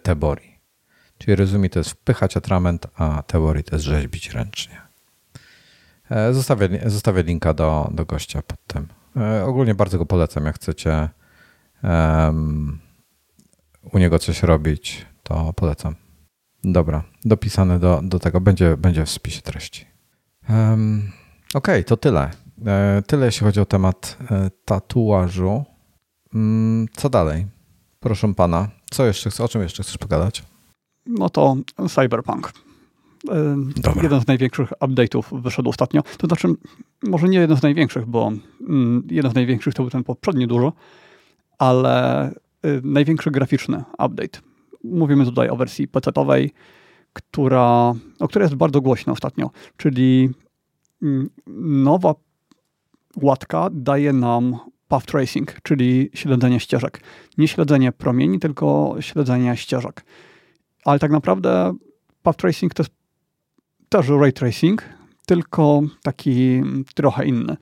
[1.19, 4.81] Czyli rozumie, to jest wpychać atrament, a teorii to jest rzeźbić ręcznie.
[6.33, 8.98] Zostawię, zostawię linka do, do gościa pod tym.
[9.47, 11.09] Ogólnie bardzo go polecam, jak chcecie
[11.83, 12.79] um,
[13.93, 15.95] u niego coś robić, to polecam.
[16.65, 18.41] Dobra, dopisane do, do tego.
[18.41, 19.87] Będzie, będzie w spisie treści.
[20.49, 21.13] Um,
[21.55, 22.31] Okej, okay, to tyle.
[22.67, 25.65] E, tyle jeśli chodzi o temat e, tatuażu.
[26.35, 27.47] Mm, co dalej?
[28.01, 30.45] Proszę pana, co jeszcze, o czym jeszcze chcesz pogadać?
[31.07, 31.57] No to
[31.89, 32.53] Cyberpunk.
[33.77, 34.03] Dobra.
[34.03, 36.03] Jeden z największych update'ów wyszedł ostatnio.
[36.19, 36.49] To znaczy,
[37.03, 38.33] może nie jeden z największych, bo
[38.69, 40.73] mm, jeden z największych to był ten poprzedni dużo,
[41.59, 42.33] ale
[42.83, 44.41] największy graficzny update.
[44.85, 46.51] Mówimy tutaj o wersji PC-owej,
[47.13, 50.31] która, o której jest bardzo głośno ostatnio, czyli
[51.03, 51.31] mm,
[51.85, 52.15] nowa
[53.23, 54.57] łatka daje nam
[54.89, 57.01] path tracing, czyli śledzenie ścieżek.
[57.39, 60.05] Nie śledzenie promieni, tylko śledzenie ścieżek.
[60.85, 61.75] Ale tak naprawdę
[62.23, 62.98] path tracing to jest
[63.89, 64.83] też ray tracing,
[65.27, 66.63] tylko taki
[66.95, 67.57] trochę inny.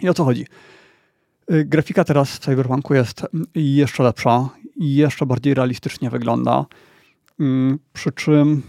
[0.00, 0.46] I o co chodzi?
[1.52, 6.66] Y, grafika teraz w Cyberpunku jest jeszcze lepsza, jeszcze bardziej realistycznie wygląda.
[7.40, 8.62] Mm, przy czym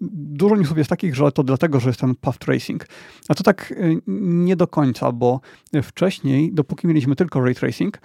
[0.00, 2.86] dużo newsów jest takich, że to dlatego, że jest ten path tracing.
[3.28, 5.40] A to tak y, nie do końca, bo
[5.82, 7.98] wcześniej, dopóki mieliśmy tylko ray tracing,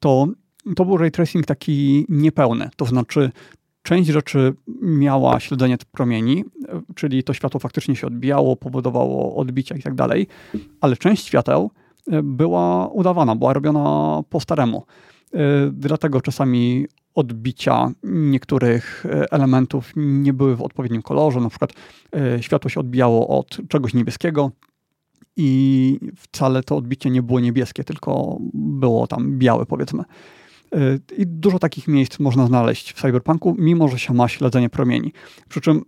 [0.00, 0.26] to
[0.76, 2.70] to był ray tracing taki niepełny.
[2.76, 3.30] To znaczy,
[3.86, 6.44] część rzeczy miała śledzenie promieni,
[6.94, 10.26] czyli to światło faktycznie się odbijało, powodowało odbicia i tak dalej,
[10.80, 11.70] ale część świateł
[12.22, 14.82] była udawana, była robiona po staremu.
[15.72, 21.40] Dlatego czasami odbicia niektórych elementów nie były w odpowiednim kolorze.
[21.40, 21.72] Na przykład
[22.40, 24.50] światło się odbijało od czegoś niebieskiego,
[25.38, 30.04] i wcale to odbicie nie było niebieskie, tylko było tam białe, powiedzmy.
[30.76, 35.12] Y, I dużo takich miejsc można znaleźć w cyberpunku, mimo że się ma śledzenie promieni.
[35.48, 35.82] Przy czym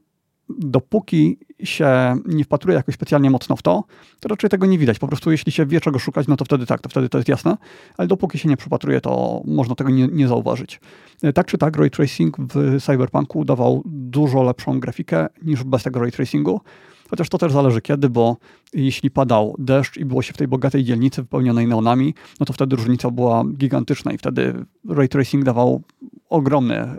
[0.49, 3.85] dopóki się nie wpatruje jakoś specjalnie mocno w to,
[4.21, 4.99] to raczej tego nie widać.
[4.99, 7.29] Po prostu jeśli się wie czego szukać, no to wtedy tak, to wtedy to jest
[7.29, 7.57] jasne,
[7.97, 10.81] ale dopóki się nie przypatruje, to można tego nie, nie zauważyć.
[11.25, 16.01] Y, tak czy tak, ray tracing w cyberpunku dawał dużo lepszą grafikę niż bez tego
[16.01, 16.61] ray tracingu.
[17.11, 18.37] Chociaż to też zależy kiedy, bo
[18.73, 22.77] jeśli padał deszcz i było się w tej bogatej dzielnicy wypełnionej neonami, no to wtedy
[22.77, 25.83] różnica była gigantyczna i wtedy ray tracing dawał
[26.29, 26.99] ogromny e,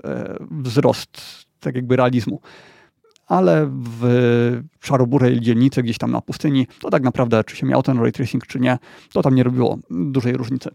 [0.51, 1.21] wzrost
[1.59, 2.41] tak jakby realizmu.
[3.27, 7.99] Ale w szaroburej dzielnicy gdzieś tam na pustyni, to tak naprawdę czy się miał ten
[7.99, 8.77] ray tracing czy nie,
[9.13, 10.69] to tam nie robiło dużej różnicy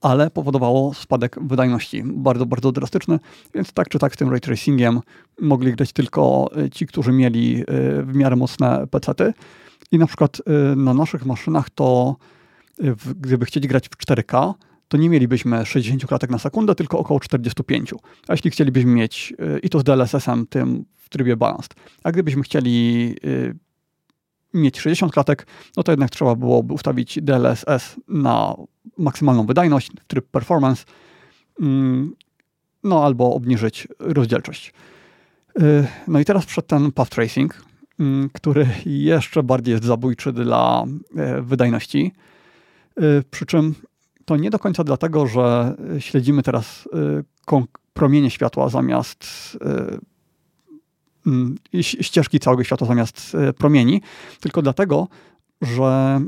[0.00, 2.02] ale powodowało spadek wydajności.
[2.04, 3.18] Bardzo, bardzo drastyczny,
[3.54, 5.00] więc tak czy tak z tym ray tracingiem
[5.40, 7.64] mogli grać tylko e, ci, którzy mieli e,
[8.02, 9.32] w miarę mocne pecety.
[9.92, 12.16] I na przykład e, na naszych maszynach to
[13.16, 14.54] gdyby chcieli grać w 4K,
[14.88, 17.94] to nie mielibyśmy 60 klatek na sekundę, tylko około 45.
[18.28, 21.74] A jeśli chcielibyśmy mieć, i to z DLSS-em, tym w trybie balanced,
[22.04, 23.14] a gdybyśmy chcieli
[24.54, 25.46] mieć 60 klatek,
[25.76, 28.54] no to jednak trzeba byłoby ustawić DLSS na
[28.98, 30.84] maksymalną wydajność, tryb performance,
[31.60, 32.14] mm,
[32.84, 34.72] no albo obniżyć rozdzielczość.
[35.60, 37.64] Y, no i teraz przed ten path tracing,
[38.00, 40.84] mm, który jeszcze bardziej jest zabójczy dla
[41.16, 42.12] e, wydajności.
[43.02, 43.74] Y, przy czym
[44.24, 47.24] to nie do końca dlatego, że śledzimy teraz y,
[47.92, 49.26] promienie światła zamiast
[51.80, 54.02] ścieżki całego światła zamiast promieni,
[54.40, 55.08] tylko dlatego,
[55.62, 56.20] że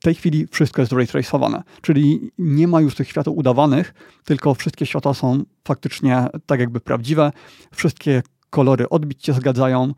[0.00, 3.94] w tej chwili wszystko jest raytracowane, czyli nie ma już tych światł udawanych,
[4.24, 7.32] tylko wszystkie światła są faktycznie tak jakby prawdziwe,
[7.72, 9.94] wszystkie kolory odbić się zgadzają.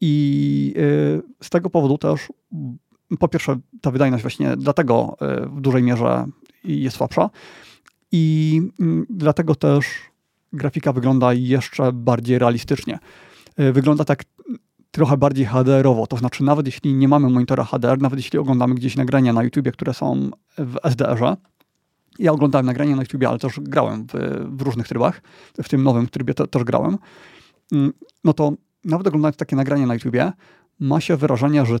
[0.00, 2.28] I y, z tego powodu też
[3.18, 6.26] po pierwsze ta wydajność właśnie dlatego y, w dużej mierze
[6.64, 7.30] jest słabsza.
[8.12, 9.86] I mm, dlatego też
[10.52, 12.98] grafika wygląda jeszcze bardziej realistycznie.
[13.60, 14.24] Y, wygląda tak
[14.90, 16.06] trochę bardziej HDR-owo.
[16.06, 19.72] To znaczy, nawet jeśli nie mamy monitora HDR, nawet jeśli oglądamy gdzieś nagrania na YouTube,
[19.72, 21.36] które są w SDR-ze,
[22.18, 24.12] ja oglądałem nagrania na YouTube, ale też grałem w,
[24.56, 25.22] w różnych trybach.
[25.62, 26.98] W tym nowym trybie te, też grałem.
[27.72, 27.92] Mm,
[28.24, 28.52] no to
[28.84, 30.16] nawet oglądając takie nagrania na YouTube,
[30.80, 31.78] ma się wrażenie, że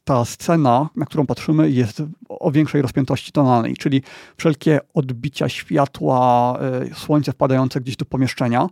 [0.00, 4.02] ta scena, na którą patrzymy, jest o większej rozpiętości tonalnej, czyli
[4.36, 6.58] wszelkie odbicia światła,
[6.90, 8.68] y, słońce wpadające gdzieś do pomieszczenia,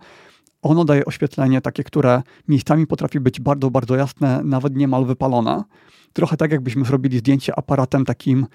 [0.62, 5.62] ono daje oświetlenie takie, które miejscami potrafi być bardzo, bardzo jasne, nawet niemal wypalone.
[6.12, 8.46] Trochę tak, jakbyśmy zrobili zdjęcie aparatem takim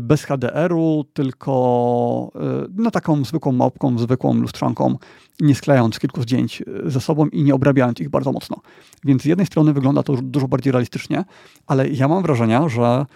[0.00, 2.32] bez HDR-u, tylko
[2.66, 4.98] y, no, taką zwykłą małpką, zwykłą lustrzanką,
[5.40, 8.56] nie sklejając kilku zdjęć y, ze sobą i nie obrabiając ich bardzo mocno.
[9.04, 11.24] Więc z jednej strony wygląda to dużo bardziej realistycznie,
[11.66, 13.06] ale ja mam wrażenie, że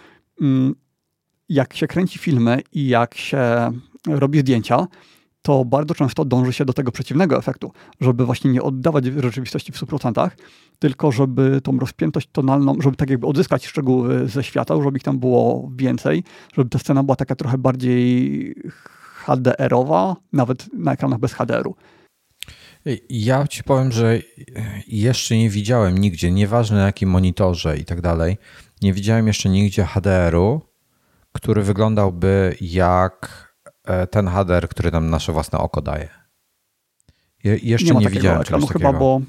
[0.40, 0.74] mm,
[1.48, 3.70] jak się kręci filmy i jak się
[4.08, 4.86] robi zdjęcia,
[5.42, 9.76] to bardzo często dąży się do tego przeciwnego efektu, żeby właśnie nie oddawać rzeczywistości w
[9.76, 10.30] 100%,
[10.78, 15.18] tylko żeby tą rozpiętość tonalną, żeby tak jakby odzyskać szczegóły ze świata, żeby ich tam
[15.18, 16.24] było więcej,
[16.54, 18.54] żeby ta scena była taka trochę bardziej
[19.26, 21.74] HDR-owa, nawet na ekranach bez HDR-u.
[23.10, 24.18] Ja ci powiem, że
[24.86, 28.38] jeszcze nie widziałem nigdzie, nieważne na jakim monitorze i tak dalej,
[28.82, 30.60] nie widziałem jeszcze nigdzie HDR-u,
[31.32, 33.51] który wyglądałby jak
[34.10, 36.08] ten HDR, który nam nasze własne oko daje.
[37.44, 39.20] Je, jeszcze nie, nie widziałem ekranu chyba, bo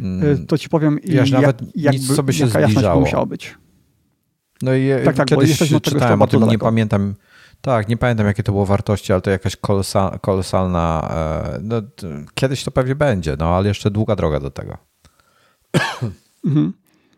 [0.00, 0.42] mm.
[0.42, 3.00] e, to ci powiem, Wiesz, jak, nawet jakby, nic sobie się zbliżało.
[3.00, 3.54] musiało być.
[4.62, 6.52] No i tak, tak, kiedyś czytałem o tym, daleko.
[6.52, 7.14] nie pamiętam,
[7.60, 11.82] tak, nie pamiętam jakie to było wartości, ale to jakaś kolosal, kolosalna, e, no,
[12.34, 14.78] kiedyś to pewnie będzie, no ale jeszcze długa droga do tego.
[16.46, 16.72] Mhm.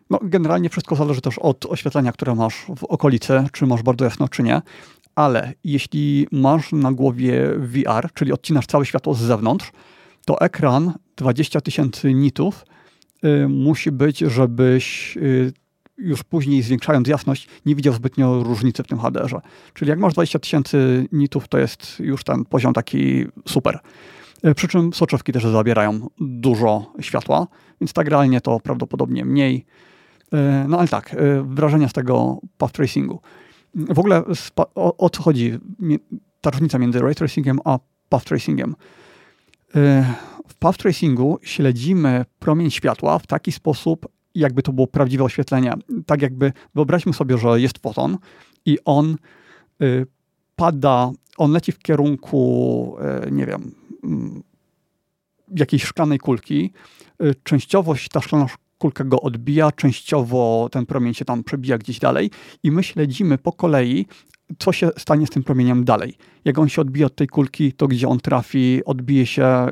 [0.09, 4.27] No, generalnie wszystko zależy też od oświetlenia, które masz w okolicy, czy masz bardzo jasno,
[4.29, 4.61] czy nie
[5.15, 9.71] ale jeśli masz na głowie VR, czyli odcinasz całe światło z zewnątrz,
[10.25, 12.65] to ekran 20 tysięcy nitów
[13.25, 15.53] y, musi być, żebyś y,
[15.97, 19.41] już później zwiększając jasność nie widział zbytnio różnicy w tym HDR-ze.
[19.73, 23.79] Czyli jak masz 20 tysięcy nitów, to jest już ten poziom taki super.
[24.45, 27.47] Y, przy czym soczewki też zabierają dużo światła,
[27.81, 29.65] więc tak realnie to prawdopodobnie mniej.
[30.33, 33.21] Y, no ale tak, y, wrażenia z tego path tracingu.
[33.75, 34.23] W ogóle
[34.75, 35.59] o, o co chodzi
[36.41, 37.79] ta różnica między ray tracingiem a
[38.09, 38.75] path tracingiem?
[39.75, 40.05] Y,
[40.47, 45.73] w path tracingu śledzimy promień światła w taki sposób, jakby to było prawdziwe oświetlenie.
[46.05, 48.17] Tak jakby wyobraźmy sobie, że jest foton
[48.65, 49.15] i on
[49.81, 50.05] y,
[50.55, 54.41] pada, on leci w kierunku, y, nie wiem, y,
[55.55, 56.71] jakiejś szklanej kulki.
[57.23, 58.45] Y, częściowo ta szklana
[58.81, 62.31] kulka go odbija, częściowo ten promień się tam przebija gdzieś dalej
[62.63, 64.05] i my śledzimy po kolei,
[64.59, 66.17] co się stanie z tym promieniem dalej.
[66.45, 69.67] Jak on się odbije od tej kulki, to gdzie on trafi, odbije się,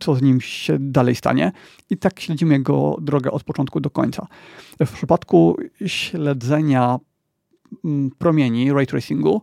[0.00, 1.52] co z nim się dalej stanie.
[1.90, 4.26] I tak śledzimy jego drogę od początku do końca.
[4.86, 5.56] W przypadku
[5.86, 6.98] śledzenia
[7.84, 9.42] mm, promieni, ray tracingu,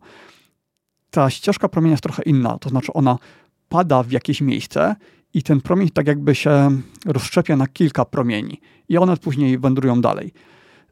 [1.12, 2.58] ta ścieżka promienia jest trochę inna.
[2.58, 3.18] To znaczy ona
[3.70, 4.96] pada w jakieś miejsce
[5.34, 10.34] i ten promień tak jakby się rozszczepia na kilka promieni i one później wędrują dalej.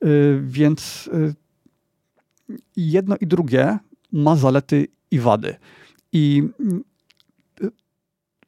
[0.05, 1.35] Y, więc y,
[2.76, 3.77] jedno i drugie
[4.11, 5.55] ma zalety i wady.
[6.11, 6.43] I
[7.61, 7.72] y,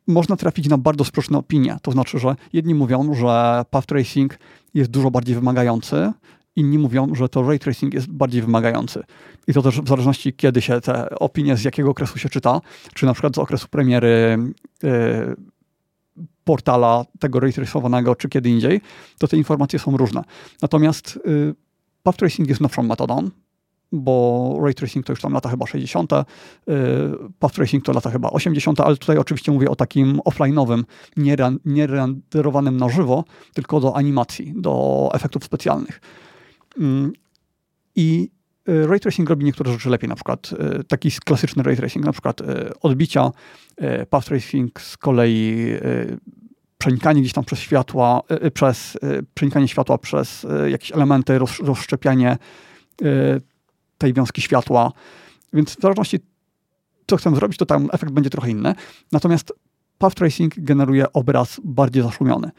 [0.08, 1.78] można trafić na bardzo sprzeczne opinie.
[1.82, 4.40] To znaczy, że jedni mówią, że path tracing
[4.74, 6.12] jest dużo bardziej wymagający,
[6.56, 9.04] inni mówią, że to ray tracing jest bardziej wymagający.
[9.48, 12.62] I to też w zależności, kiedy się te opinie, z jakiego okresu się czyta,
[12.94, 14.38] czy na przykład z okresu premiery
[16.44, 18.82] portala tego raytracowanego, czy kiedy indziej,
[19.18, 20.24] to te informacje są różne.
[20.62, 21.56] Natomiast y,
[22.04, 23.30] path tracing jest nowszą metodą,
[23.92, 26.16] bo ray tracing to już tam lata chyba 60., y,
[27.40, 30.84] path tracing to lata chyba 80., ale tutaj oczywiście mówię o takim offline'owym,
[31.66, 33.24] nie renderowanym na żywo,
[33.54, 36.02] tylko do animacji, do efektów specjalnych.
[36.78, 36.82] Y,
[37.96, 38.30] I
[38.88, 42.42] ray tracing robi niektóre rzeczy lepiej, na przykład y, taki klasyczny ray tracing, na przykład
[42.42, 42.46] y,
[42.82, 43.32] odbicia,
[44.10, 45.66] path tracing z kolei
[46.78, 48.22] przenikanie gdzieś tam przez światła,
[48.54, 48.98] przez
[49.34, 52.38] przenikanie światła przez jakieś elementy, rozszczepianie
[53.98, 54.92] tej wiązki światła.
[55.54, 56.20] Więc w zależności
[57.08, 58.76] co chcemy zrobić, to tam efekt będzie trochę inny.
[59.12, 59.54] Natomiast
[59.98, 62.52] path tracing generuje obraz bardziej zaszumiony.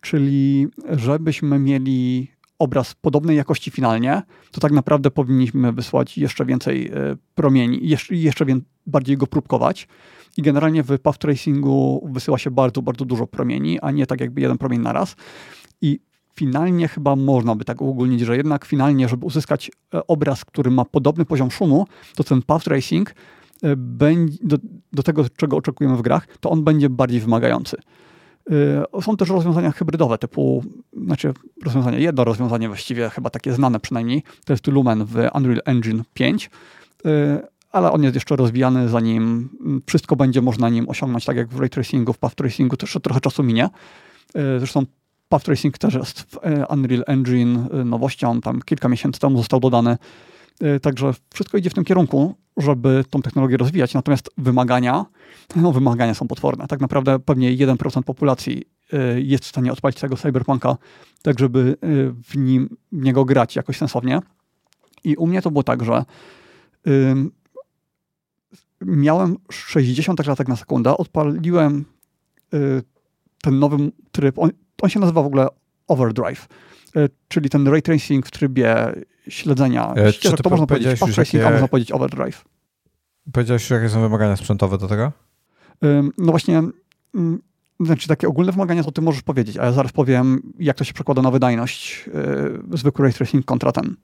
[0.00, 7.16] Czyli żebyśmy mieli obraz podobnej jakości finalnie, to tak naprawdę powinniśmy wysłać jeszcze więcej e,
[7.34, 8.44] promieni, jeszcze, jeszcze
[8.86, 9.88] bardziej go próbkować.
[10.36, 14.40] I generalnie w path tracingu wysyła się bardzo, bardzo dużo promieni, a nie tak jakby
[14.40, 15.16] jeden promień na raz.
[15.82, 16.00] I
[16.34, 20.84] finalnie chyba można by tak uogólnić, że jednak finalnie, żeby uzyskać e, obraz, który ma
[20.84, 21.86] podobny poziom szumu,
[22.16, 23.14] to ten path tracing
[23.62, 23.76] e,
[24.42, 24.56] do,
[24.92, 27.76] do tego, czego oczekujemy w grach, to on będzie bardziej wymagający.
[28.50, 30.64] Y, są też rozwiązania hybrydowe typu,
[31.04, 31.34] znaczy
[31.64, 36.50] rozwiązanie, jedno rozwiązanie właściwie chyba takie znane przynajmniej, to jest Lumen w Unreal Engine 5,
[37.06, 37.08] y,
[37.72, 39.48] ale on jest jeszcze rozwijany, zanim
[39.86, 43.00] wszystko będzie można nim osiągnąć, tak jak w ray tracingu, w path tracingu, to jeszcze
[43.00, 43.68] trochę czasu minie.
[44.36, 44.82] Y, zresztą
[45.28, 46.38] path tracing też jest w
[46.70, 49.96] Unreal Engine nowością, tam kilka miesięcy temu został dodany,
[50.82, 55.06] także wszystko idzie w tym kierunku, żeby tą technologię rozwijać, natomiast wymagania,
[55.56, 56.66] no wymagania są potworne.
[56.66, 60.76] Tak naprawdę pewnie 1% populacji y, jest w stanie odpalić tego cyberpunka,
[61.22, 61.76] tak żeby y,
[62.24, 64.20] w, nim, w niego grać jakoś sensownie.
[65.04, 66.04] I u mnie to było tak, że
[66.86, 67.14] y,
[68.80, 71.84] miałem 60 klatek na sekundę, odpaliłem
[72.54, 72.82] y,
[73.42, 74.50] ten nowy tryb, on,
[74.82, 75.48] on się nazywa w ogóle
[75.86, 76.48] Overdrive,
[76.96, 78.92] y, czyli ten ray tracing w trybie
[79.28, 81.48] śledzenia e, ścieżek, to można powiedzieć path tracing, jakie...
[81.48, 82.44] a można powiedzieć overdrive.
[83.32, 85.12] Powiedziałeś, jakie są wymagania sprzętowe do tego?
[86.18, 86.62] No właśnie,
[87.14, 87.38] mm,
[87.80, 90.92] znaczy takie ogólne wymagania to ty możesz powiedzieć, a ja zaraz powiem, jak to się
[90.92, 92.06] przekłada na wydajność
[92.70, 93.96] yy, zwykły ray tracing kontra ten.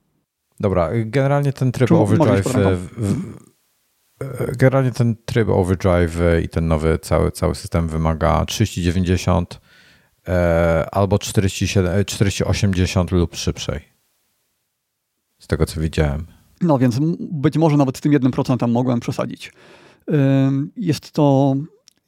[0.61, 2.77] Dobra, generalnie ten tryb Czy overdrive e,
[4.57, 9.61] generalnie ten tryb overdrive i ten nowy cały, cały system wymaga 3090
[10.29, 13.94] e, albo 4080 lub szybszej
[15.39, 16.27] z tego co widziałem.
[16.61, 19.53] No więc być może nawet z tym 1% mogłem przesadzić.
[20.77, 21.55] Jest to.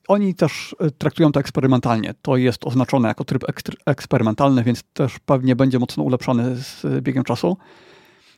[0.08, 2.14] Oni też e, traktują to eksperymentalnie.
[2.22, 3.44] To jest oznaczone jako tryb
[3.86, 7.56] eksperymentalny, więc też pewnie będzie mocno ulepszony z biegiem czasu.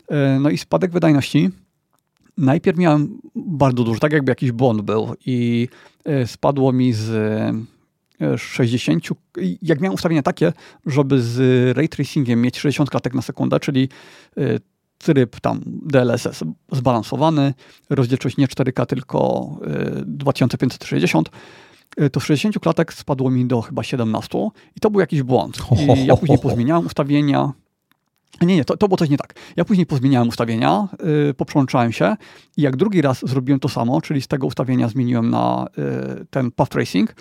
[0.09, 1.51] E, no i spadek wydajności.
[2.37, 5.69] Najpierw miałem bardzo duży, tak jakby jakiś błąd był i
[6.27, 7.11] spadło mi z
[8.37, 9.09] 60,
[9.63, 10.53] jak miałem ustawienia takie,
[10.87, 13.89] żeby z ray tracingiem mieć 60 klatek na sekundę, czyli
[14.99, 17.55] tryb tam DLSS zbalansowany,
[17.91, 19.51] rozdzielczość nie 4K, tylko
[20.07, 21.29] 2560,
[22.01, 25.23] y, y, to z 60 klatek spadło mi do chyba 17 i to był jakiś
[25.23, 25.59] błąd.
[25.97, 27.53] I ja później pozmieniałem ustawienia,
[28.47, 29.35] nie, nie, to, to było coś nie tak.
[29.57, 30.89] Ja później pozmieniałem ustawienia,
[31.27, 32.17] yy, poprzełączałem się
[32.57, 36.51] i jak drugi raz zrobiłem to samo, czyli z tego ustawienia zmieniłem na yy, ten
[36.51, 37.15] path tracing,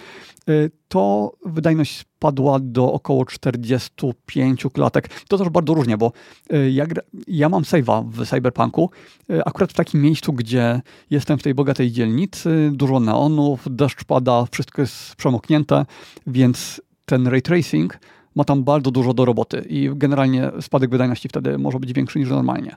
[0.47, 5.09] yy, to wydajność spadła do około 45 klatek.
[5.27, 6.11] To też bardzo różnie, bo
[6.53, 6.85] y, ja,
[7.27, 8.91] ja mam save'a w Cyberpunku,
[9.29, 14.45] y, akurat w takim miejscu, gdzie jestem w tej bogatej dzielnicy, dużo neonów, deszcz pada,
[14.51, 15.85] wszystko jest przemoknięte,
[16.27, 17.99] więc ten ray tracing
[18.37, 22.29] ma tam bardzo dużo do roboty i generalnie spadek wydajności wtedy może być większy niż
[22.29, 22.75] normalnie.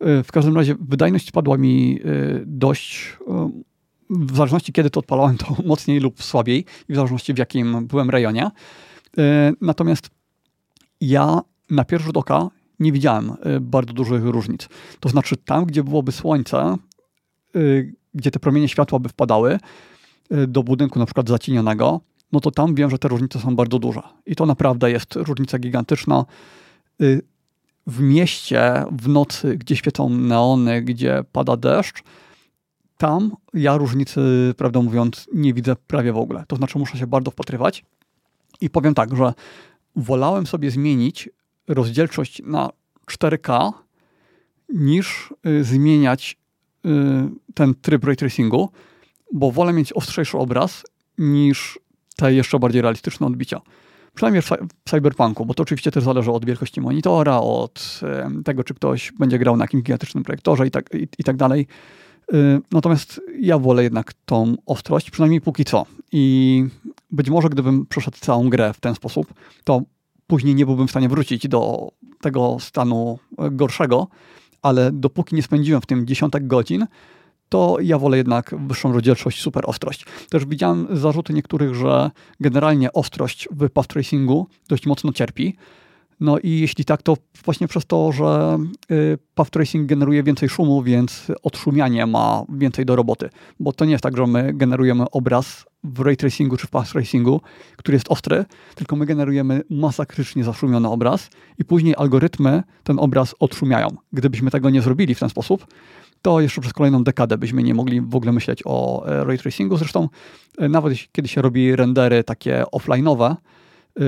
[0.00, 2.00] W każdym razie wydajność spadła mi
[2.46, 3.18] dość
[4.10, 8.10] w zależności kiedy to odpalałem, to mocniej lub słabiej, i w zależności w jakim byłem
[8.10, 8.50] rejonie.
[9.60, 10.10] Natomiast
[11.00, 11.40] ja
[11.70, 12.48] na pierwszy rzut oka
[12.80, 14.68] nie widziałem bardzo dużych różnic.
[15.00, 16.76] To znaczy tam, gdzie byłoby słońce,
[18.14, 19.58] gdzie te promienie światła by wpadały
[20.48, 22.00] do budynku na przykład zacienionego,
[22.32, 24.02] no to tam wiem, że te różnice są bardzo duże.
[24.26, 26.24] I to naprawdę jest różnica gigantyczna.
[27.00, 27.22] Y,
[27.86, 32.02] w mieście, w nocy, gdzie świecą neony, gdzie pada deszcz,
[32.96, 34.20] tam ja różnicy,
[34.56, 36.44] prawdę mówiąc, nie widzę prawie w ogóle.
[36.48, 37.84] To znaczy muszę się bardzo wpatrywać.
[38.60, 39.32] I powiem tak, że
[39.96, 41.28] wolałem sobie zmienić
[41.68, 42.70] rozdzielczość na
[43.06, 43.72] 4K
[44.68, 46.36] niż y, zmieniać
[46.86, 46.88] y,
[47.54, 48.70] ten tryb ray tracingu,
[49.32, 50.84] bo wolę mieć ostrzejszy obraz
[51.18, 51.78] niż
[52.16, 53.60] te jeszcze bardziej realistyczne odbicia.
[54.14, 54.50] Przynajmniej w
[54.90, 58.00] Cyberpunku, bo to oczywiście też zależy od wielkości monitora, od
[58.44, 61.66] tego, czy ktoś będzie grał na jakimś gigantycznym projektorze i tak, i, i tak dalej.
[62.34, 65.86] Y, natomiast ja wolę jednak tą ostrość, przynajmniej póki co.
[66.12, 66.64] I
[67.10, 69.34] być może gdybym przeszedł całą grę w ten sposób,
[69.64, 69.82] to
[70.26, 71.88] później nie byłbym w stanie wrócić do
[72.20, 73.18] tego stanu
[73.50, 74.08] gorszego,
[74.62, 76.86] ale dopóki nie spędziłem w tym dziesiątek godzin,
[77.50, 80.06] to ja wolę jednak wyższą rozdzielczość, super ostrość.
[80.30, 82.10] Też widziałem zarzuty niektórych, że
[82.40, 85.56] generalnie ostrość w path tracingu dość mocno cierpi.
[86.20, 88.58] No i jeśli tak, to właśnie przez to, że
[88.90, 93.28] y, path tracing generuje więcej szumu, więc odszumianie ma więcej do roboty.
[93.60, 96.92] Bo to nie jest tak, że my generujemy obraz w ray tracingu czy w path
[96.92, 97.40] tracingu,
[97.76, 98.44] który jest ostry,
[98.74, 103.88] tylko my generujemy masakrycznie zaszumiony obraz i później algorytmy ten obraz odszumiają.
[104.12, 105.66] Gdybyśmy tego nie zrobili w ten sposób,
[106.22, 109.76] to jeszcze przez kolejną dekadę byśmy nie mogli w ogóle myśleć o e, ray tracingu.
[109.76, 110.08] Zresztą
[110.58, 114.02] e, nawet kiedy się robi rendery takie offline'owe, e,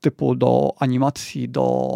[0.00, 1.86] typu do animacji, do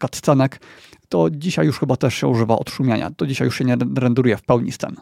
[0.00, 0.60] cutscenek,
[1.08, 3.10] to dzisiaj już chyba też się używa odszumiania.
[3.16, 4.96] To dzisiaj już się nie renderuje w pełni scen.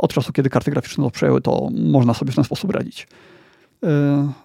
[0.00, 3.06] Od czasu, kiedy karty graficzne to przejęły, to można sobie w ten sposób radzić.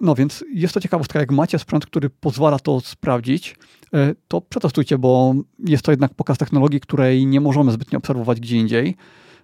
[0.00, 3.56] No więc jest to ciekawostka, jak macie sprzęt, który pozwala to sprawdzić,
[3.94, 8.56] E, to przetestujcie, bo jest to jednak pokaz technologii, której nie możemy zbytnio obserwować gdzie
[8.56, 8.96] indziej.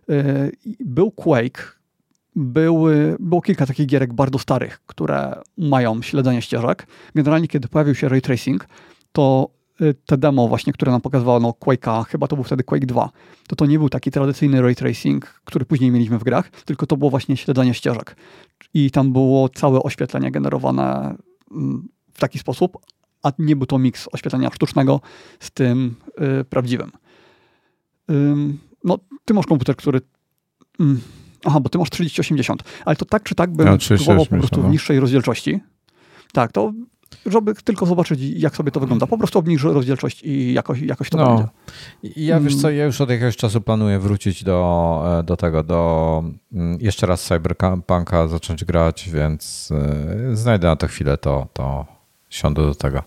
[0.08, 0.50] E,
[0.80, 1.78] był Quake,
[2.36, 6.86] były, było kilka takich gierek bardzo starych, które mają śledzenie ścieżek.
[7.14, 8.68] Generalnie, kiedy pojawił się ray tracing,
[9.12, 9.61] to e,
[10.06, 13.10] te demo właśnie, które nam pokazywało no, Quake'a, chyba to był wtedy Quake 2,
[13.48, 16.96] to to nie był taki tradycyjny ray tracing, który później mieliśmy w grach, tylko to
[16.96, 18.16] było właśnie śledzenie ścieżek.
[18.74, 21.14] I tam było całe oświetlenie generowane
[21.50, 22.78] mm, w taki sposób,
[23.22, 25.00] a nie był to miks oświetlenia sztucznego
[25.40, 25.94] z tym
[26.40, 26.92] y, prawdziwym.
[28.84, 30.00] no, ty masz komputer, który...
[30.80, 31.00] Mm,
[31.44, 34.60] aha, bo ty masz 3080, ale to tak czy tak bym ja próbował po prostu
[34.60, 34.70] w no.
[34.70, 35.60] niższej rozdzielczości.
[36.32, 36.72] Tak, to
[37.26, 39.06] żeby tylko zobaczyć, jak sobie to wygląda.
[39.06, 41.36] Po prostu obniż rozdzielczość i jakoś, jakoś to no.
[41.36, 41.48] będzie.
[42.16, 46.24] Ja wiesz co, ja już od jakiegoś czasu planuję wrócić do, e, do tego, do
[46.52, 49.72] mm, jeszcze raz Cyberpunka zacząć grać, więc
[50.32, 51.86] e, znajdę na to chwilę, to, to
[52.30, 53.02] siądę do tego.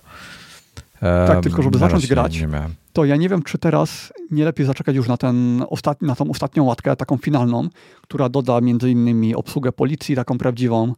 [1.00, 2.48] Tak, tylko żeby zacząć grać, nie
[2.96, 6.30] to ja nie wiem, czy teraz nie lepiej zaczekać już na, ten ostatni, na tą
[6.30, 7.70] ostatnią łatkę, taką finalną,
[8.02, 10.94] która doda między innymi obsługę policji, taką prawdziwą.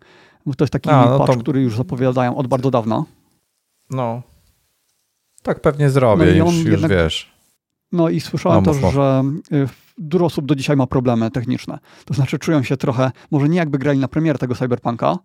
[0.48, 1.40] Bo to jest taki A, no patch, to...
[1.40, 3.03] który już zapowiadają od bardzo dawna.
[3.90, 4.22] No.
[5.44, 6.91] Tak pewnie zrobię, no już, już jednak...
[6.91, 7.32] wiesz.
[7.91, 9.68] No i słyszałem no, też, że y,
[9.98, 11.80] dużo osób do dzisiaj ma problemy techniczne.
[12.06, 15.18] To znaczy czują się trochę, może nie jakby grali na premierę tego Cyberpunka,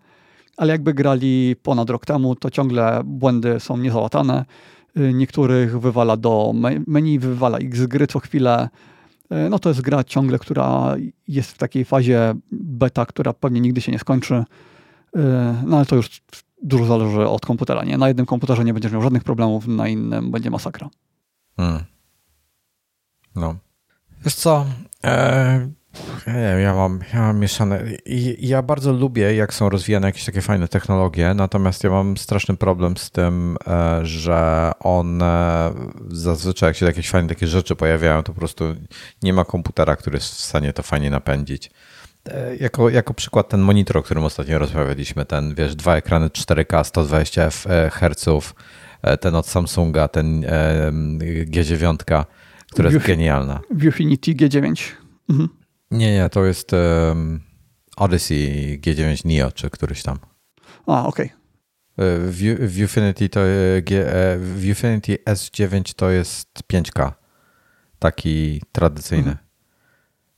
[0.56, 4.44] ale jakby grali ponad rok temu, to ciągle błędy są niezałatane.
[4.96, 6.52] Y, niektórych wywala do
[6.86, 8.68] menu, wywala X gry co chwilę.
[9.32, 10.96] Y, no to jest gra ciągle, która
[11.28, 14.44] jest w takiej fazie beta, która pewnie nigdy się nie skończy.
[15.16, 15.20] Y,
[15.66, 16.22] no ale to już
[16.62, 17.84] dużo zależy od komputera.
[17.84, 17.98] Nie?
[17.98, 20.88] Na jednym komputerze nie będziesz miał żadnych problemów, na innym będzie masakra.
[21.56, 21.84] Hmm.
[23.34, 23.56] No.
[24.24, 24.66] Wiesz co,
[25.04, 25.68] e,
[26.26, 27.82] ja, nie, ja, mam, ja mam mieszane.
[28.06, 32.56] I, ja bardzo lubię, jak są rozwijane jakieś takie fajne technologie, natomiast ja mam straszny
[32.56, 35.70] problem z tym, e, że one
[36.08, 38.64] zazwyczaj, jak się jakieś fajne takie rzeczy pojawiają, to po prostu
[39.22, 41.70] nie ma komputera, który jest w stanie to fajnie napędzić.
[42.30, 46.84] E, jako, jako przykład ten monitor, o którym ostatnio rozmawialiśmy, ten, wiesz, dwa ekrany 4K,
[46.84, 47.50] 120
[47.90, 48.54] Hz,
[49.20, 50.44] ten od Samsunga, ten
[51.46, 52.24] G9,
[52.72, 53.60] która jest genialna.
[53.70, 54.92] Viewfinity G9.
[55.30, 55.48] Mhm.
[55.90, 57.40] Nie, nie, to jest um,
[57.96, 60.18] Odyssey G9 Neo, czy któryś tam.
[60.86, 61.26] A, okej.
[61.26, 61.38] Okay.
[62.68, 67.12] Viewfinity to e, G, e, Viewfinity S9 to jest 5K.
[67.98, 69.30] Taki tradycyjny.
[69.30, 69.51] Mhm.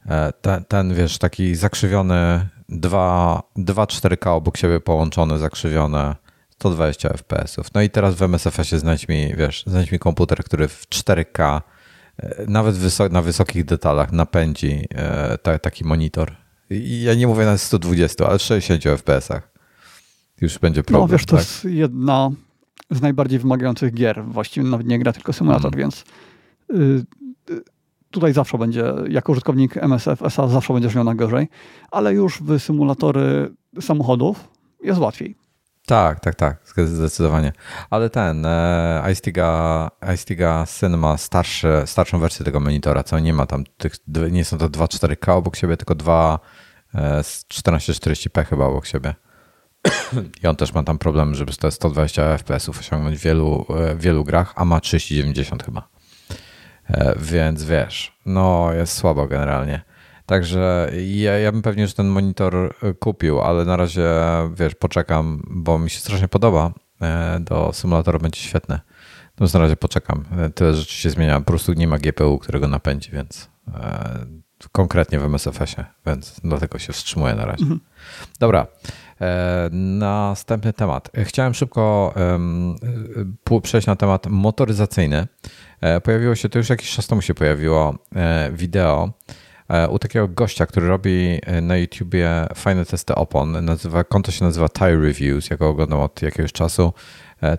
[0.06, 6.24] E, ten, ten, wiesz, taki zakrzywiony, dwa, dwa 4K obok siebie połączone, zakrzywione.
[6.50, 7.74] 120 FPS-ów.
[7.74, 11.60] No i teraz w MSFS-ie znajdź mi, wiesz, znajdź mi komputer, który w 4K,
[12.16, 12.76] e, nawet
[13.10, 16.36] na wysokich detalach napędzi e, taki monitor.
[16.70, 19.50] I ja nie mówię na 120, ale w 60 FPS-ach.
[20.40, 21.10] Już będzie no, problem.
[21.10, 21.44] No wiesz, to tak?
[21.46, 22.30] jest jedna
[22.90, 24.24] z najbardziej wymagających gier.
[24.24, 25.80] Właściwie nawet nie gra, tylko symulator, hmm.
[25.80, 26.04] więc
[26.70, 27.04] y,
[27.54, 27.62] y,
[28.14, 31.48] tutaj zawsze będzie, jako użytkownik MSF SA zawsze będziesz miał na gorzej,
[31.90, 34.48] ale już w symulatory samochodów
[34.82, 35.36] jest łatwiej.
[35.86, 37.52] Tak, tak, tak, zdecydowanie.
[37.90, 43.46] Ale ten e, iStiga, iStiga Syn ma starszy, starszą wersję tego monitora, co nie ma
[43.46, 43.92] tam tych,
[44.30, 46.38] nie są to 2.4K obok siebie, tylko 2
[46.94, 49.14] e, 1440p chyba obok siebie.
[50.42, 54.24] I on też ma tam problem, żeby te 120 fps osiągnąć w wielu, e, wielu
[54.24, 55.93] grach, a ma 3090 chyba.
[56.88, 59.82] E, więc wiesz, no jest słabo generalnie.
[60.26, 64.10] Także ja, ja bym pewnie już ten monitor e, kupił, ale na razie,
[64.54, 66.72] wiesz, poczekam, bo mi się strasznie podoba.
[67.40, 68.80] Do symulatora będzie świetne.
[69.40, 70.24] Więc na razie poczekam.
[70.54, 71.40] Tyle rzeczy się zmienia.
[71.40, 73.50] Po prostu nie ma GPU, którego napędzi, więc
[74.72, 77.62] konkretnie w MSFS-ie, więc dlatego się wstrzymuję na razie.
[77.62, 77.80] Mhm.
[78.40, 78.66] Dobra.
[79.20, 81.10] E, następny temat.
[81.24, 82.14] Chciałem szybko
[83.62, 85.26] przejść na temat motoryzacyjny.
[85.84, 89.12] E, pojawiło się, to już jakiś czas temu się pojawiło e, wideo
[89.90, 93.64] u takiego gościa, który robi na YouTubie fajne testy opon.
[93.64, 96.92] Nazywa, konto się nazywa Tire Reviews, ja go oglądam od jakiegoś czasu.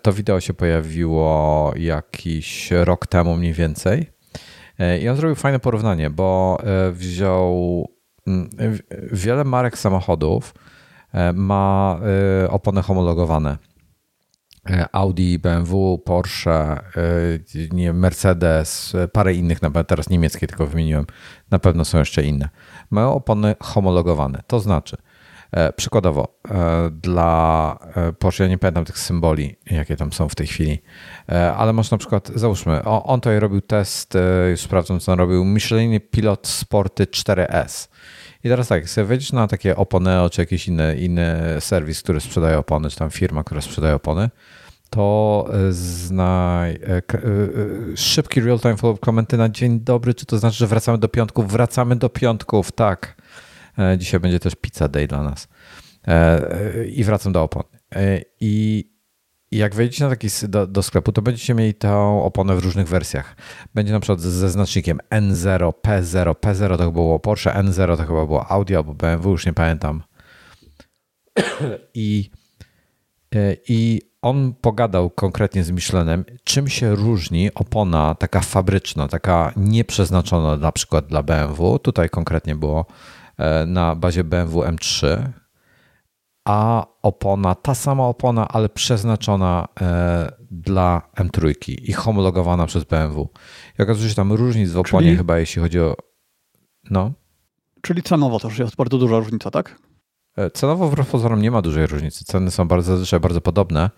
[0.02, 4.10] To wideo się pojawiło jakiś rok temu mniej więcej.
[5.02, 6.58] I on zrobił fajne porównanie, bo
[6.92, 7.88] wziął
[9.12, 10.54] wiele marek samochodów,
[11.16, 12.00] E, ma
[12.44, 13.58] e, opony homologowane.
[14.92, 16.80] Audi, BMW, Porsche,
[17.72, 21.06] nie, Mercedes, parę innych, teraz niemieckie tylko wymieniłem,
[21.52, 22.50] na pewno są jeszcze inne.
[22.90, 24.44] Mają opony homologowane.
[24.48, 24.98] To znaczy,
[25.76, 26.28] przykładowo,
[26.92, 27.78] dla
[28.20, 30.82] Porsche, ja nie pamiętam tych symboli, jakie tam są w tej chwili,
[31.58, 34.18] ale masz na przykład, załóżmy, on tutaj robił test,
[34.52, 37.88] już sprawdzam co on robił, Michelin Pilot Sporty 4S.
[38.44, 42.58] I teraz tak, sobie wejdziesz na takie Oponeo czy jakiś inny, inny serwis, który sprzedaje
[42.58, 44.30] opony, czy tam firma, która sprzedaje opony,
[44.90, 47.02] to e, znaj e, e,
[47.96, 51.52] szybki real-time follow-up komenty na dzień dobry, czy to znaczy, że wracamy do piątków?
[51.52, 53.16] Wracamy do piątków, tak.
[53.98, 55.48] Dzisiaj będzie też pizza day dla nas.
[56.88, 57.64] I wracam do opon.
[58.40, 58.86] I
[59.52, 63.36] jak wejdziecie na taki do, do, sklepu, to będziecie mieli tę oponę w różnych wersjach.
[63.76, 66.34] Będzie na przykład ze znacznikiem N0, P0.
[66.34, 70.04] P0 to było Porsche, N0 to chyba było Audi albo BMW, już nie pamiętam.
[71.94, 72.30] I,
[73.36, 80.58] e, I on pogadał konkretnie z Michelenem, czym się różni opona taka fabryczna, taka nieprzeznaczona
[80.58, 81.80] na przykład dla BMW.
[81.80, 83.25] Tutaj konkretnie było e,
[83.68, 85.18] na bazie BMW M3,
[86.46, 93.30] a opona, ta sama opona, ale przeznaczona e, dla M3 i homologowana przez BMW.
[93.80, 95.18] I okazuje się tam różnic w oponie Czyli...
[95.18, 95.96] chyba, jeśli chodzi o...
[96.90, 97.12] No.
[97.82, 99.80] Czyli cenowo też jest bardzo duża różnica, tak?
[100.38, 102.26] E, cenowo wbrew pozorom nie ma dużej różnicy.
[102.26, 103.90] Ceny są bardzo, zazwyczaj bardzo podobne.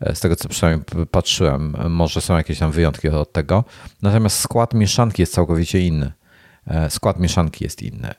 [0.00, 3.64] E, z tego co przynajmniej patrzyłem, może są jakieś tam wyjątki od tego.
[4.02, 6.12] Natomiast skład mieszanki jest całkowicie inny.
[6.88, 8.14] Skład mieszanki jest inny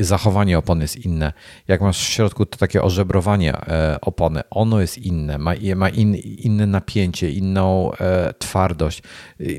[0.00, 1.32] zachowanie opony jest inne.
[1.68, 6.14] Jak masz w środku to takie ożebrowanie e, opony, ono jest inne, ma, ma in,
[6.14, 9.02] inne napięcie, inną e, twardość.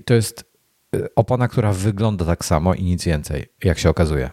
[0.06, 0.52] To jest
[0.96, 4.30] e, opona, która wygląda tak samo i nic więcej, jak się okazuje.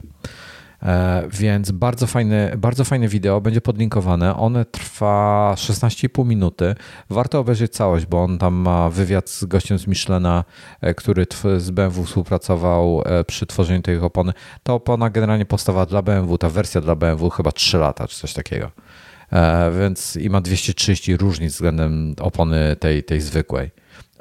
[0.82, 4.36] E, więc bardzo fajne, bardzo fajne wideo, będzie podlinkowane.
[4.36, 6.74] One trwa 16,5 minuty.
[7.10, 10.44] Warto obejrzeć całość, bo on tam ma wywiad z gościem z Michelena,
[10.80, 11.26] e, który
[11.56, 14.32] z BMW współpracował e, przy tworzeniu tej opony.
[14.62, 18.32] Ta opona generalnie powstała dla BMW, ta wersja dla BMW chyba 3 lata czy coś
[18.32, 18.70] takiego.
[19.78, 23.70] Więc i ma 230 różnic względem opony tej, tej zwykłej.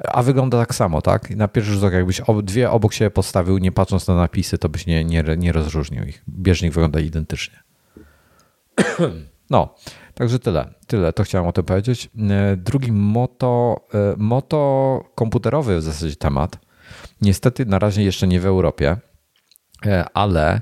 [0.08, 1.30] A wygląda tak samo, tak?
[1.30, 4.86] Na pierwszy rzut oka, jakbyś dwie obok siebie postawił, nie patrząc na napisy, to byś
[4.86, 6.24] nie, nie, nie rozróżnił ich.
[6.30, 7.60] Bieżnik wygląda identycznie.
[9.52, 9.76] No,
[10.14, 10.74] także tyle.
[10.88, 12.10] Tyle, to chciałem o tym powiedzieć.
[12.30, 16.60] E, drugi moto, e, moto komputerowy w zasadzie temat.
[17.22, 18.98] Niestety na razie jeszcze nie w Europie,
[19.86, 20.62] e, ale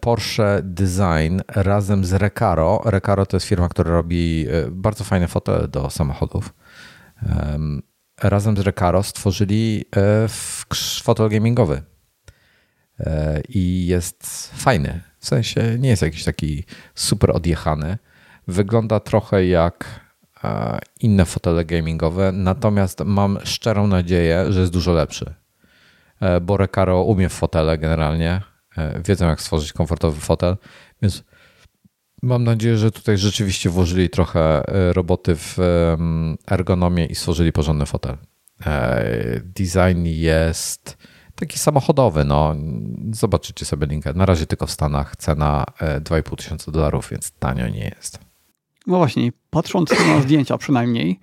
[0.00, 2.82] Porsche Design razem z Recaro.
[2.84, 6.54] Recaro to jest firma, która robi bardzo fajne fotele do samochodów
[8.22, 10.28] razem z Recaro stworzyli e,
[11.02, 11.82] fotel gamingowy.
[13.00, 15.00] E, I jest fajny.
[15.18, 17.98] W sensie nie jest jakiś taki super odjechany.
[18.48, 20.00] Wygląda trochę jak
[20.44, 25.34] e, inne fotele gamingowe, natomiast mam szczerą nadzieję, że jest dużo lepszy.
[26.42, 28.40] Bo Recaro umie fotele generalnie.
[29.04, 30.56] Wiedzą, jak stworzyć komfortowy fotel,
[31.02, 31.24] więc
[32.22, 34.62] Mam nadzieję, że tutaj rzeczywiście włożyli trochę
[34.92, 35.58] roboty w
[36.50, 38.16] ergonomię i stworzyli porządny fotel.
[39.44, 40.98] Design jest
[41.34, 42.54] taki samochodowy, no.
[43.12, 44.12] Zobaczycie sobie linkę.
[44.14, 48.18] Na razie tylko w Stanach cena 2,5 tysiąca dolarów, więc tanio nie jest.
[48.86, 51.20] No właśnie, patrząc na zdjęcia przynajmniej,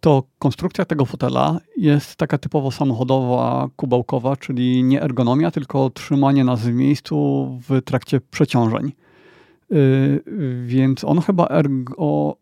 [0.00, 6.60] to konstrukcja tego fotela jest taka typowo samochodowa, kubełkowa, czyli nie ergonomia, tylko trzymanie nas
[6.60, 8.92] w miejscu w trakcie przeciążeń.
[9.70, 10.22] Yy,
[10.66, 12.36] więc on chyba ergo,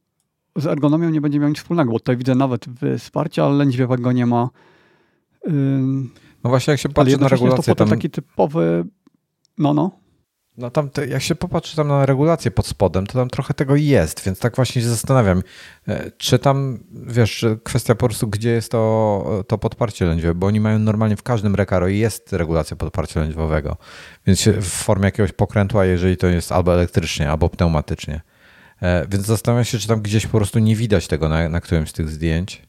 [0.57, 2.67] z ergonomią nie będzie miał nic wspólnego, bo tutaj widzę nawet
[2.99, 4.51] wsparcia lędźwiowego nie ma.
[6.45, 7.75] No właśnie, jak się patrzy na regulację...
[7.75, 7.89] to tam...
[7.89, 8.85] taki typowy...
[9.59, 9.91] No, no.
[10.59, 13.77] No tam, te, jak się popatrzy tam na regulację pod spodem, to tam trochę tego
[13.77, 15.43] jest, więc tak właśnie się zastanawiam,
[15.89, 20.61] e, czy tam, wiesz, kwestia po prostu, gdzie jest to, to podparcie lędźwiowe, bo oni
[20.61, 23.77] mają normalnie w każdym rekaro jest regulacja podparcia lędźwiowego,
[24.27, 28.21] więc w formie jakiegoś pokrętła, jeżeli to jest albo elektrycznie, albo pneumatycznie.
[28.83, 31.91] E, więc zastanawiam się, czy tam gdzieś po prostu nie widać tego na, na którymś
[31.91, 32.63] z tych zdjęć,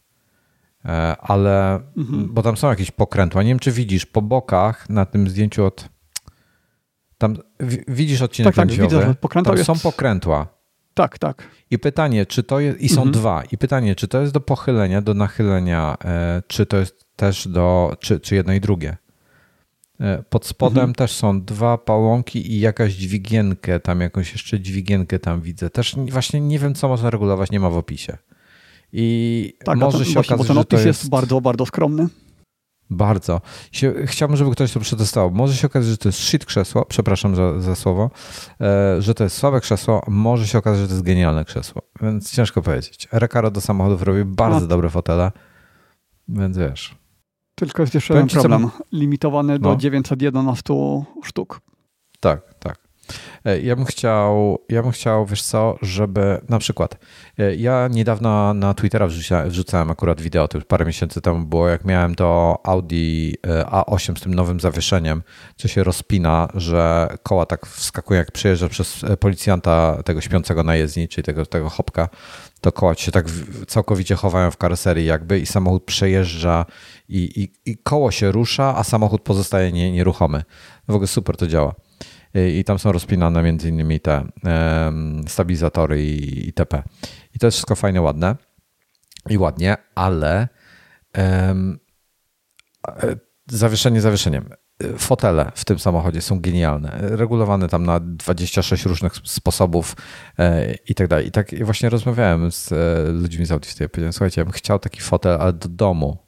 [0.86, 2.34] e, ale, mhm.
[2.34, 5.97] bo tam są jakieś pokrętła, nie wiem, czy widzisz po bokach na tym zdjęciu od
[7.18, 7.38] tam
[7.88, 9.68] widzisz odcinek tak, tak, widzę, pokrętła tam jest...
[9.68, 10.48] są pokrętła.
[10.94, 11.48] Tak, tak.
[11.72, 13.12] I pytanie, czy to jest, i są mhm.
[13.12, 17.48] dwa, i pytanie, czy to jest do pochylenia, do nachylenia, e, czy to jest też
[17.48, 18.98] do, czy, czy jedno i drugie.
[20.00, 20.94] E, pod spodem mhm.
[20.94, 25.70] też są dwa pałąki i jakaś dźwigienkę, tam jakąś jeszcze dźwigienkę tam widzę.
[25.70, 28.18] Też właśnie nie wiem, co można regulować, nie ma w opisie.
[28.94, 31.02] I tak, może się właśnie, okazać, bo ten opis jest...
[31.02, 32.08] jest bardzo, bardzo skromny.
[32.90, 33.42] Bardzo.
[34.06, 35.32] Chciałbym, żeby ktoś to przetestował.
[35.32, 38.10] Może się okazać, że to jest shit krzesło, przepraszam za, za słowo,
[38.62, 42.32] e, że to jest słabe krzesło, może się okazać, że to jest genialne krzesło, więc
[42.32, 43.08] ciężko powiedzieć.
[43.12, 44.68] Recaro do samochodów robi bardzo no.
[44.68, 45.32] dobre fotele,
[46.28, 46.96] więc wiesz.
[47.56, 48.84] Tylko jest jeszcze jeden problem, co...
[48.92, 49.76] limitowany do no.
[49.76, 50.74] 911
[51.24, 51.62] sztuk.
[52.20, 52.54] Tak,
[53.64, 56.98] ja bym chciał, ja bym chciał, wiesz co, żeby na przykład,
[57.40, 61.68] e, ja niedawno na Twittera wrzucałem, wrzucałem akurat wideo, to już parę miesięcy temu było,
[61.68, 65.24] jak miałem to Audi e, A8 z tym nowym zawieszeniem,
[65.56, 71.08] co się rozpina, że koła tak wskakują, jak przejeżdża przez policjanta tego śpiącego na jezdni,
[71.08, 72.10] czyli tego, tego hopka,
[72.62, 73.26] to koła się tak
[73.68, 76.66] całkowicie chowają w karoserii jakby i samochód przejeżdża
[77.10, 80.44] i, i, i koło się rusza, a samochód pozostaje nie, nieruchomy.
[80.88, 81.87] W ogóle super to działa
[82.58, 84.28] i tam są rozpinane między innymi te
[85.28, 86.84] stabilizatory i itp.
[87.36, 88.36] I to jest wszystko fajne, ładne
[89.30, 90.48] i ładnie, ale
[91.18, 91.80] um,
[93.52, 94.50] zawieszenie zawieszeniem.
[94.98, 99.96] Fotele w tym samochodzie są genialne, regulowane tam na 26 różnych sposobów
[100.40, 101.28] e, i tak dalej.
[101.28, 105.02] I tak właśnie rozmawiałem z e, ludźmi z Audi, powiedziałem, słuchajcie, ja bym chciał taki
[105.02, 106.27] fotel, ale do domu,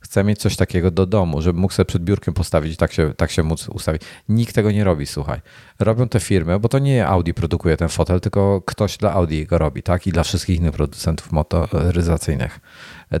[0.00, 3.14] Chcę mieć coś takiego do domu, żeby mógł sobie przed biurkiem postawić i tak się,
[3.14, 4.02] tak się móc ustawić.
[4.28, 5.40] Nikt tego nie robi, słuchaj.
[5.78, 9.58] Robią te firmy, bo to nie Audi produkuje ten fotel, tylko ktoś dla Audi go
[9.58, 10.06] robi, tak?
[10.06, 12.60] I dla wszystkich innych producentów motoryzacyjnych.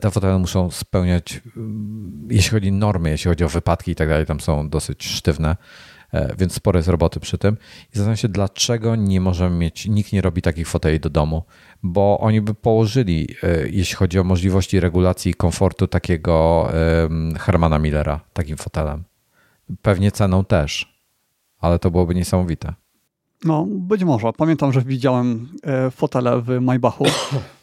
[0.00, 4.08] Te fotele muszą spełniać, mm, jeśli chodzi o normy, jeśli chodzi o wypadki i tak
[4.08, 5.56] dalej, tam są dosyć sztywne
[5.97, 5.97] E,
[6.38, 7.56] więc sporo jest roboty przy tym.
[7.82, 11.42] I zastanawiam się, dlaczego nie możemy mieć, nikt nie robi takich foteli do domu,
[11.82, 16.68] bo oni by położyli, e, jeśli chodzi o możliwości regulacji komfortu takiego
[17.38, 19.04] Hermana Millera, takim fotelem.
[19.82, 20.98] Pewnie ceną też,
[21.58, 22.74] ale to byłoby niesamowite.
[23.44, 24.32] No, być może.
[24.32, 27.04] Pamiętam, że widziałem e, fotele w Maybachu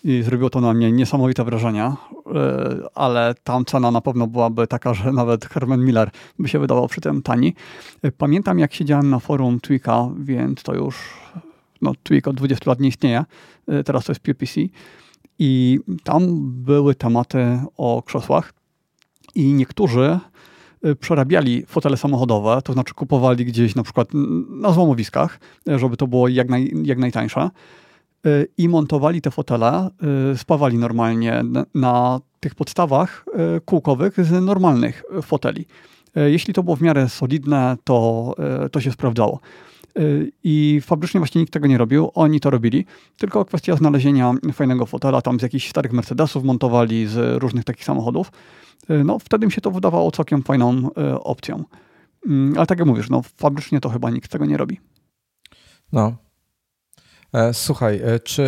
[0.04, 1.96] i zrobiło to na mnie niesamowite wrażenie, e,
[2.96, 7.02] ale tam cena na pewno byłaby taka, że nawet Herman Miller by się wydawał przy
[7.02, 7.56] tym tani.
[8.02, 10.96] E, pamiętam, jak siedziałem na forum Twika, więc to już
[11.82, 13.26] no, Twik od 20 lat nie istnieje,
[13.86, 14.62] teraz to jest PPC
[15.40, 18.54] i tam były tematy o krzesłach
[19.36, 20.20] i niektórzy
[21.00, 24.08] przerabiali fotele samochodowe, to znaczy kupowali gdzieś na przykład
[24.50, 25.40] na złomowiskach,
[25.70, 27.50] y, żeby to było jak, naj, jak najtańsze
[28.26, 29.90] y, i montowali te fotele,
[30.36, 31.44] spawali normalnie
[31.74, 33.26] na tych podstawach
[33.66, 35.66] kółkowych z normalnych foteli.
[36.16, 38.36] Jeśli to było w miarę solidne, to,
[38.72, 39.40] to się sprawdzało.
[40.44, 42.86] I fabrycznie właśnie nikt tego nie robił, oni to robili,
[43.18, 48.32] tylko kwestia znalezienia fajnego fotela, tam z jakichś starych Mercedesów montowali, z różnych takich samochodów.
[48.90, 51.64] Y, no wtedy mi się to wydawało całkiem fajną y, opcją.
[52.28, 54.80] Mm, ale tak jak mówisz, no fabrycznie to chyba nikt tego nie robi.
[55.92, 56.16] No.
[57.34, 58.46] E, słuchaj, e, czy,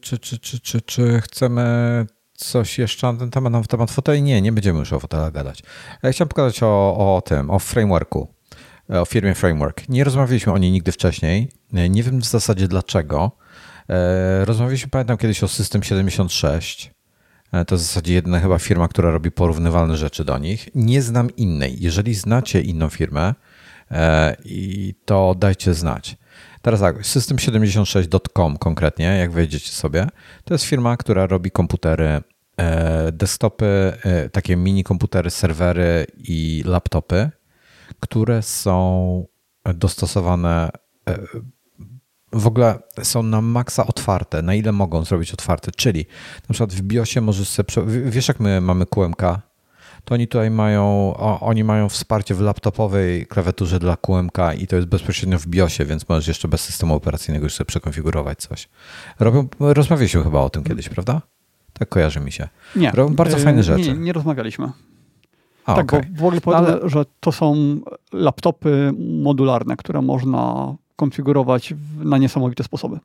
[0.00, 4.22] czy, czy, czy, czy, czy chcemy coś jeszcze na ten temat, na temat foteli?
[4.22, 5.62] Nie, nie będziemy już o fotelach gadać.
[6.04, 8.28] E, chciałem pokazać o, o tym, o frameworku,
[8.88, 9.88] o firmie Framework.
[9.88, 11.48] Nie rozmawialiśmy o niej nigdy wcześniej.
[11.90, 13.30] Nie wiem w zasadzie dlaczego.
[14.44, 17.03] Rozmawialiśmy, pamiętam kiedyś o System 76 E,
[17.66, 20.68] to w zasadzie jedna chyba firma, która robi porównywalne rzeczy do nich.
[20.74, 21.76] Nie znam innej.
[21.80, 23.34] Jeżeli znacie inną firmę,
[23.90, 24.36] e,
[25.04, 26.16] to dajcie znać.
[26.62, 30.06] Teraz tak, system76.com konkretnie, jak wejdziecie sobie,
[30.44, 32.20] to jest firma, która robi komputery,
[32.56, 37.30] e, desktopy, e, takie mini komputery, serwery i laptopy,
[38.00, 39.26] które są
[39.74, 40.70] dostosowane
[41.08, 41.18] e,
[42.34, 46.06] w ogóle są na maksa otwarte, na ile mogą zrobić otwarte, czyli
[46.48, 49.22] na przykład w BIOSie możesz sobie, wiesz jak my mamy QMK,
[50.04, 54.88] to oni tutaj mają, oni mają wsparcie w laptopowej klawiaturze dla QMK i to jest
[54.88, 58.68] bezpośrednio w BIOSie, więc możesz jeszcze bez systemu operacyjnego już sobie przekonfigurować coś.
[59.20, 61.22] Robią, rozmawialiśmy chyba o tym kiedyś, prawda?
[61.72, 62.48] Tak kojarzy mi się.
[62.76, 62.90] Nie.
[62.90, 63.92] Robią bardzo fajne rzeczy.
[63.92, 64.72] Nie, nie rozmawialiśmy.
[65.64, 66.08] A, tak, okay.
[66.10, 66.88] bo w ogóle powiem, Ale...
[66.88, 67.80] że to są
[68.12, 72.98] laptopy modularne, które można konfigurować na niesamowite sposoby.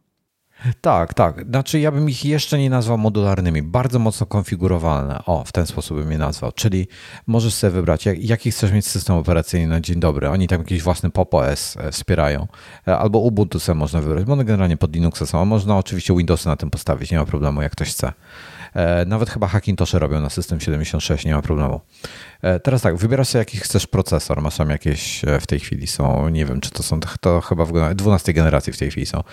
[0.81, 1.45] Tak, tak.
[1.49, 5.19] Znaczy ja bym ich jeszcze nie nazwał modularnymi, bardzo mocno konfigurowalne.
[5.25, 6.51] O, w ten sposób bym je nazwał.
[6.51, 6.87] Czyli
[7.27, 10.29] możesz sobie wybrać, jak, jaki chcesz mieć system operacyjny na dzień dobry.
[10.29, 12.47] Oni tam jakiś własny Pop OS e, wspierają.
[12.87, 15.45] E, albo Ubuntu sobie można wybrać, bo one generalnie pod Linuxa są.
[15.45, 18.13] Można oczywiście Windowsy na tym postawić, nie ma problemu, jak ktoś chce.
[18.73, 21.81] E, nawet chyba Hackintosze robią na system 76, nie ma problemu.
[22.41, 24.41] E, teraz tak, wybierasz sobie jaki chcesz procesor.
[24.41, 27.65] Masz tam jakieś e, w tej chwili są, nie wiem, czy to są, to chyba
[27.65, 29.23] w 12 generacji w tej chwili są.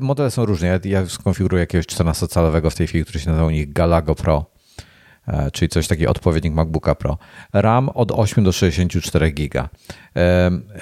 [0.00, 0.68] Modele są różne.
[0.68, 4.52] Ja, ja skonfiguruję jakiegoś 14-calowego w tej chwili, który się nazywa u nich Galago Pro
[5.52, 7.18] czyli coś takiego odpowiednik MacBooka Pro.
[7.52, 9.68] RAM od 8 do 64 giga.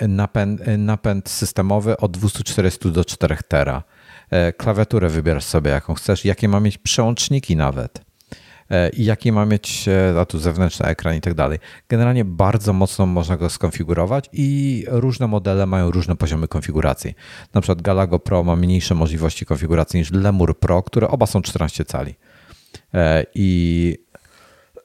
[0.09, 3.83] Napęd, napęd systemowy od 240 do 4 tera.
[4.31, 8.03] E, klawiaturę wybierasz sobie, jaką chcesz, jakie ma mieć przełączniki nawet e,
[8.97, 11.59] i jaki ma mieć, e, a tu zewnętrzny ekran i tak dalej.
[11.89, 17.15] Generalnie bardzo mocno można go skonfigurować i różne modele mają różne poziomy konfiguracji.
[17.55, 21.85] Na przykład Galago Pro ma mniejsze możliwości konfiguracji niż Lemur Pro, które oba są 14
[21.85, 22.15] cali.
[23.35, 23.99] I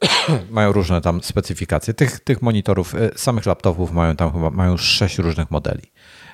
[0.49, 1.93] mają różne tam specyfikacje.
[1.93, 5.91] Tych, tych monitorów, samych laptopów mają tam chyba mają 6 różnych modeli.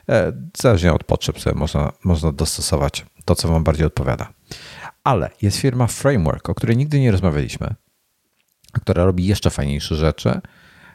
[0.09, 4.33] E, zależnie od potrzeb sobie można, można dostosować to, co Wam bardziej odpowiada.
[5.03, 7.75] Ale jest firma Framework, o której nigdy nie rozmawialiśmy,
[8.73, 10.41] która robi jeszcze fajniejsze rzeczy.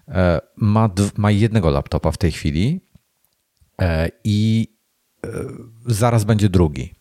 [0.08, 2.80] E, ma, ma jednego laptopa w tej chwili
[3.80, 4.68] e, i
[5.86, 6.94] zaraz będzie drugi.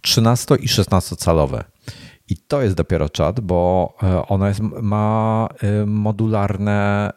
[0.00, 1.64] 13 i 16 calowe.
[2.28, 3.94] I to jest dopiero czat, bo
[4.28, 5.48] ona jest, ma
[5.86, 7.10] modularne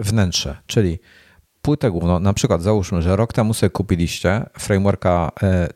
[0.00, 0.98] wnętrze, czyli
[1.62, 5.30] płytę główną, na przykład załóżmy, że rok temu sobie kupiliście frameworka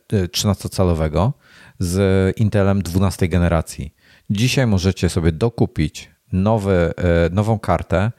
[0.08, 1.32] 13-calowego e,
[1.78, 3.94] z Intelem 12 generacji.
[4.30, 8.12] Dzisiaj możecie sobie dokupić nowy, e, nową kartę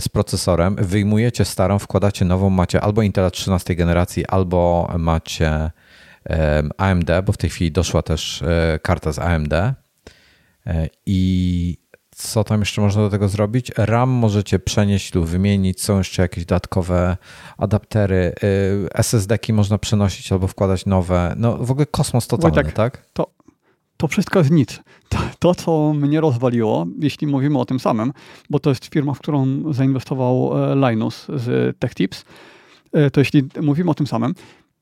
[0.00, 5.70] z procesorem, wyjmujecie starą, wkładacie nową, macie albo Intela 13 generacji, albo macie
[6.78, 9.74] AMD, bo w tej chwili doszła też e, karta z AMD
[11.06, 11.78] i
[12.18, 13.72] co tam jeszcze można do tego zrobić?
[13.76, 15.82] RAM możecie przenieść lub wymienić.
[15.82, 17.16] Są jeszcze jakieś dodatkowe
[17.58, 18.34] adaptery.
[18.42, 21.34] Y, SSD-ki można przenosić albo wkładać nowe.
[21.36, 23.06] No w ogóle kosmos totalny, Wojtek, tak?
[23.12, 23.30] To,
[23.96, 24.80] to wszystko jest nic.
[25.08, 28.12] To, to, co mnie rozwaliło, jeśli mówimy o tym samym,
[28.50, 32.24] bo to jest firma, w którą zainwestował e, Linus z TechTips,
[32.92, 34.34] e, to jeśli mówimy o tym samym,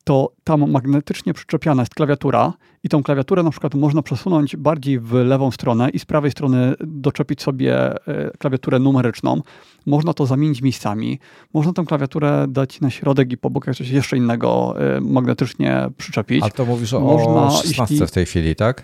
[0.07, 2.53] to tam magnetycznie przyczepiana jest klawiatura
[2.83, 6.75] i tą klawiaturę na przykład można przesunąć bardziej w lewą stronę i z prawej strony
[6.81, 9.43] doczepić sobie e, klawiaturę numeryczną.
[9.87, 11.19] Można to zamienić miejscami.
[11.55, 16.45] Można tę klawiaturę dać na środek i po bokach coś jeszcze innego e, magnetycznie przyczepić.
[16.45, 18.07] A to mówisz o, można, o 16 jeśli...
[18.07, 18.83] w tej chwili, tak?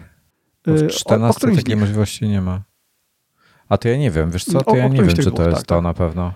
[0.67, 2.63] W 14 o, o takiej możliwości nie ma.
[3.69, 5.67] A to ja nie wiem, wiesz co, to ja nie wiem, czy to jest tak,
[5.67, 5.83] to tak.
[5.83, 6.33] na pewno.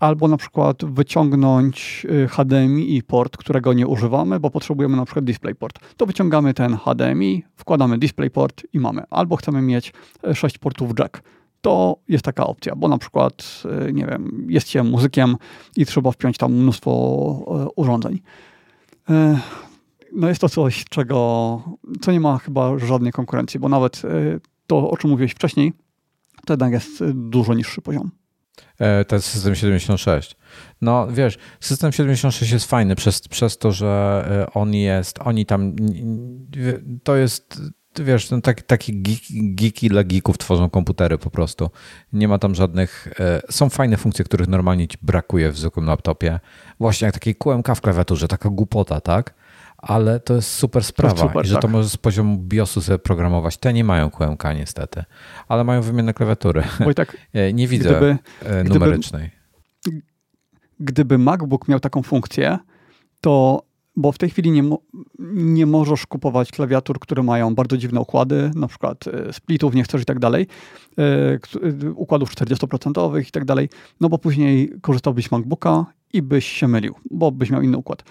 [0.00, 5.24] Albo na przykład wyciągnąć y, HDMI i port, którego nie używamy, bo potrzebujemy na przykład
[5.24, 5.78] DisplayPort.
[5.96, 9.02] To wyciągamy ten HDMI, wkładamy DisplayPort i mamy.
[9.10, 9.92] Albo chcemy mieć
[10.34, 11.22] 6 y, portów jack.
[11.60, 15.36] To jest taka opcja, bo na przykład, y, nie wiem, jest się muzykiem
[15.76, 16.92] i trzeba wpiąć tam mnóstwo
[17.76, 18.20] urządzeń.
[20.12, 21.62] No jest to coś, czego,
[22.00, 24.02] co nie ma chyba żadnej konkurencji, bo nawet
[24.66, 25.72] to, o czym mówiłeś wcześniej,
[26.46, 28.10] to jednak jest dużo niższy poziom.
[28.78, 30.36] E, ten system 76.
[30.80, 35.76] No wiesz, system 76 jest fajny przez, przez to, że e, on jest, oni tam,
[37.02, 37.62] to jest,
[37.98, 38.92] wiesz, no, tak, takie
[39.32, 41.70] geeki dla geeków tworzą komputery po prostu.
[42.12, 46.40] Nie ma tam żadnych, e, są fajne funkcje, których normalnie ci brakuje w zwykłym laptopie.
[46.80, 49.34] Właśnie jak takiej QMK w klawiaturze, taka głupota, tak?
[49.82, 51.62] Ale to jest super sprawa super, i że tak.
[51.62, 53.56] to możesz z poziomu BIOSu sobie programować.
[53.56, 55.04] Te nie mają QMK niestety,
[55.48, 56.62] ale mają wymienne klawiatury.
[56.86, 57.16] Oj, tak,
[57.54, 58.18] nie widzę gdyby,
[58.64, 59.30] numerycznej.
[59.82, 60.02] Gdyby,
[60.80, 62.58] gdyby MacBook miał taką funkcję,
[63.20, 63.62] to
[63.96, 64.62] bo w tej chwili nie,
[65.34, 70.02] nie możesz kupować klawiatur, które mają bardzo dziwne układy, na przykład e, splitów nie chcesz
[70.02, 70.46] i tak dalej,
[70.98, 73.68] e, e, układów 40% i tak dalej,
[74.00, 78.04] no bo później korzystałbyś z MacBooka i byś się mylił, bo byś miał inny układ.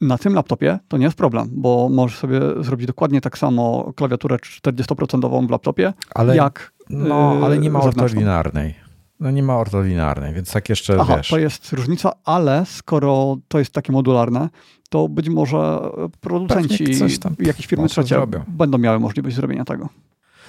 [0.00, 4.36] Na tym laptopie to nie jest problem, bo możesz sobie zrobić dokładnie tak samo klawiaturę
[4.36, 8.74] 40% w laptopie, ale, jak No, ale nie ma ortolinarnej.
[9.20, 11.28] No nie ma ortolinarnej, więc tak jeszcze Aha, wiesz.
[11.28, 14.48] to jest różnica, ale skoro to jest takie modularne,
[14.90, 15.80] to być może
[16.20, 16.84] producenci,
[17.38, 19.88] jakieś firmy trzecie będą miały możliwość zrobienia tego.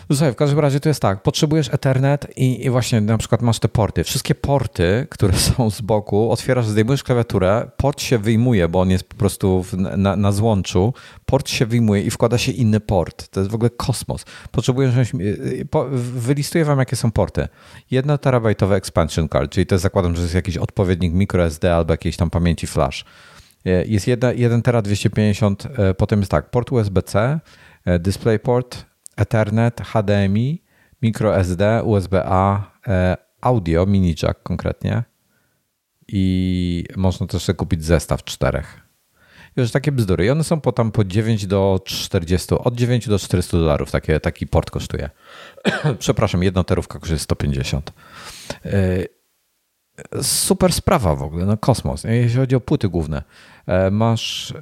[0.09, 3.41] No słuchaj, w każdym razie to jest tak, potrzebujesz Ethernet i, i, właśnie na przykład
[3.41, 4.03] masz te porty.
[4.03, 9.03] Wszystkie porty, które są z boku, otwierasz, zdejmujesz klawiaturę, port się wyjmuje, bo on jest
[9.03, 10.93] po prostu w, na, na złączu,
[11.25, 13.27] port się wyjmuje i wkłada się inny port.
[13.27, 14.25] To jest w ogóle kosmos.
[14.51, 15.67] Potrzebujesz, y, y,
[16.13, 17.47] wylistuję wam jakie są porty.
[17.91, 22.17] Jedna terabajtowy expansion card, czyli to jest zakładam, że jest jakiś odpowiednik microSD albo jakiejś
[22.17, 23.05] tam pamięci flash.
[23.67, 25.63] Y, jest 1 tera 250,
[25.97, 27.39] potem jest tak, port USB-C,
[27.99, 28.88] DisplayPort,
[29.19, 30.63] Ethernet, HDMI,
[31.01, 35.03] microSD, USB-A, e, audio, mini jack konkretnie
[36.07, 38.81] i można też sobie kupić zestaw czterech.
[39.55, 40.25] Już takie bzdury.
[40.25, 44.19] I one są po tam po 9 do 40, od 9 do 400 dolarów takie,
[44.19, 45.09] taki port kosztuje.
[45.99, 47.93] Przepraszam, jedna terówka kosztuje 150.
[48.65, 49.03] E,
[50.23, 52.03] super sprawa w ogóle, no kosmos.
[52.03, 53.23] Jeśli chodzi o płyty główne,
[53.67, 54.53] e, masz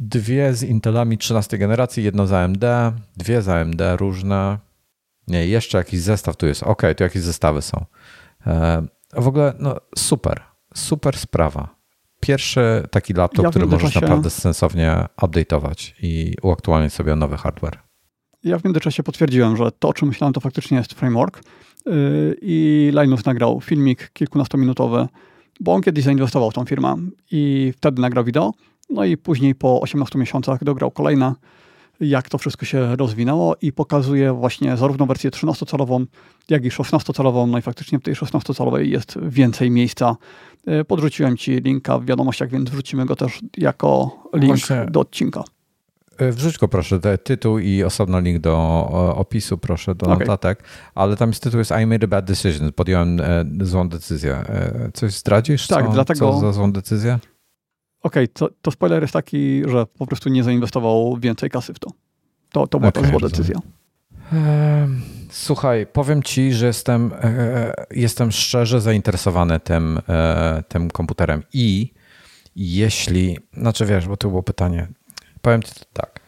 [0.00, 2.64] dwie z Intelami 13 generacji, jedno z AMD,
[3.16, 4.58] dwie z AMD różne.
[5.28, 6.62] Nie, jeszcze jakiś zestaw tu jest.
[6.62, 7.84] Ok, tu jakieś zestawy są.
[8.46, 10.40] E, w ogóle no, super,
[10.74, 11.80] super sprawa.
[12.20, 12.60] Pierwszy
[12.90, 17.78] taki laptop, ja który możesz naprawdę sensownie update'ować i uaktualniać sobie nowy hardware.
[18.44, 21.42] Ja w międzyczasie potwierdziłem, że to, o czym myślałem, to faktycznie jest framework.
[21.86, 25.08] Y, I Linus nagrał filmik kilkunastominutowy,
[25.60, 26.96] bo on kiedyś zainwestował w tą firmę
[27.30, 28.52] i wtedy nagrał wideo
[28.90, 31.34] no i później po 18 miesiącach dograł kolejna,
[32.00, 36.06] jak to wszystko się rozwinęło i pokazuje właśnie zarówno wersję 13-calową,
[36.48, 37.48] jak i 16-calową.
[37.48, 40.16] No i faktycznie w tej 16-calowej jest więcej miejsca.
[40.66, 44.86] E, podrzuciłem Ci linka w wiadomościach, więc wrzucimy go też jako link właśnie.
[44.90, 45.44] do odcinka.
[46.18, 48.56] E, wrzuć go proszę, tytuł i osobno link do
[49.14, 50.18] opisu, proszę, do okay.
[50.18, 50.62] notatek.
[50.94, 52.72] Ale tam jest tytuł jest I made a bad decision.
[52.72, 54.44] Podjąłem e, złą decyzję.
[54.94, 55.66] Coś zdradzisz?
[55.66, 56.32] Tak, co, dlatego...
[56.32, 57.18] Co za złą decyzję?
[58.02, 61.78] Okej, okay, to, to spoiler jest taki, że po prostu nie zainwestował więcej kasy w
[61.78, 61.90] to.
[62.52, 63.56] To, to była okay, ta zła decyzja.
[65.30, 71.94] Słuchaj, powiem ci, że jestem, e, jestem szczerze zainteresowany tym, e, tym komputerem i
[72.56, 74.88] jeśli, znaczy wiesz, bo to było pytanie,
[75.42, 76.20] powiem ci tak,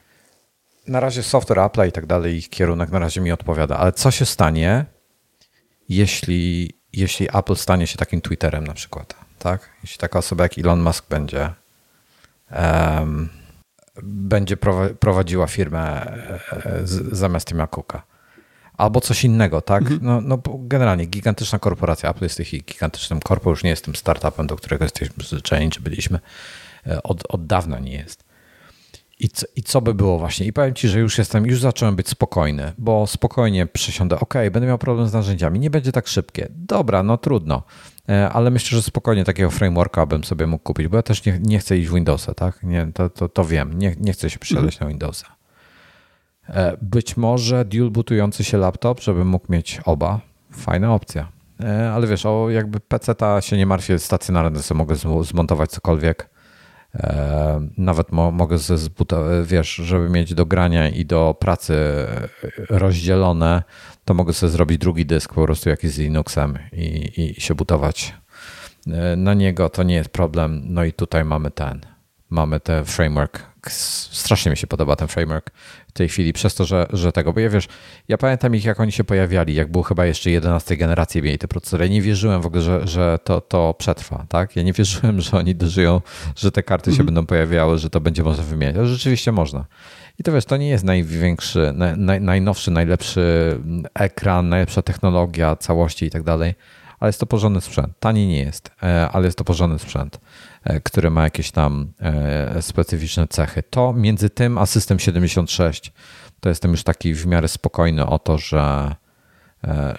[0.88, 4.10] na razie software Apple i tak dalej, ich kierunek na razie mi odpowiada, ale co
[4.10, 4.84] się stanie,
[5.88, 9.70] jeśli, jeśli Apple stanie się takim Twitterem na przykład, tak?
[9.82, 11.54] Jeśli taka osoba jak Elon Musk będzie
[14.02, 14.56] będzie
[15.00, 16.06] prowadziła firmę
[16.52, 16.80] e,
[17.12, 18.02] zamiast Tima Cooka.
[18.76, 19.82] Albo coś innego, tak?
[19.82, 20.00] Mhm.
[20.02, 22.10] No, no generalnie gigantyczna korporacja.
[22.10, 25.80] Apple jest tych gigantycznym korpo, już nie jest tym startupem, do którego jesteśmy przyzwyczajeni, czy
[25.80, 26.18] byliśmy.
[26.86, 28.24] E, od, od dawna nie jest.
[29.18, 30.46] I co, I co by było właśnie?
[30.46, 34.66] I powiem Ci, że już jestem, już zacząłem być spokojny, bo spokojnie przesiądę, ok, będę
[34.66, 36.48] miał problem z narzędziami, nie będzie tak szybkie.
[36.50, 37.62] Dobra, no trudno.
[38.08, 41.38] E, ale myślę, że spokojnie takiego frameworka bym sobie mógł kupić, bo ja też nie,
[41.42, 42.62] nie chcę iść w Windowsa, tak?
[42.62, 44.80] Nie, to, to, to wiem, nie, nie chcę się przesiadać mhm.
[44.80, 45.26] na Windowsa.
[46.48, 50.20] E, być może dual bootujący się laptop, żebym mógł mieć oba.
[50.52, 51.28] Fajna opcja.
[51.60, 56.32] E, ale wiesz, o jakby PC-ta się nie martwię, stacjonarny sobie mogę zmontować cokolwiek.
[57.76, 61.74] Nawet mo mogę zbuta, wiesz, żeby mieć do grania i do pracy
[62.70, 63.62] rozdzielone,
[64.04, 68.14] to mogę sobie zrobić drugi dysk po prostu jakiś z Linuxem i, i się budować
[68.86, 69.68] e, na niego.
[69.68, 70.62] To nie jest problem.
[70.64, 71.80] No i tutaj mamy ten,
[72.30, 73.52] mamy ten framework.
[73.68, 75.50] Strasznie mi się podoba ten framework
[75.88, 77.68] w tej chwili, przez to, że, że tego, bo ja wiesz,
[78.08, 81.48] ja pamiętam ich, jak oni się pojawiali, jak było chyba jeszcze 11 generacji mieli te
[81.48, 81.84] procesory.
[81.84, 84.56] Ja nie wierzyłem w ogóle, że, że to, to przetrwa, tak?
[84.56, 86.00] Ja nie wierzyłem, że oni dożyją,
[86.36, 87.06] że te karty się mm.
[87.06, 88.76] będą pojawiały, że to będzie można wymieniać.
[88.76, 89.64] Ale rzeczywiście można.
[90.18, 93.58] I to wiesz, to nie jest największy, naj, najnowszy, najlepszy
[93.94, 96.54] ekran, najlepsza technologia całości i tak dalej,
[97.00, 97.92] ale jest to porządny sprzęt.
[98.00, 100.20] Tani nie jest, e, ale jest to porządny sprzęt,
[100.64, 103.62] e, który ma jakieś tam e, specyficzne cechy.
[103.62, 105.92] To między tym a System 76
[106.40, 108.94] to jestem już taki w miarę spokojny o to, że,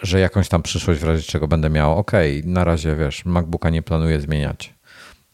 [0.01, 1.97] że jakąś tam przyszłość w razie czego będę miał.
[1.97, 2.11] Ok,
[2.43, 4.73] na razie wiesz, MacBooka nie planuję zmieniać.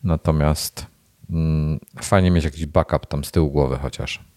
[0.04, 0.86] Natomiast
[1.30, 4.29] mm, fajnie mieć jakiś backup tam z tyłu głowy chociaż.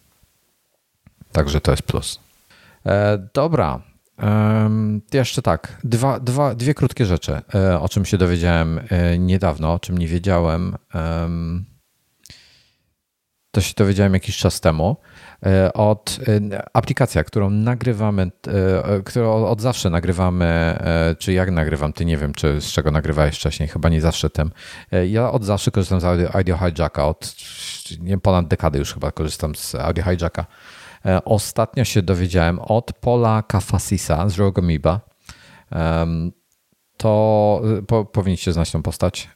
[1.32, 2.20] Także to jest plus.
[2.86, 3.82] E, dobra.
[4.22, 4.70] E,
[5.12, 9.78] jeszcze tak, dwa, dwa, dwie krótkie rzeczy, e, o czym się dowiedziałem e, niedawno, o
[9.78, 10.76] czym nie wiedziałem.
[13.50, 14.96] to się dowiedziałem jakiś czas temu,
[15.46, 16.18] e, od
[16.50, 18.30] e, aplikacja, którą nagrywamy,
[19.04, 20.78] którą od zawsze nagrywamy,
[21.18, 24.50] czy jak nagrywam, ty nie wiem, czy z czego nagrywałeś wcześniej, chyba nie zawsze tym.
[25.09, 26.04] Ja od zawsze korzystam z
[26.34, 27.34] audio Hijacka, od
[28.00, 30.46] nie, ponad dekady już chyba korzystam z Audio Hijacka.
[31.24, 35.01] Ostatnio się dowiedziałem od Paula Kafasisa z Rogomiba,
[36.97, 39.29] to po, powinniście znać tą postać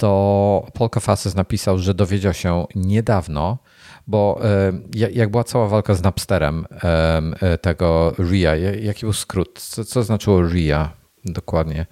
[0.00, 3.58] to Paul Kafasis napisał, że dowiedział się niedawno,
[4.06, 4.40] bo
[5.12, 9.58] jak była cała walka z Napsterem e, tego RIA, jaki był skrót?
[9.60, 10.92] Co, co znaczyło RIA
[11.24, 11.86] dokładnie?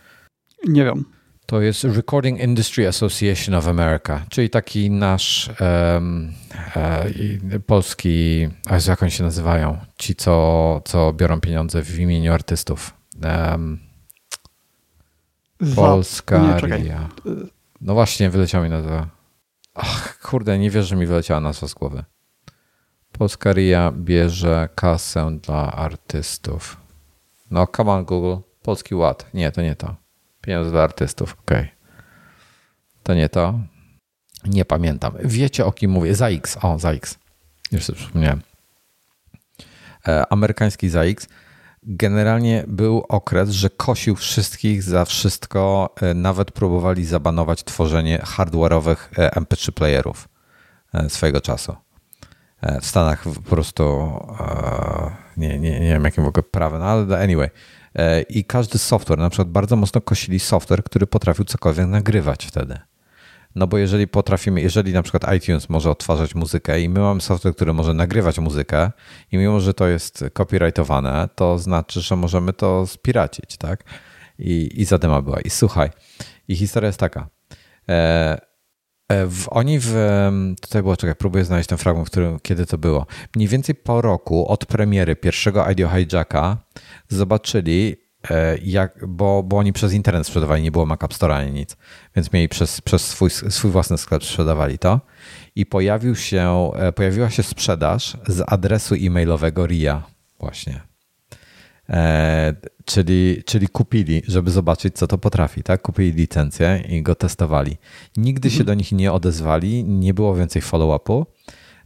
[0.69, 1.05] Nie wiem.
[1.51, 5.51] To jest Recording Industry Association of America, czyli taki nasz
[5.95, 6.33] um,
[6.77, 9.79] e, polski, a jak oni się nazywają?
[9.99, 12.95] Ci, co, co biorą pieniądze w imieniu artystów.
[13.23, 13.79] Um,
[15.77, 17.09] Polska RIA.
[17.81, 19.09] No właśnie, wyleciała mi nazwa.
[19.75, 22.05] Ach, kurde, nie wierzę, że mi wyleciała nazwa z głowy.
[23.13, 26.77] Polska RIA bierze kasę dla artystów.
[27.51, 28.43] No, come on Google.
[28.63, 29.27] Polski Ład.
[29.35, 30.08] Nie, to nie to.
[30.49, 31.59] Pieniądze dla artystów, okej.
[31.59, 31.69] Okay.
[33.03, 33.61] To nie to.
[34.45, 35.13] Nie pamiętam.
[35.25, 36.15] Wiecie o kim mówię?
[36.15, 36.59] ZAX.
[36.63, 37.19] O, ZAX.
[37.73, 38.43] Już sobie przypomniałem.
[40.09, 41.29] E, amerykański ZAX
[41.83, 45.95] generalnie był okres, że kosił wszystkich za wszystko.
[46.01, 50.29] E, nawet próbowali zabanować tworzenie hardware'owych e, MP3 playerów
[51.09, 51.77] swojego czasu.
[52.81, 54.13] W Stanach po prostu
[55.37, 57.51] nie, nie, nie wiem jakim w ogóle prawem, no ale anyway.
[58.29, 62.79] I każdy software, na przykład bardzo mocno kosili software, który potrafił cokolwiek nagrywać wtedy.
[63.55, 67.55] No bo jeżeli potrafimy, jeżeli na przykład iTunes może odtwarzać muzykę i my mamy software,
[67.55, 68.91] który może nagrywać muzykę
[69.33, 73.85] i mimo, że to jest copyrightowane, to znaczy, że możemy to spiracić, tak?
[74.39, 75.41] I, i zadyma była.
[75.41, 75.91] I słuchaj,
[76.49, 77.29] i historia jest taka.
[77.89, 78.41] E,
[79.09, 79.95] e w, oni w.
[80.61, 83.07] Tutaj było, czekaj, próbuję znaleźć ten fragment, w którym, kiedy to było.
[83.37, 86.57] Mniej więcej po roku od premiery pierwszego Audio Hijacka
[87.09, 87.97] zobaczyli,
[88.31, 91.77] E, jak, bo, bo oni przez internet sprzedawali, nie było Mac App Store ani nic,
[92.17, 95.01] więc mieli przez, przez swój, swój własny sklep sprzedawali to
[95.55, 100.03] i pojawił się, e, pojawiła się sprzedaż z adresu e-mailowego RIA
[100.41, 100.81] właśnie.
[101.89, 102.55] E,
[102.85, 105.83] czyli, czyli kupili, żeby zobaczyć, co to potrafi, tak?
[105.83, 107.77] Kupili licencję i go testowali.
[108.17, 108.59] Nigdy mhm.
[108.59, 111.27] się do nich nie odezwali, nie było więcej follow-upu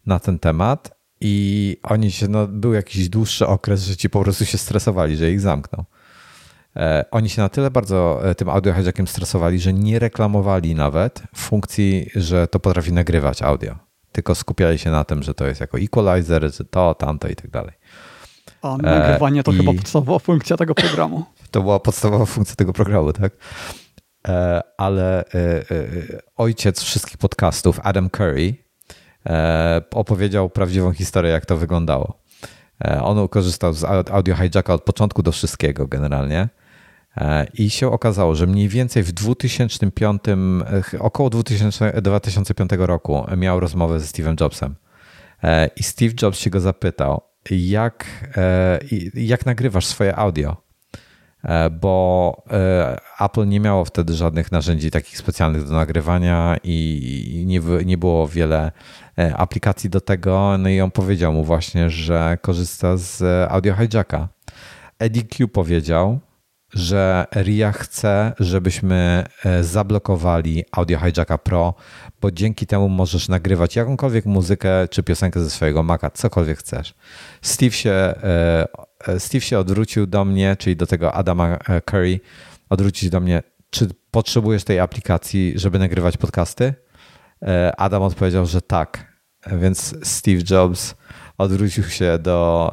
[0.07, 4.45] na ten temat i oni się, no, był jakiś dłuższy okres, że ci po prostu
[4.45, 5.85] się stresowali, że ich zamknął.
[6.77, 11.23] E, oni się na tyle bardzo e, tym audio hijackiem stresowali, że nie reklamowali nawet
[11.37, 13.79] funkcji, że to potrafi nagrywać audio.
[14.13, 17.51] Tylko skupiali się na tym, że to jest jako equalizer, że to, tamto i tak
[17.51, 17.73] dalej.
[18.63, 19.57] A nagrywanie to I...
[19.57, 21.25] chyba podstawowa funkcja tego programu.
[21.51, 23.33] To była podstawowa funkcja tego programu, tak?
[24.29, 25.25] E, ale
[26.37, 28.55] ojciec wszystkich podcastów, Adam Curry,
[29.91, 32.19] opowiedział prawdziwą historię, jak to wyglądało.
[33.03, 36.49] On korzystał z audio hijacka od początku do wszystkiego generalnie.
[37.17, 43.61] E, I się okazało, że mniej więcej w 2005, e, około 2000, 2005 roku miał
[43.61, 44.75] rozmowę ze Steve'em Jobsem.
[45.43, 48.29] E, I Steve Jobs się go zapytał, jak,
[49.15, 50.57] jak nagrywasz swoje audio?
[51.81, 52.45] Bo
[53.21, 58.73] Apple nie miało wtedy żadnych narzędzi takich specjalnych do nagrywania i nie, nie było wiele
[59.17, 60.59] aplikacji do tego.
[60.59, 64.29] No i on powiedział mu właśnie, że korzysta z Audio Hijacka.
[64.99, 66.21] Eddie Q powiedział,
[66.75, 71.75] że RIA chce, żebyśmy e, zablokowali Audio Hijacka Pro,
[72.21, 76.95] bo dzięki temu możesz nagrywać jakąkolwiek muzykę czy piosenkę ze swojego Maca, cokolwiek chcesz.
[77.43, 78.67] Steve się, e,
[79.07, 82.21] e, Steve się odwrócił do mnie, czyli do tego Adama Curry,
[82.71, 86.75] odwrócił do mnie, czy potrzebujesz tej aplikacji, żeby nagrywać podcasty?
[87.77, 89.13] Adam odpowiedział, że tak.
[89.53, 90.95] Więc Steve Jobs
[91.39, 92.71] odwrócił się do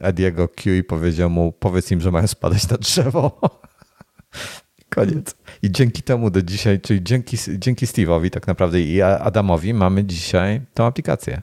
[0.00, 3.40] Ediego Q i powiedział mu, powiedz im, że mają spadać na drzewo.
[4.94, 5.36] Koniec.
[5.62, 10.60] I dzięki temu do dzisiaj, czyli dzięki, dzięki Steve'owi tak naprawdę i Adamowi mamy dzisiaj
[10.74, 11.42] tą aplikację.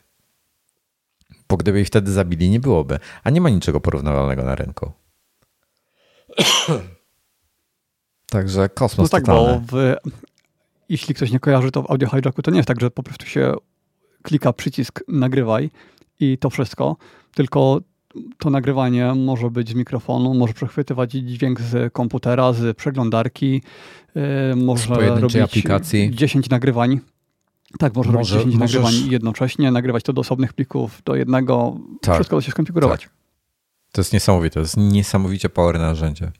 [1.49, 2.99] Bo gdyby ich wtedy zabili, nie byłoby.
[3.23, 4.91] A nie ma niczego porównywalnego na rynku.
[8.31, 9.61] Także kosmos No tak, totalny.
[9.71, 9.95] bo w,
[10.91, 13.25] jeśli ktoś nie kojarzy, to w Audio Hijacku to nie jest tak, że po prostu
[13.25, 13.53] się
[14.21, 15.71] klika przycisk nagrywaj
[16.19, 16.97] i to wszystko,
[17.35, 17.81] tylko
[18.37, 23.61] to nagrywanie może być z mikrofonu, może przechwytywać dźwięk z komputera, z przeglądarki,
[24.15, 26.11] yy, może robić aplikacji.
[26.15, 26.99] 10 nagrywań.
[27.79, 28.83] Tak, może, może robić 10 możesz...
[28.83, 33.01] nagrywań jednocześnie, nagrywać to do osobnych plików, do jednego, tak, wszystko da się skonfigurować.
[33.01, 33.11] Tak.
[33.91, 36.31] To jest niesamowite, to jest niesamowicie power narzędzie.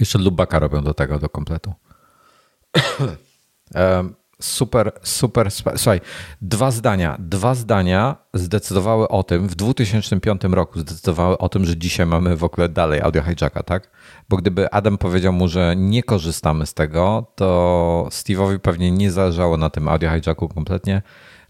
[0.00, 1.72] Jeszcze Lubaka robią do tego, do kompletu.
[4.42, 5.50] Super, super.
[5.50, 6.00] Słuchaj,
[6.42, 7.16] dwa zdania.
[7.18, 12.44] Dwa zdania zdecydowały o tym, w 2005 roku zdecydowały o tym, że dzisiaj mamy w
[12.44, 13.90] ogóle dalej audio hijacka, tak?
[14.28, 19.56] Bo gdyby Adam powiedział mu, że nie korzystamy z tego, to Steve'owi pewnie nie zależało
[19.56, 21.02] na tym audio hijacku kompletnie.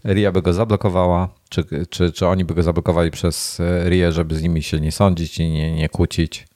[0.05, 4.41] RIA by go zablokowała, czy, czy, czy oni by go zablokowali przez RIA, żeby z
[4.41, 6.47] nimi się nie sądzić i nie, nie kłócić.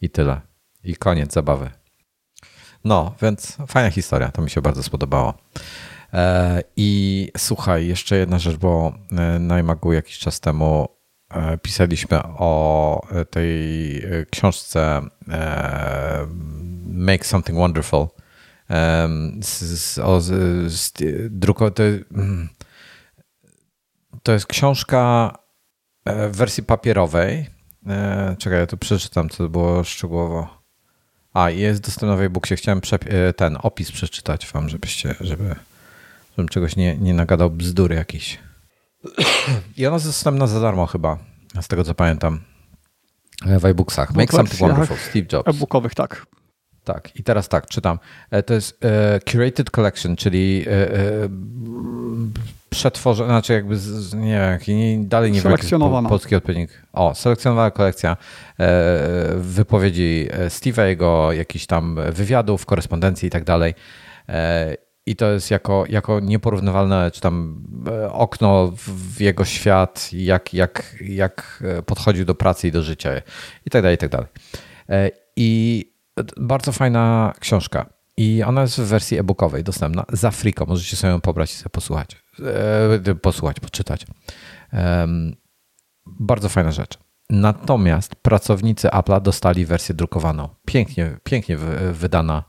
[0.00, 0.40] I tyle.
[0.84, 1.79] I koniec zabawy.
[2.84, 5.34] No, więc fajna historia, to mi się bardzo spodobało.
[6.12, 9.58] E, I słuchaj, jeszcze jedna rzecz, bo e, na
[9.92, 10.88] jakiś czas temu
[11.30, 15.00] e, pisaliśmy o tej książce
[16.86, 18.06] Make Something Wonderful.
[19.40, 20.92] Z, z, o, z,
[21.30, 22.48] druko, to, mm,
[24.22, 25.32] to jest książka
[26.06, 27.46] w wersji papierowej.
[28.38, 30.59] Czekaj, ja tu przeczytam, co było szczegółowo.
[31.34, 32.56] A, jest dostępna w e-booksie.
[32.56, 35.54] Chciałem e, ten opis przeczytać wam, żebyście, żeby,
[36.30, 38.38] żebym czegoś nie, nie nagadał bzdury jakiś.
[39.76, 41.18] I ona jest dostępna za darmo chyba,
[41.60, 42.40] z tego co pamiętam.
[43.46, 44.14] W e-booksach.
[44.14, 45.48] Make Something Wonderful, Steve Jobs.
[45.48, 46.26] E-bookowych, tak.
[46.84, 47.98] Tak, i teraz tak, czytam.
[48.30, 48.80] E, to jest
[49.30, 50.64] Curated Collection, czyli
[52.70, 56.08] przetworzona, znaczy jakby, z, nie wiem, dalej nie wiem, selekcjonowana.
[56.08, 56.82] polski odpowiednik.
[56.92, 58.16] O, selekcjonowana kolekcja
[58.60, 58.66] e,
[59.36, 63.74] wypowiedzi e, Steve'a, jego jakichś tam wywiadów, korespondencji i tak dalej.
[64.28, 64.74] E,
[65.06, 67.64] I to jest jako, jako nieporównywalne, czy tam
[68.10, 73.10] okno w jego świat, jak, jak, jak podchodził do pracy i do życia
[73.66, 74.26] i tak dalej, i tak dalej.
[75.36, 75.84] I
[76.36, 77.86] bardzo fajna książka.
[78.16, 80.66] I ona jest w wersji e-bookowej dostępna za friko.
[80.66, 82.16] Możecie sobie ją pobrać i sobie posłuchać.
[83.08, 84.06] E, posłuchać, poczytać.
[86.06, 86.98] Bardzo fajna rzecz.
[87.30, 90.48] Natomiast pracownicy Apple'a dostali wersję drukowaną.
[90.64, 91.56] Pięknie, pięknie
[91.92, 92.44] wydana.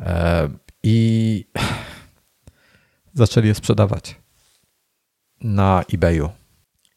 [0.00, 0.48] E,
[0.82, 1.44] I
[3.14, 4.16] zaczęli je sprzedawać
[5.40, 6.30] na eBayu.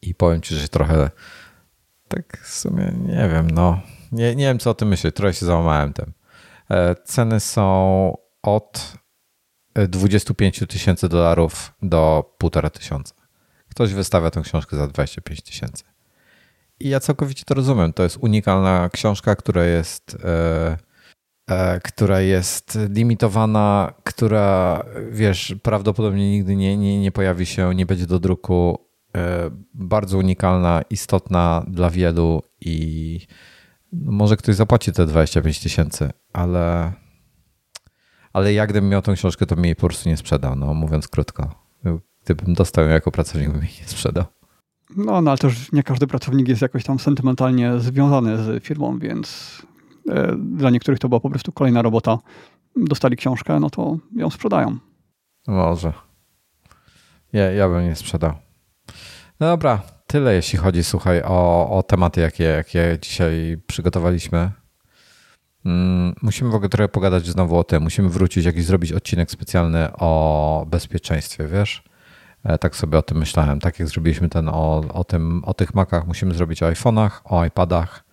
[0.02, 1.10] I powiem ci, że trochę
[2.08, 3.82] tak w sumie nie wiem, no.
[4.12, 5.16] Nie, nie wiem, co o tym myśleć.
[5.16, 6.14] Trochę się załamałem tym.
[6.70, 8.94] E, ceny są od
[9.74, 13.14] 25 tysięcy dolarów do 1,5 tysiąca.
[13.70, 15.84] Ktoś wystawia tę książkę za 25 tysięcy.
[16.80, 17.94] I ja całkowicie to rozumiem.
[17.94, 20.78] To jest unikalna książka, która jest, e,
[21.50, 28.08] e, która jest limitowana, która, wiesz, prawdopodobnie nigdy nie, nie, nie pojawi się, nie będzie
[28.08, 28.80] do druku.
[29.18, 33.20] E, bardzo unikalna, istotna dla wielu i
[33.94, 36.94] może ktoś zapłaci te 25 tysięcy, ale,
[38.34, 41.08] ale jak gdybym miał tą książkę, to mi jej po prostu nie sprzedał, no mówiąc
[41.08, 41.56] krótko.
[42.26, 44.26] Gdybym dostał ją jako pracownik, bym jej nie sprzedał.
[44.98, 49.58] No, no ale też nie każdy pracownik jest jakoś tam sentymentalnie związany z firmą, więc
[50.10, 52.18] e, dla niektórych to była po prostu kolejna robota.
[52.76, 54.78] Dostali książkę, no to ją sprzedają.
[55.48, 55.94] Może.
[57.34, 58.34] Ja, ja bym nie sprzedał.
[59.40, 64.52] No dobra, tyle jeśli chodzi, słuchaj, o, o tematy, jakie, jakie dzisiaj przygotowaliśmy.
[65.66, 67.84] Mm, musimy w ogóle trochę pogadać znowu o tym.
[67.84, 71.84] Musimy wrócić, jakiś zrobić odcinek specjalny o bezpieczeństwie, wiesz?
[72.44, 73.60] E, tak sobie o tym myślałem.
[73.60, 77.46] Tak jak zrobiliśmy ten o, o, tym, o tych Macach, musimy zrobić o iPhone'ach, o
[77.46, 78.04] iPadach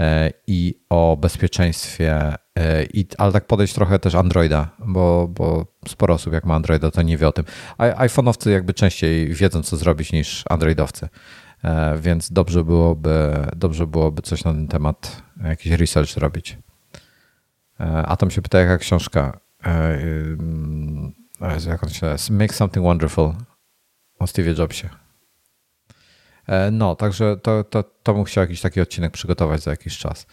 [0.00, 6.14] e, i o bezpieczeństwie, e, i, ale tak podejść trochę też Androida, bo, bo sporo
[6.14, 7.44] osób jak ma Androida, to nie wie o tym.
[7.78, 11.08] iPhone'owcy jakby częściej wiedzą, co zrobić niż Androidowcy,
[11.98, 16.58] więc dobrze byłoby, dobrze byłoby coś na ten temat, jakiś research robić.
[17.82, 19.40] A tam się pyta, jaka książka.
[21.66, 22.38] Jak on się nazywa?
[22.38, 23.34] Make Something Wonderful
[24.18, 24.88] o Steve Jobsie.
[26.46, 30.26] E, no, także to, to, to bym chciał jakiś taki odcinek przygotować za jakiś czas.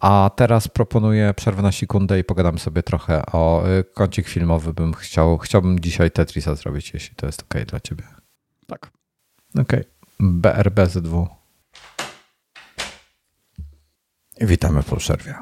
[0.00, 3.64] A teraz proponuję przerwę na sekundę i pogadamy sobie trochę o
[3.94, 4.74] kącik filmowy.
[4.74, 8.04] Bym chciał, chciałbym dzisiaj Tetrisa zrobić, jeśli to jest ok dla ciebie.
[8.66, 8.90] Tak.
[9.58, 9.72] Ok.
[10.20, 11.26] BRBZ2.
[14.40, 15.34] Witamy po przerwie.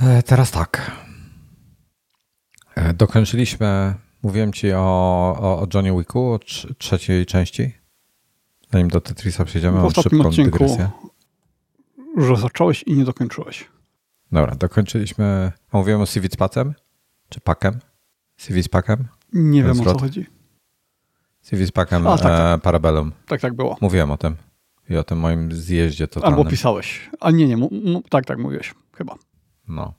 [0.00, 0.92] E, teraz tak.
[2.74, 4.78] E, dokończyliśmy Mówiłem ci o,
[5.40, 6.38] o, o Johnny Wicku, o
[6.78, 7.72] trzeciej części.
[8.72, 10.90] Zanim do Tetrisa przejdziemy, w ostatnim odcinku, dygresję.
[12.16, 13.68] że zacząłeś i nie dokończyłeś.
[14.32, 15.52] Dobra, dokończyliśmy.
[15.72, 16.74] A mówiłem o Civic Pacem?
[17.28, 17.78] Czy Pakem?
[18.36, 19.08] Civic Pakem?
[19.32, 20.26] Nie wiem o co chodzi.
[21.42, 22.58] Civic Pakem A, tak, tak.
[22.58, 23.12] E, Parabellum.
[23.26, 23.76] Tak, tak było.
[23.80, 24.36] Mówiłem o tym.
[24.90, 26.38] I o tym moim zjeździe totalnym.
[26.38, 27.10] Albo pisałeś.
[27.20, 27.68] A nie, nie.
[28.10, 28.74] tak, tak mówiłeś.
[28.92, 29.14] Chyba.
[29.70, 29.94] No.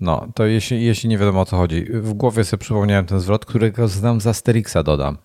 [0.00, 3.46] No, to jeśli, jeśli nie wiadomo o co chodzi, w głowie sobie przypomniałem ten zwrot,
[3.46, 5.18] którego znam z Asterixa, dodam,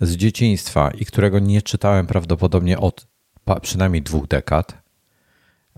[0.00, 3.06] z dzieciństwa i którego nie czytałem prawdopodobnie od
[3.62, 4.82] przynajmniej dwóch dekad.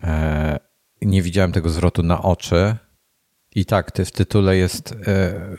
[0.03, 0.59] E,
[1.03, 2.77] nie widziałem tego zwrotu na oczy
[3.55, 4.95] I tak, w tytule jest,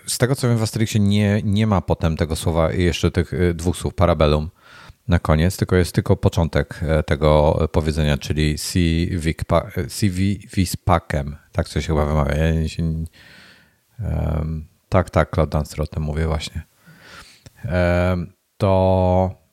[0.07, 3.77] z tego co wiem w Asterixie nie, nie ma potem tego słowa, jeszcze tych dwóch
[3.77, 4.49] słów, parabellum
[5.07, 9.09] na koniec, tylko jest tylko początek tego powiedzenia, czyli si
[10.55, 12.35] vis pacem, tak coś chyba wymawia.
[12.35, 13.05] Ja się,
[13.99, 16.61] um, tak, tak, Claude Dunster o tym mówię właśnie.
[17.63, 19.45] Um, to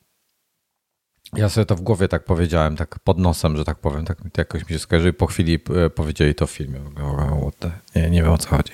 [1.36, 4.62] ja sobie to w głowie tak powiedziałem, tak pod nosem, że tak powiem, tak jakoś
[4.62, 6.80] mi się skojarzy i po chwili e, powiedzieli to w filmie.
[7.94, 8.72] Nie, nie wiem o co chodzi.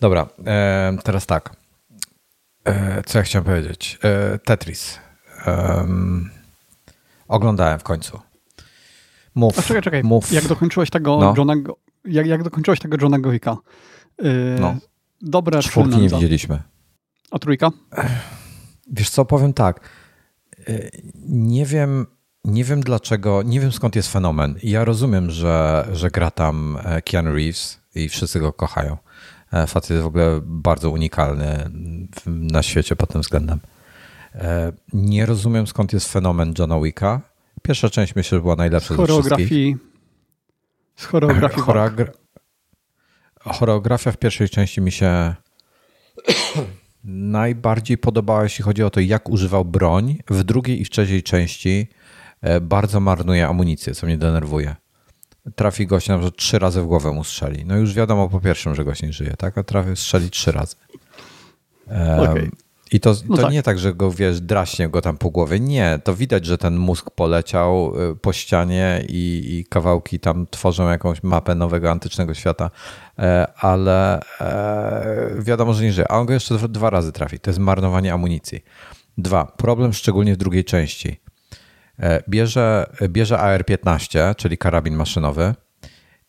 [0.00, 1.56] Dobra, e, teraz tak.
[2.64, 3.98] E, co ja chciałem powiedzieć?
[4.44, 4.98] Tetris.
[7.28, 8.20] Oglądałem w końcu.
[9.34, 9.58] Mów.
[9.58, 10.02] A czekaj, czekaj.
[10.02, 10.32] Mów.
[10.32, 11.34] Jak dokończyłeś tego no.
[11.36, 13.56] Johnego, jak, jak dokończyłeś tego Johnego Wicka?
[14.22, 14.76] Yy, no.
[15.20, 16.62] Dobre Czwórki nie widzieliśmy.
[17.30, 17.70] A trójka?
[18.92, 19.80] Wiesz co, powiem tak
[21.28, 22.06] nie wiem,
[22.44, 24.54] nie wiem dlaczego, nie wiem skąd jest fenomen.
[24.62, 28.96] Ja rozumiem, że, że gra tam e, Keanu Reeves i wszyscy go kochają.
[29.52, 31.70] E, facet jest w ogóle bardzo unikalny
[32.26, 33.60] na świecie pod tym względem.
[34.34, 37.20] E, nie rozumiem skąd jest fenomen Johna Wicka.
[37.62, 39.76] Pierwsza część myślę, że była najlepsza z choreografii.
[40.96, 41.62] Z choreografii.
[41.62, 42.12] Choreogra
[43.44, 45.34] choreografia w pierwszej części mi się
[47.04, 50.18] najbardziej podobała, jeśli chodzi o to, jak używał broń.
[50.30, 51.88] W drugiej i w trzeciej części
[52.40, 54.76] e, bardzo marnuje amunicję, co mnie denerwuje.
[55.56, 57.64] Trafi gość na przykład trzy razy w głowę mu strzeli.
[57.64, 59.58] No już wiadomo po pierwszym, że gość nie żyje, tak?
[59.58, 60.76] A trafi strzeli trzy razy.
[61.90, 62.50] Um, okay.
[62.92, 63.52] I to, no to tak.
[63.52, 65.60] nie tak, że go wiesz, draśnie go tam po głowie.
[65.60, 70.88] Nie, to widać, że ten mózg poleciał y, po ścianie i, i kawałki tam tworzą
[70.88, 72.70] jakąś mapę nowego antycznego świata,
[73.18, 76.12] e, ale e, wiadomo, że nie żyje.
[76.12, 77.40] A on go jeszcze dwa razy trafi.
[77.40, 78.64] To jest marnowanie amunicji.
[79.18, 81.20] Dwa, problem szczególnie w drugiej części.
[81.98, 85.54] E, bierze, bierze AR-15, czyli karabin maszynowy,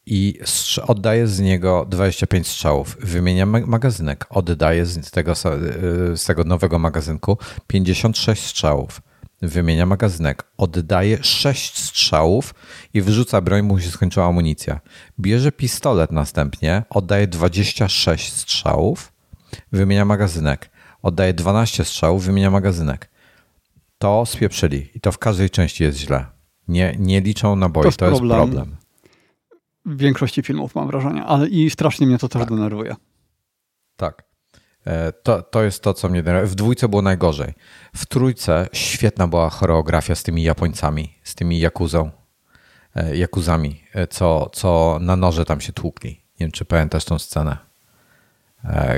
[0.05, 0.39] i
[0.87, 2.97] oddaje z niego 25 strzałów.
[2.99, 9.01] Wymienia magazynek, oddaje z tego, y, z tego nowego magazynku 56 strzałów.
[9.41, 12.53] Wymienia magazynek, oddaje 6 strzałów
[12.93, 14.79] i wyrzuca broń, mu się skończyła amunicja.
[15.19, 19.13] Bierze pistolet następnie, oddaje 26 strzałów,
[19.71, 20.69] wymienia magazynek,
[21.01, 23.09] oddaje 12 strzałów, wymienia magazynek.
[23.97, 26.25] To spieprzyli i to w każdej części jest źle.
[26.67, 28.51] Nie, nie liczą naboi, to, to jest problem.
[28.51, 28.82] problem
[29.85, 32.49] w większości filmów, mam wrażenie, ale i strasznie mnie to też tak.
[32.49, 32.95] denerwuje.
[33.95, 34.23] Tak.
[34.85, 36.51] E, to, to jest to, co mnie denerwuje.
[36.51, 37.53] W dwójce było najgorzej.
[37.95, 42.11] W trójce świetna była choreografia z tymi Japońcami, z tymi Jakuzą,
[42.95, 46.09] e, Jakuzami, e, co, co na noże tam się tłukli.
[46.09, 47.57] Nie wiem, czy pamiętasz tą scenę,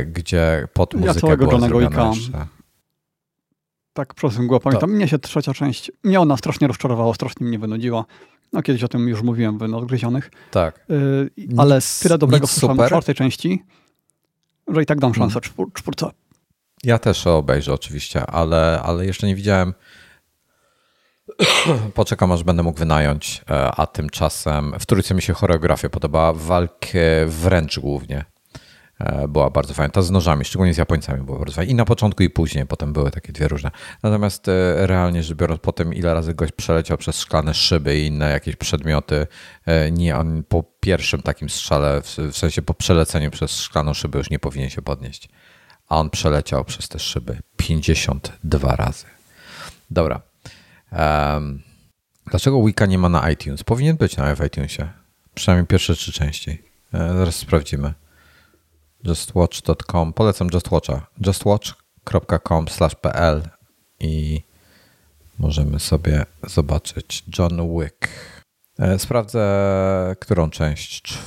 [0.05, 2.54] gdzie pod muzykę ja była Johnego jeszcze...
[3.95, 4.89] Tak, przez mgłę pamiętam.
[4.89, 4.95] To...
[4.95, 8.05] Mnie się trzecia część, mnie ona strasznie rozczarowała, strasznie mnie wynudziła.
[8.53, 10.31] No kiedyś o tym już mówiłem w Nadgryzionych.
[10.51, 10.85] Tak.
[10.89, 12.51] Yy, ale tyle dobrego w
[12.87, 13.63] czwartej części,
[14.67, 15.71] że i tak dam szansę hmm.
[15.73, 16.09] czwórce.
[16.83, 19.73] Ja też obejrzę oczywiście, ale, ale jeszcze nie widziałem.
[21.93, 27.25] Poczekam, aż będę mógł wynająć, e, a tymczasem w trójce mi się choreografia podobała, walkę
[27.27, 28.25] wręcz głównie.
[28.99, 29.91] E, była bardzo fajna.
[29.91, 31.71] Ta z nożami, szczególnie z Japońcami była bardzo fajna.
[31.71, 33.71] I na początku i później, potem były takie dwie różne.
[34.03, 38.31] Natomiast e, realnie rzecz biorąc, potem ile razy gość przeleciał przez szklane szyby i inne
[38.31, 39.27] jakieś przedmioty,
[39.65, 44.29] e, nie, on po pierwszym takim strzale, w sensie po przeleceniu przez szklaną szybę już
[44.29, 45.29] nie powinien się podnieść.
[45.89, 49.05] A on przeleciał przez te szyby 52 razy.
[49.91, 50.21] Dobra.
[50.91, 51.61] Um,
[52.25, 53.63] dlaczego Wika nie ma na iTunes?
[53.63, 54.89] Powinien być na iTunesie.
[55.33, 56.61] Przynajmniej pierwsze trzy części.
[56.93, 57.93] Zaraz sprawdzimy
[59.05, 60.13] justwatch.com.
[60.13, 61.07] Polecam JustWatcha.
[61.25, 63.41] justwatch.com/pl
[63.99, 64.41] i
[65.39, 68.07] możemy sobie zobaczyć John Wick.
[68.79, 69.45] E, sprawdzę,
[70.19, 71.17] którą część.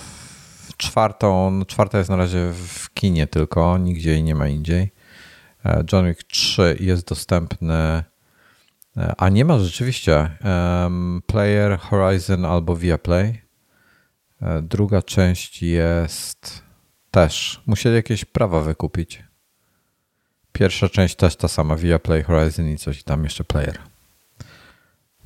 [0.76, 4.92] Czwartą, czwarta jest na razie w kinie tylko, nigdzie jej nie ma indziej.
[5.64, 8.04] E, John Wick 3 jest dostępny,
[8.96, 13.48] e, a nie ma rzeczywiście um, Player, Horizon albo Viaplay.
[14.62, 16.67] Druga część jest
[17.10, 17.60] też.
[17.66, 19.24] Musieli jakieś prawa wykupić.
[20.52, 23.78] Pierwsza część też ta sama, via Play Horizon i coś tam jeszcze player.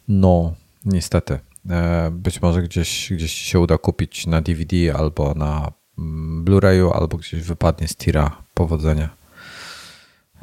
[0.09, 0.55] No,
[0.85, 1.39] niestety.
[1.71, 7.17] E, być może gdzieś, gdzieś się uda kupić na DVD albo na mm, Blu-rayu, albo
[7.17, 8.43] gdzieś wypadnie z tira.
[8.55, 9.09] Powodzenia.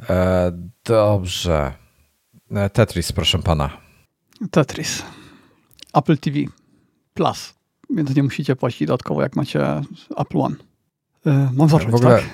[0.09, 0.51] E,
[0.85, 1.73] dobrze.
[2.51, 3.69] E, Tetris, proszę pana.
[4.51, 5.03] Tetris.
[5.93, 6.37] Apple TV
[7.13, 7.53] Plus.
[7.89, 9.81] Więc nie musicie płacić dodatkowo, jak macie
[10.17, 10.68] Apple One.
[11.25, 12.29] E, mam zacząć, w ogóle, tak?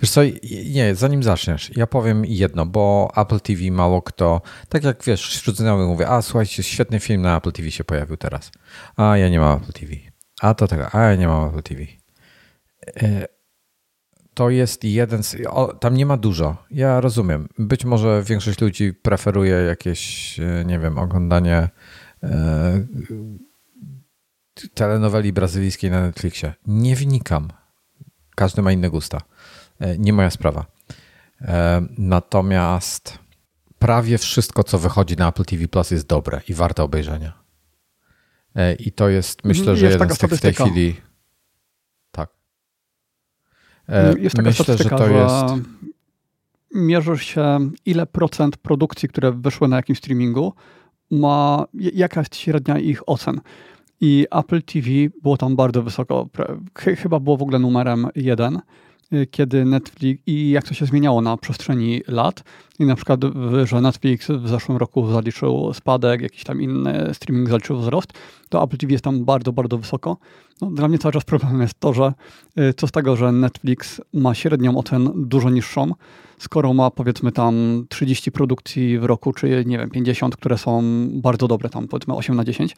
[0.00, 0.20] Wiesz co,
[0.70, 5.56] nie, zanim zaczniesz, ja powiem jedno, bo Apple TV mało kto, tak jak wiesz, wśród
[5.56, 8.50] znajomych mówię, a słuchajcie, świetny film na Apple TV się pojawił teraz.
[8.96, 9.92] A ja nie mam Apple TV.
[10.40, 11.82] A to tak, a ja nie mam Apple TV.
[14.34, 15.36] to jest jeden z.
[15.48, 16.56] O, tam nie ma dużo.
[16.70, 17.48] Ja rozumiem.
[17.58, 20.36] Być może większość ludzi preferuje jakieś,
[20.66, 21.68] nie wiem, oglądanie
[22.22, 22.86] e,
[24.74, 26.54] telenoweli brazylijskiej na Netflixie.
[26.66, 27.48] Nie wnikam.
[28.36, 29.20] Każdy ma inne gusta.
[29.80, 30.66] E, nie moja sprawa.
[31.40, 33.18] E, natomiast
[33.78, 37.32] prawie wszystko, co wychodzi na Apple TV Plus jest dobre i warte obejrzenia.
[38.54, 40.96] E, I to jest, myślę, jest że jeden z tych w tej chwili.
[42.10, 42.30] Tak.
[44.18, 45.66] Jest taka myślę, że to jest.
[46.74, 50.52] Mierzysz się, ile procent produkcji, które wyszły na jakimś streamingu,
[51.10, 53.40] ma jaka jest średnia ich ocen.
[54.00, 54.88] I Apple TV
[55.22, 56.28] było tam bardzo wysoko,
[56.74, 58.60] chyba było w ogóle numerem jeden,
[59.30, 62.44] kiedy Netflix i jak to się zmieniało na przestrzeni lat.
[62.78, 63.20] I na przykład,
[63.64, 68.12] że Netflix w zeszłym roku zaliczył spadek, jakiś tam inny streaming zaliczył wzrost,
[68.48, 70.16] to Apple TV jest tam bardzo, bardzo wysoko.
[70.60, 72.12] No, dla mnie cały czas problemem jest to, że
[72.58, 75.92] y, co z tego, że Netflix ma średnią ocen dużo niższą,
[76.38, 81.48] skoro ma powiedzmy tam 30 produkcji w roku, czy nie wiem, 50, które są bardzo
[81.48, 82.76] dobre, tam powiedzmy 8 na 10,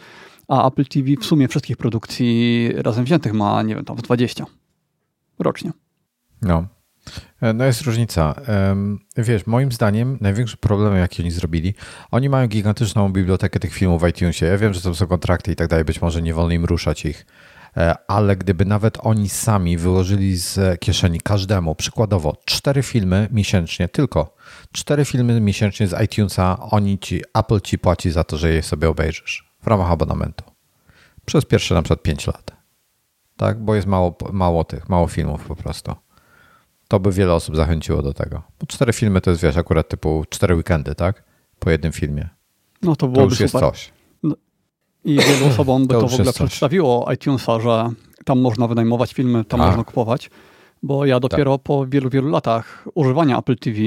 [0.48, 4.44] a Apple TV w sumie wszystkich produkcji razem wziętych ma, nie wiem, tam 20
[5.38, 5.72] rocznie.
[6.42, 6.66] No.
[7.40, 8.34] E, no jest różnica.
[9.16, 11.74] Wiesz, moim zdaniem największy problem, jaki oni zrobili,
[12.10, 14.46] oni mają gigantyczną bibliotekę tych filmów w iTunesie.
[14.46, 17.04] Ja wiem, że to są kontrakty i tak dalej, być może nie wolno im ruszać
[17.04, 17.26] ich,
[17.76, 24.34] e, ale gdyby nawet oni sami wyłożyli z kieszeni każdemu, przykładowo, cztery filmy miesięcznie, tylko
[24.72, 28.88] cztery filmy miesięcznie z iTunesa, oni ci, Apple ci płaci za to, że je sobie
[28.88, 30.44] obejrzysz w ramach abonamentu.
[31.24, 32.52] Przez pierwsze na przykład 5 lat.
[33.36, 35.94] Tak, bo jest mało, mało tych, mało filmów po prostu.
[36.88, 38.42] To by wiele osób zachęciło do tego.
[38.60, 41.24] Bo cztery filmy to jest, wiesz, akurat typu cztery weekendy, tak?
[41.58, 42.28] Po jednym filmie.
[42.82, 43.62] No to byłoby to już super.
[43.62, 43.92] jest coś.
[44.22, 44.34] No,
[45.04, 47.90] I wielu osobom by to, to w ogóle przedstawiło iTunesa, że
[48.24, 49.66] tam można wynajmować filmy, tam A.
[49.66, 50.30] można kupować.
[50.82, 51.64] Bo ja dopiero tak.
[51.64, 53.78] po wielu, wielu latach używania Apple TV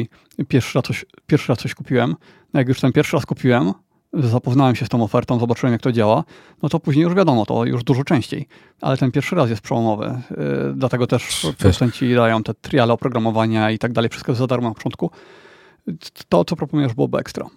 [0.48, 2.16] pierwszy raz, coś, pierwszy raz coś kupiłem.
[2.54, 3.74] No jak już ten pierwszy raz kupiłem,
[4.14, 6.24] zapoznałem się z tą ofertą, zobaczyłem jak to działa,
[6.64, 8.48] no to później już wiadomo, to już dużo częściej.
[8.82, 10.22] Ale ten pierwszy raz jest przełomowy.
[10.32, 10.38] Yy,
[10.76, 15.12] dlatego też producenci dają te triale oprogramowania i tak dalej, wszystko za darmo na początku.
[16.30, 17.50] To, co proponujesz, byłoby ekstra.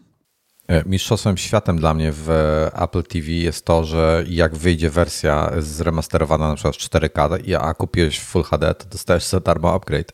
[0.69, 2.31] E, mistrzostwem światem dla mnie w
[2.75, 8.43] Apple TV jest to, że jak wyjdzie wersja zremasterowana na przykład 4K, a kupiłeś Full
[8.43, 10.13] HD, to dostajesz za darmo upgrade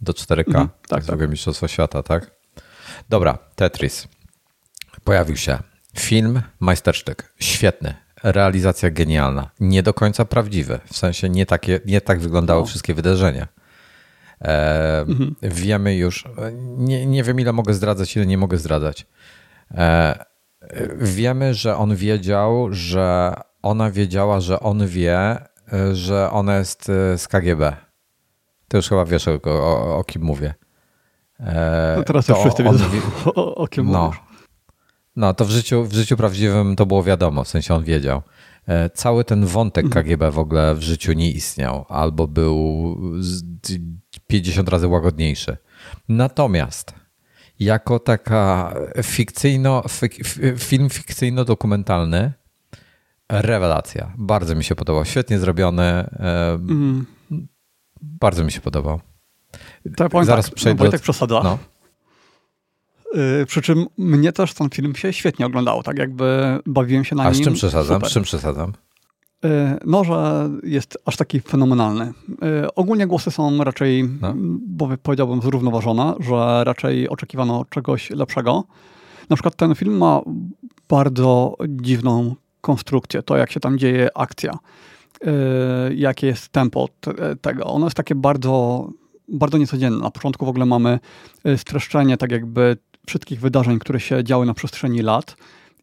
[0.00, 0.46] do 4K.
[0.46, 1.30] Mhm, tak, tak.
[1.30, 2.30] mistrzostwo świata, tak?
[3.08, 4.08] Dobra, Tetris.
[5.04, 5.58] Pojawił się
[5.98, 12.20] film, majstersztyk, świetny, realizacja genialna, nie do końca prawdziwy, w sensie nie, takie, nie tak
[12.20, 12.66] wyglądały no.
[12.66, 13.48] wszystkie wydarzenia.
[14.40, 15.34] E, mhm.
[15.42, 16.24] Wiemy już,
[16.76, 19.06] nie, nie wiem ile mogę zdradzać, ile nie mogę zdradzać.
[19.70, 20.24] E,
[20.96, 25.38] wiemy, że on wiedział, że ona wiedziała, że on wie,
[25.92, 27.76] że ona jest e, z KGB.
[28.68, 30.54] To już chyba wiesz, o, o, o kim mówię.
[31.40, 32.84] E, no teraz już wszyscy wiedzą,
[33.34, 34.04] o, o kim no.
[34.04, 34.33] mówisz.
[35.16, 38.22] No, to w życiu, w życiu prawdziwym to było wiadomo, w sensie on wiedział.
[38.66, 40.04] E, cały ten wątek mhm.
[40.04, 42.96] KGB w ogóle w życiu nie istniał, albo był
[44.26, 45.56] 50 razy łagodniejszy.
[46.08, 46.94] Natomiast
[47.60, 49.82] jako taka fikcyjno,
[50.58, 52.32] film fikcyjno-dokumentalny,
[53.28, 54.12] rewelacja.
[54.18, 55.04] Bardzo mi się podobał.
[55.04, 56.10] Świetnie zrobiony.
[56.54, 57.06] Mm.
[58.02, 59.00] Bardzo mi się podobał.
[59.96, 60.78] Tak, Zaraz tak, przejdę.
[60.78, 61.02] Wojtek do...
[61.02, 61.42] przesada.
[61.42, 61.58] No.
[63.14, 67.22] Yy, przy czym mnie też ten film się świetnie oglądał, tak jakby bawiłem się na
[67.22, 67.40] A nim.
[67.40, 67.96] A z czym przesadzam?
[67.96, 68.10] Super.
[68.10, 68.72] Z czym przesadzam?
[69.42, 69.50] Yy,
[69.84, 72.12] no, że jest aż taki fenomenalny.
[72.28, 74.34] Yy, ogólnie głosy są raczej, no.
[74.66, 78.64] bo powiedziałbym, zrównoważone, że raczej oczekiwano czegoś lepszego.
[79.30, 80.20] Na przykład ten film ma
[80.88, 84.58] bardzo dziwną konstrukcję, to jak się tam dzieje akcja,
[85.94, 86.88] jakie jest tempo
[87.40, 87.64] tego.
[87.64, 88.88] Ono jest takie bardzo,
[89.28, 89.98] bardzo niecodzienne.
[89.98, 90.98] Na początku w ogóle mamy
[91.56, 95.36] streszczenie, tak jakby wszystkich wydarzeń, które się działy na przestrzeni lat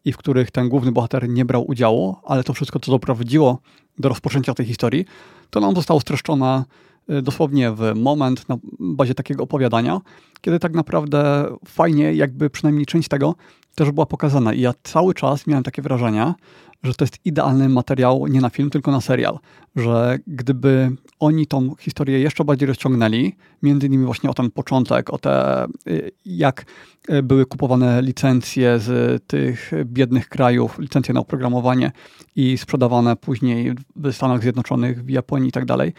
[0.04, 3.58] i w których ten główny bohater nie brał udziału, ale to wszystko, co doprowadziło
[3.98, 5.04] do rozpoczęcia tej historii,
[5.50, 6.64] to nam zostało streszczone
[7.10, 10.00] y, dosłownie w moment na bazie takiego opowiadania,
[10.40, 13.34] kiedy tak naprawdę fajnie, jakby przynajmniej część tego
[13.74, 14.52] też była pokazana.
[14.52, 16.34] I ja cały czas miałem takie wrażenie,
[16.82, 19.38] że to jest idealny materiał nie na film, tylko na serial.
[19.76, 23.32] Że gdyby oni tą historię jeszcze bardziej rozciągnęli,
[23.62, 26.64] między innymi właśnie o ten początek, o te, y, jak
[27.10, 31.92] y, były kupowane licencje z tych biednych krajów, licencje na oprogramowanie
[32.36, 35.92] i sprzedawane później w Stanach Zjednoczonych, w Japonii i tak dalej,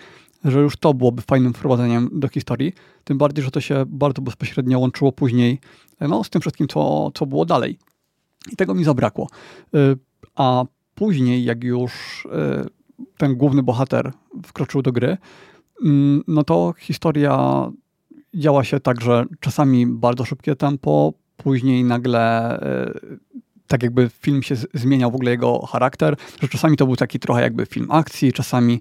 [0.45, 2.73] że już to byłoby fajnym wprowadzeniem do historii.
[3.03, 5.60] Tym bardziej, że to się bardzo bezpośrednio łączyło później
[6.01, 7.77] no, z tym wszystkim, co, co było dalej.
[8.51, 9.27] I tego mi zabrakło.
[10.35, 10.65] A
[10.95, 12.27] później, jak już
[13.18, 14.11] ten główny bohater
[14.45, 15.18] wkroczył do gry,
[15.85, 17.68] mm, no to historia
[18.34, 22.93] działa się tak, że czasami bardzo szybkie tempo, później nagle e,
[23.68, 27.41] tak jakby film się zmieniał w ogóle jego charakter, że czasami to był taki trochę
[27.41, 28.80] jakby film akcji, czasami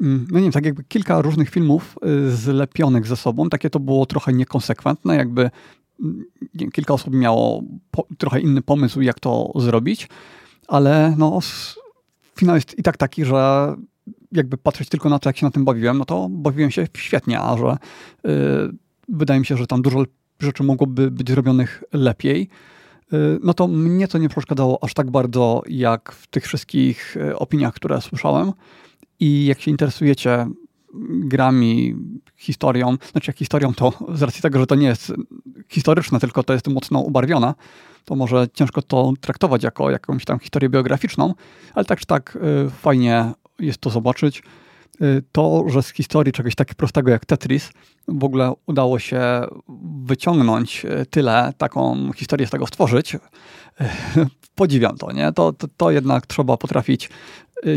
[0.00, 3.80] mm, no nie wiem, tak jakby kilka różnych filmów e, zlepionych ze sobą, takie to
[3.80, 5.50] było trochę niekonsekwentne, jakby
[6.00, 6.24] mm,
[6.72, 10.08] kilka osób miało po, trochę inny pomysł, jak to zrobić,
[10.68, 11.38] ale no
[12.38, 13.74] finał jest i tak taki, że
[14.32, 17.40] jakby patrzeć tylko na to, jak się na tym bawiłem, no to bawiłem się świetnie,
[17.40, 17.76] a że
[18.24, 18.32] yy,
[19.08, 20.04] wydaje mi się, że tam dużo
[20.40, 22.48] rzeczy mogłoby być zrobionych lepiej,
[23.12, 27.38] yy, no to mnie to nie przeszkadzało aż tak bardzo, jak w tych wszystkich y,
[27.38, 28.52] opiniach, które słyszałem.
[29.20, 30.46] I jak się interesujecie
[31.08, 31.96] grami,
[32.36, 35.12] historią, znaczy jak historią to z racji tego, że to nie jest
[35.68, 37.54] historyczne, tylko to jest mocno ubarwione,
[38.04, 41.34] to może ciężko to traktować jako jakąś tam historię biograficzną,
[41.74, 44.42] ale tak czy tak y, fajnie jest to zobaczyć.
[45.02, 47.70] Y, to, że z historii czegoś tak prostego jak Tetris
[48.08, 49.20] w ogóle udało się
[50.04, 53.16] wyciągnąć y, tyle, taką historię z tego stworzyć,
[54.54, 55.32] podziwiam to, nie?
[55.32, 57.10] To, to, to jednak trzeba potrafić.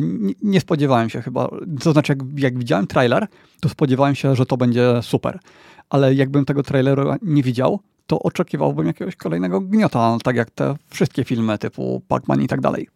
[0.01, 1.49] Nie, nie, spodziewałem się chyba,
[1.79, 3.27] to znaczy jak, jak widziałem trailer,
[3.61, 5.39] to spodziewałem się, że to będzie super.
[5.89, 11.23] Ale jakbym tego trailera nie widział, to oczekiwałbym jakiegoś kolejnego gniota, tak jak te wszystkie
[11.23, 12.87] filmy typu Pac-Man i tak dalej.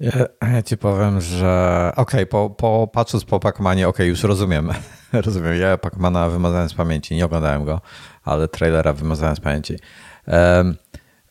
[0.00, 0.12] Ja,
[0.52, 4.72] ja ci powiem, że okej, okay, po, po, patrząc po Pac-Manie, okej, okay, już rozumiem.
[5.12, 5.54] rozumiem.
[5.54, 7.80] Ja Pac-Mana wymazałem z pamięci, nie oglądałem go,
[8.24, 9.76] ale trailera wymazałem z pamięci.
[10.26, 10.76] Um,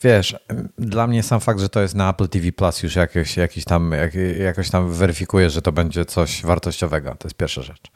[0.03, 0.35] wiesz,
[0.77, 3.91] dla mnie sam fakt, że to jest na Apple TV Plus już jakoś, jakiś tam,
[3.91, 7.15] jak, jakoś tam weryfikuje, że to będzie coś wartościowego.
[7.19, 7.91] To jest pierwsza rzecz.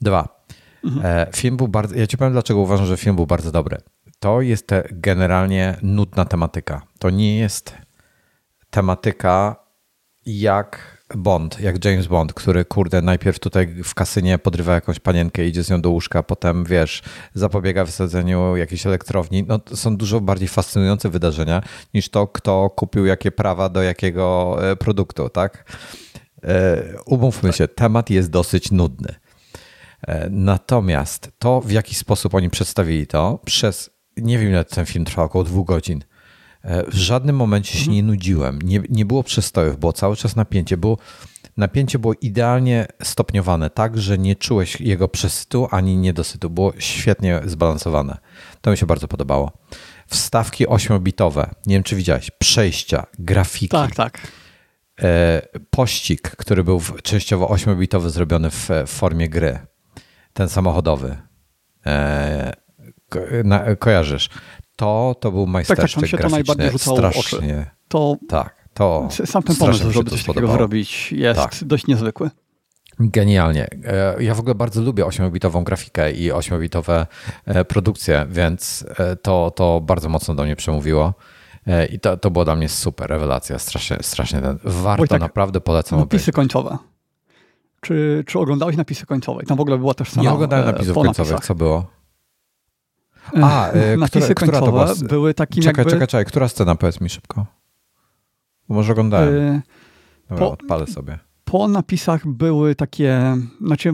[0.00, 0.42] Dwa.
[0.84, 1.06] Mhm.
[1.06, 1.94] E, film był bardzo.
[1.94, 3.78] Ja ci powiem, dlaczego uważam, że film był bardzo dobry
[4.22, 6.82] to jest generalnie nudna tematyka.
[6.98, 7.74] To nie jest
[8.70, 9.56] tematyka
[10.26, 15.64] jak Bond, jak James Bond, który kurde najpierw tutaj w kasynie podrywa jakąś panienkę, idzie
[15.64, 17.02] z nią do łóżka, potem wiesz,
[17.34, 19.44] zapobiega wysadzeniu jakiejś elektrowni.
[19.48, 21.62] No, to są dużo bardziej fascynujące wydarzenia
[21.94, 25.72] niż to, kto kupił jakie prawa do jakiego e, produktu, tak?
[26.44, 29.14] E, umówmy się, temat jest dosyć nudny.
[30.06, 35.04] E, natomiast to, w jaki sposób oni przedstawili to, przez nie wiem ile ten film
[35.04, 36.04] trwał, około dwóch godzin.
[36.62, 38.62] E, w żadnym momencie się nie nudziłem.
[38.62, 40.76] Nie, nie było przestojów, było cały czas napięcie.
[40.76, 40.98] Było,
[41.56, 46.50] napięcie było idealnie stopniowane, tak, że nie czułeś jego przesytu ani niedosytu.
[46.50, 48.18] Było świetnie zbalansowane.
[48.60, 49.52] To mi się bardzo podobało.
[50.06, 51.50] Wstawki ośmiobitowe.
[51.66, 52.30] Nie wiem, czy widziałeś.
[52.30, 53.68] Przejścia, grafiki.
[53.68, 54.18] Tak, tak.
[55.02, 59.58] E, pościg, który był częściowo ośmiobitowy, zrobiony w, w formie gry.
[60.32, 61.16] Ten samochodowy.
[63.44, 64.28] Na, kojarzysz.
[64.76, 67.38] To, to był majstersztyk tak, tak, się to najbardziej rzucało strasznie.
[67.38, 67.66] W oczy.
[67.88, 71.54] To, tak, to sam ten pomysł, żeby coś takiego zrobić jest tak.
[71.62, 72.30] dość niezwykły.
[73.00, 73.68] Genialnie.
[73.84, 77.06] E, ja w ogóle bardzo lubię 8-bitową grafikę i 8-bitowe
[77.44, 81.14] e, produkcje, więc e, to, to bardzo mocno do mnie przemówiło.
[81.90, 83.58] I to, to była dla mnie super rewelacja.
[83.58, 85.98] Strasznie, strasznie warto, tak, naprawdę polecam.
[85.98, 86.34] Napisy obejrzeć.
[86.34, 86.78] końcowe.
[87.80, 89.42] Czy, czy oglądałeś napisy końcowe?
[89.42, 91.40] Tam w ogóle była też sama Nie oglądałem napisów końcowych.
[91.40, 91.86] Co było?
[93.42, 95.08] A, e, napisy która, końcowe która była...
[95.08, 95.90] były takim czekaj, jakby...
[95.90, 96.74] Czekaj, czekaj, która scena?
[96.74, 97.46] Powiedz mi szybko.
[98.68, 99.34] Bo może oglądałem.
[99.34, 99.60] Yy,
[100.28, 101.18] Dobra, po, odpalę sobie.
[101.44, 103.92] Po napisach były takie, znaczy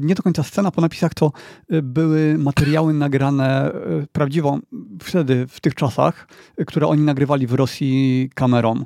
[0.00, 1.32] nie do końca scena, po napisach to
[1.72, 4.60] y, były materiały nagrane y, prawdziwą
[5.02, 6.28] wtedy, w tych czasach,
[6.66, 8.84] które oni nagrywali w Rosji kamerą.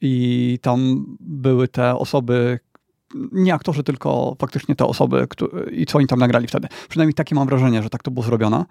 [0.00, 2.58] I tam były te osoby,
[3.32, 6.68] nie aktorzy, tylko faktycznie te osoby które, i co oni tam nagrali wtedy.
[6.88, 8.64] Przynajmniej takie mam wrażenie, że tak to było zrobione.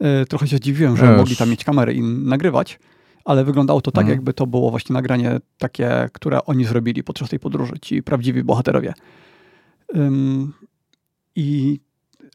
[0.00, 2.78] E, trochę się zdziwiłem, że mogli tam mieć kamery i nagrywać,
[3.24, 4.18] ale wyglądało to tak, mhm.
[4.18, 8.94] jakby to było właśnie nagranie takie, które oni zrobili podczas tej podróży, ci prawdziwi bohaterowie.
[11.36, 11.80] I,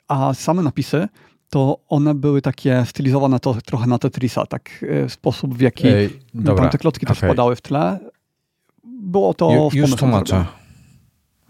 [0.07, 1.07] a same napisy,
[1.49, 6.19] to one były takie stylizowane to trochę na Tetrisa, tak e, sposób w jaki Ej,
[6.45, 7.15] tam te klocki okay.
[7.15, 7.99] też spadały w tle.
[8.83, 10.27] Było to Ju, Już tłumaczę.
[10.27, 10.59] Zrobione.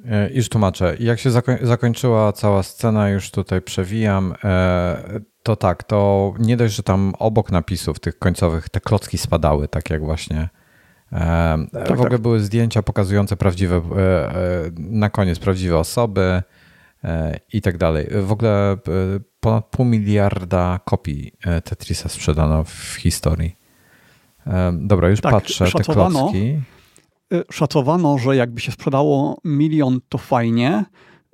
[0.05, 0.95] E, już tłumaczę.
[0.99, 6.75] Jak się zakoń zakończyła cała scena, już tutaj przewijam, e, to tak, to nie dość,
[6.75, 10.49] że tam obok napisów tych końcowych te klocki spadały, tak jak właśnie.
[11.11, 12.21] E, tak, w ogóle tak.
[12.21, 13.81] były zdjęcia pokazujące prawdziwe,
[14.77, 16.43] na koniec prawdziwe osoby
[17.53, 18.07] i tak dalej.
[18.21, 18.77] W ogóle
[19.39, 21.31] ponad pół miliarda kopii
[21.63, 23.55] Tetrisa sprzedano w historii.
[24.73, 26.61] Dobra, już tak, patrzę, te klocki.
[27.33, 30.85] Y, szacowano, że jakby się sprzedało milion, to fajnie.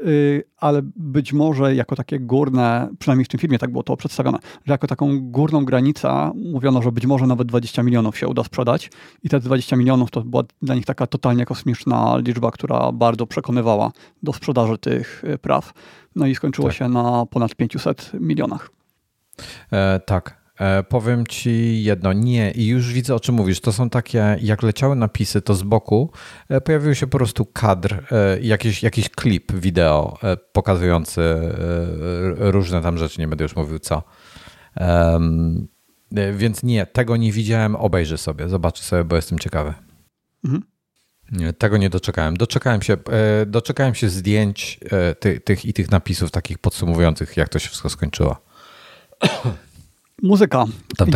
[0.01, 4.37] y, ale być może jako takie górne, przynajmniej w tym filmie tak było to przedstawione,
[4.65, 8.91] że jako taką górną granicę mówiono, że być może nawet 20 milionów się uda sprzedać
[9.23, 13.91] i te 20 milionów to była dla nich taka totalnie kosmiczna liczba, która bardzo przekonywała
[14.23, 15.73] do sprzedaży tych y, praw.
[16.15, 16.77] No i skończyło tak.
[16.77, 18.69] się na ponad 500 milionach.
[19.71, 20.44] E, tak,
[20.89, 23.61] powiem ci jedno, nie, i już widzę o czym mówisz.
[23.61, 26.11] To są takie, jak leciały napisy, to z boku
[26.49, 30.17] e, pojawił się po prostu kadr, e, jakiś, jakiś klip wideo
[30.51, 31.21] pokazujący
[32.37, 34.03] różne tam rzeczy, nie będę już mówił co.
[36.33, 39.73] Więc nie, tego nie widziałem, obejrzę sobie, zobaczę sobie, bo jestem ciekawy.
[40.45, 40.63] Mhm.
[41.31, 42.37] Nie, tego nie doczekałem.
[42.37, 42.97] Doczekałem się,
[43.45, 44.79] doczekałem się zdjęć
[45.19, 48.37] tych, tych i tych napisów takich podsumowujących, jak to się wszystko skończyło.
[50.25, 50.65] Muzyka.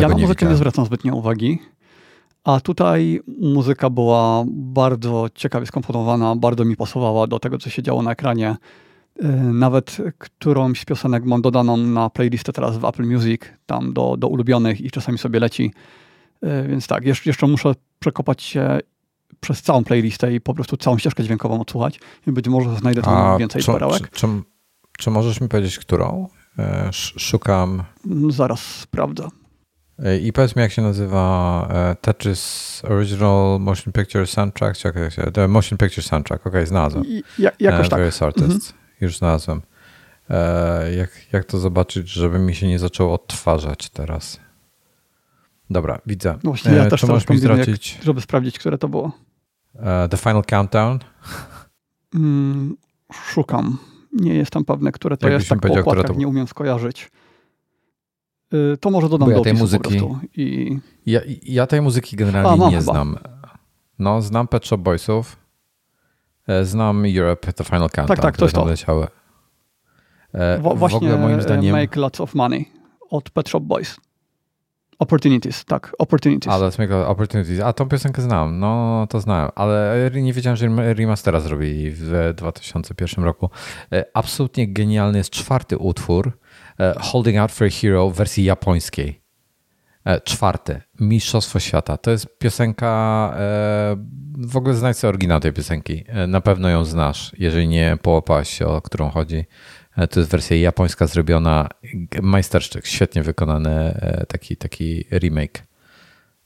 [0.00, 1.58] ja na muzykę nie, nie zwracam zbytnio uwagi.
[2.44, 8.02] A tutaj muzyka była bardzo ciekawie skomponowana, bardzo mi pasowała do tego, co się działo
[8.02, 8.56] na ekranie.
[9.22, 14.28] E, nawet którąś piosenek mam dodaną na playlistę teraz w Apple Music, tam do, do
[14.28, 15.72] ulubionych i czasami sobie leci.
[16.42, 18.78] E, więc tak, jeszcze, jeszcze muszę przekopać się
[19.40, 23.14] przez całą playlistę i po prostu całą ścieżkę dźwiękową odsłuchać i być może znajdę tam
[23.14, 24.10] A, więcej czy, perełek.
[24.10, 24.26] Czy, czy,
[24.98, 26.28] czy możesz mi powiedzieć, którą?
[26.58, 27.82] E, szukam.
[28.30, 29.28] Zaraz sprawdzę.
[29.98, 34.78] E, I powiedz mi, jak się nazywa e, Tetris Original Motion Picture Soundtrack?
[34.78, 37.04] Czekaj, The Motion Picture Soundtrack, okej, okay, znalazłem.
[37.38, 37.98] Ja, jakoś tak.
[37.98, 38.72] Various Artists, mhm.
[39.00, 39.62] już znalazłem.
[40.96, 44.40] Jak, jak to zobaczyć, żeby mi się nie zaczęło odtwarzać teraz?
[45.70, 46.32] Dobra, widzę.
[46.32, 49.12] No właśnie, ja też możesz mi zwrócić, żeby sprawdzić, które to było.
[50.10, 50.98] The Final Countdown?
[52.14, 52.76] Mm,
[53.12, 53.78] szukam.
[54.12, 56.14] Nie jestem pewny, które to jest, tak po to...
[56.14, 57.10] nie umiem skojarzyć.
[58.54, 60.00] Y, to może dodam Bo ja do tej muzyki,
[60.36, 60.78] i...
[61.06, 62.92] ja, ja tej muzyki generalnie A, nie chyba.
[62.92, 63.18] znam.
[63.98, 65.36] No, znam Pet Shop Boysów,
[66.46, 68.64] e, znam Europe, The Final Countdown, tak, tak, to jest to.
[68.64, 69.06] leciały.
[70.32, 71.76] E, w, właśnie w ogóle moim zdaniem...
[71.76, 72.64] Make Lots of Money
[73.10, 73.96] od Pet Shop Boys.
[75.00, 76.52] Opportunities, tak, Opportunities.
[76.52, 77.60] Ale Make Opportunities.
[77.60, 83.24] A tą piosenkę znam, no to znałem, ale nie wiedziałem, że remastera zrobili w 2001
[83.24, 83.50] roku.
[83.92, 86.38] E, absolutnie genialny jest czwarty utwór,
[86.80, 89.22] e, Holding Out for a Hero w wersji japońskiej.
[90.04, 91.96] E, czwarty, Mistrzostwo Świata.
[91.96, 93.34] To jest piosenka,
[94.38, 96.04] w ogóle znajdź sobie oryginał tej piosenki.
[96.28, 99.44] Na pewno ją znasz, jeżeli nie połapałeś się, o którą chodzi.
[100.10, 101.68] To jest wersja japońska zrobiona,
[102.22, 105.66] majsterszczyk, świetnie wykonany e, taki, taki remake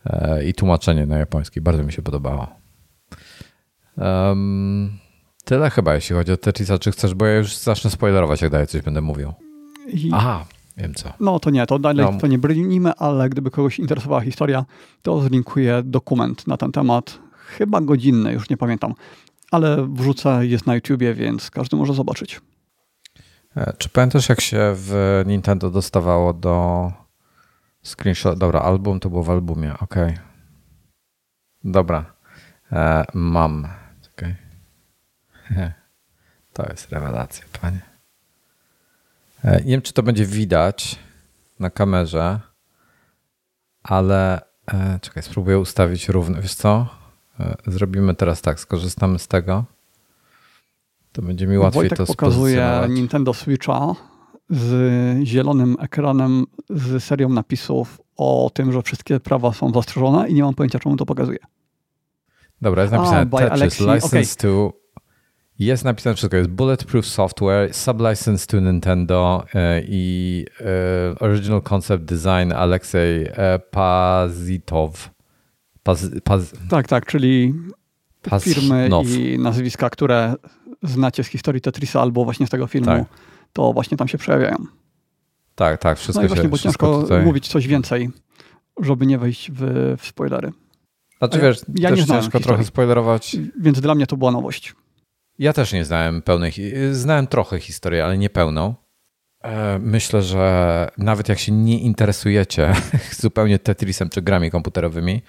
[0.06, 1.60] e, i tłumaczenie na japoński.
[1.60, 2.48] Bardzo mi się podobało.
[3.96, 4.98] Um,
[5.44, 6.78] tyle chyba, jeśli chodzi o Tetrisa.
[6.78, 9.32] Czy chcesz, bo ja już zacznę spoilerować, jak dalej coś będę mówił.
[9.88, 10.10] I...
[10.14, 10.44] Aha,
[10.76, 11.12] wiem co.
[11.20, 12.18] No to nie, to dalej no.
[12.20, 14.64] to nie brnijmy, ale gdyby kogoś interesowała historia,
[15.02, 17.18] to zlinkuję dokument na ten temat.
[17.32, 18.94] Chyba godzinny, już nie pamiętam.
[19.50, 22.40] Ale wrzucę, jest na YouTubie, więc każdy może zobaczyć.
[23.56, 26.92] E, czy pamiętasz, jak się w Nintendo dostawało do
[27.82, 28.38] screenshot?
[28.38, 29.94] Dobra, album to było w albumie, ok.
[31.64, 32.14] Dobra,
[32.72, 33.68] e, mam.
[34.12, 34.36] Okay.
[36.52, 37.80] To jest rewelacja, panie.
[39.44, 40.98] E, nie wiem, czy to będzie widać
[41.60, 42.40] na kamerze,
[43.82, 46.42] ale e, czekaj, spróbuję ustawić równo.
[46.42, 46.88] Wiesz co?
[47.40, 49.64] E, zrobimy teraz tak, skorzystamy z tego.
[51.14, 53.94] To będzie mi łatwiej Wojtek to pokazuje Nintendo Switcha
[54.50, 60.42] z zielonym ekranem z serią napisów o tym, że wszystkie prawa są zastrzeżone i nie
[60.42, 61.38] mam pojęcia, czemu to pokazuje.
[62.60, 64.24] Dobra, jest napisane A, Tetris, license okay.
[64.36, 64.72] to...
[65.58, 72.52] Jest napisane wszystko, jest Bulletproof Software, sublicense to Nintendo e, i e, Original Concept Design
[72.52, 75.10] Aleksej e, Pazitow.
[75.82, 77.54] Paz, Paz, tak, tak, czyli
[78.40, 80.34] firmy i nazwiska, które
[80.84, 83.04] znacie z historii Tetrisa albo właśnie z tego filmu, tak.
[83.52, 84.56] to właśnie tam się przejawiają.
[85.54, 87.24] Tak, tak, wszystko No i właśnie, się, bo ciężko tutaj...
[87.24, 88.10] mówić coś więcej,
[88.80, 90.52] żeby nie wejść w, w spoilery.
[91.18, 93.36] Znaczy wiesz, ja też nie ciężko historii, trochę spoilerować.
[93.60, 94.74] Więc dla mnie to była nowość.
[95.38, 96.52] Ja też nie znałem pełnej,
[96.92, 98.74] znałem trochę historii, ale nie pełną.
[99.44, 102.72] E, myślę, że nawet jak się nie interesujecie
[103.20, 105.22] zupełnie Tetrisem czy grami komputerowymi,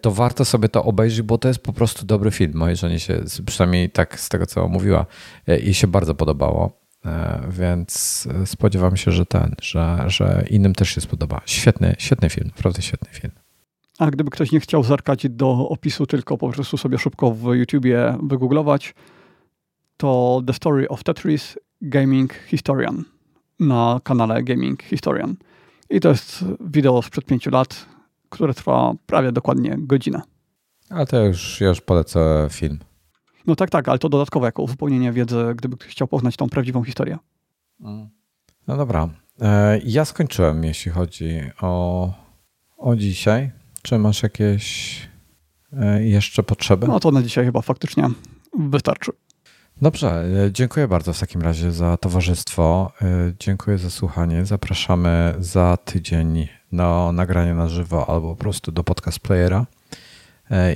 [0.00, 2.52] to warto sobie to obejrzeć, bo to jest po prostu dobry film.
[2.54, 5.06] Mojej żonie się, przynajmniej tak z tego, co mówiła,
[5.48, 6.80] e, jej się bardzo podobało.
[7.06, 11.40] E, więc spodziewam się, że ten, że, że innym też się spodoba.
[11.46, 13.32] Świetny, świetny film, naprawdę świetny film.
[13.98, 18.18] A gdyby ktoś nie chciał zerkać do opisu, tylko po prostu sobie szybko w YouTubie
[18.22, 18.94] wygooglować,
[19.96, 23.04] to The Story of Tetris Gaming Historian
[23.60, 25.36] na kanale Gaming Historian.
[25.90, 27.86] I to jest wideo sprzed pięciu lat,
[28.36, 30.22] które trwa prawie dokładnie godzinę.
[30.90, 32.78] A to już, już polecę film.
[33.46, 36.84] No tak, tak, ale to dodatkowe jako uzupełnienie wiedzy, gdyby ktoś chciał poznać tą prawdziwą
[36.84, 37.18] historię.
[38.68, 39.08] No dobra.
[39.40, 42.12] E, ja skończyłem, jeśli chodzi o,
[42.76, 43.50] o dzisiaj.
[43.82, 44.98] Czy masz jakieś
[45.72, 46.86] e, jeszcze potrzeby?
[46.86, 48.08] No to na dzisiaj chyba faktycznie
[48.58, 49.12] wystarczy.
[49.82, 52.92] Dobrze, e, dziękuję bardzo w takim razie za towarzystwo.
[53.38, 54.46] Dziękuję za słuchanie.
[54.46, 59.66] Zapraszamy za tydzień na nagranie na żywo albo po prostu do podcast playera.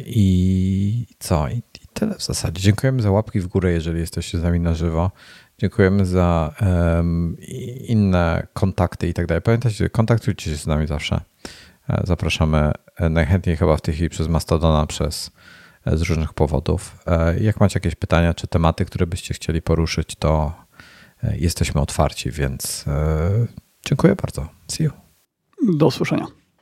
[0.07, 1.49] I co?
[1.49, 1.63] I
[1.95, 2.63] tyle w zasadzie.
[2.63, 5.11] Dziękujemy za łapki w górę, jeżeli jesteście z nami na żywo.
[5.59, 7.37] Dziękujemy za um,
[7.89, 9.43] inne kontakty i tak dalej.
[9.43, 11.21] Pamiętajcie, kontaktujcie się z nami zawsze.
[11.91, 15.31] E, zapraszamy e, najchętniej chyba w tej chwili przez Mastodona, przez
[15.87, 17.05] e, z różnych powodów.
[17.41, 20.53] Jak macie jakieś pytania czy tematy, które byście chcieli poruszyć, to
[21.23, 22.85] jesteśmy otwarci, więc
[23.87, 24.49] dziękuję bardzo.
[24.69, 25.10] See you.
[25.63, 26.27] Do usłyszenia.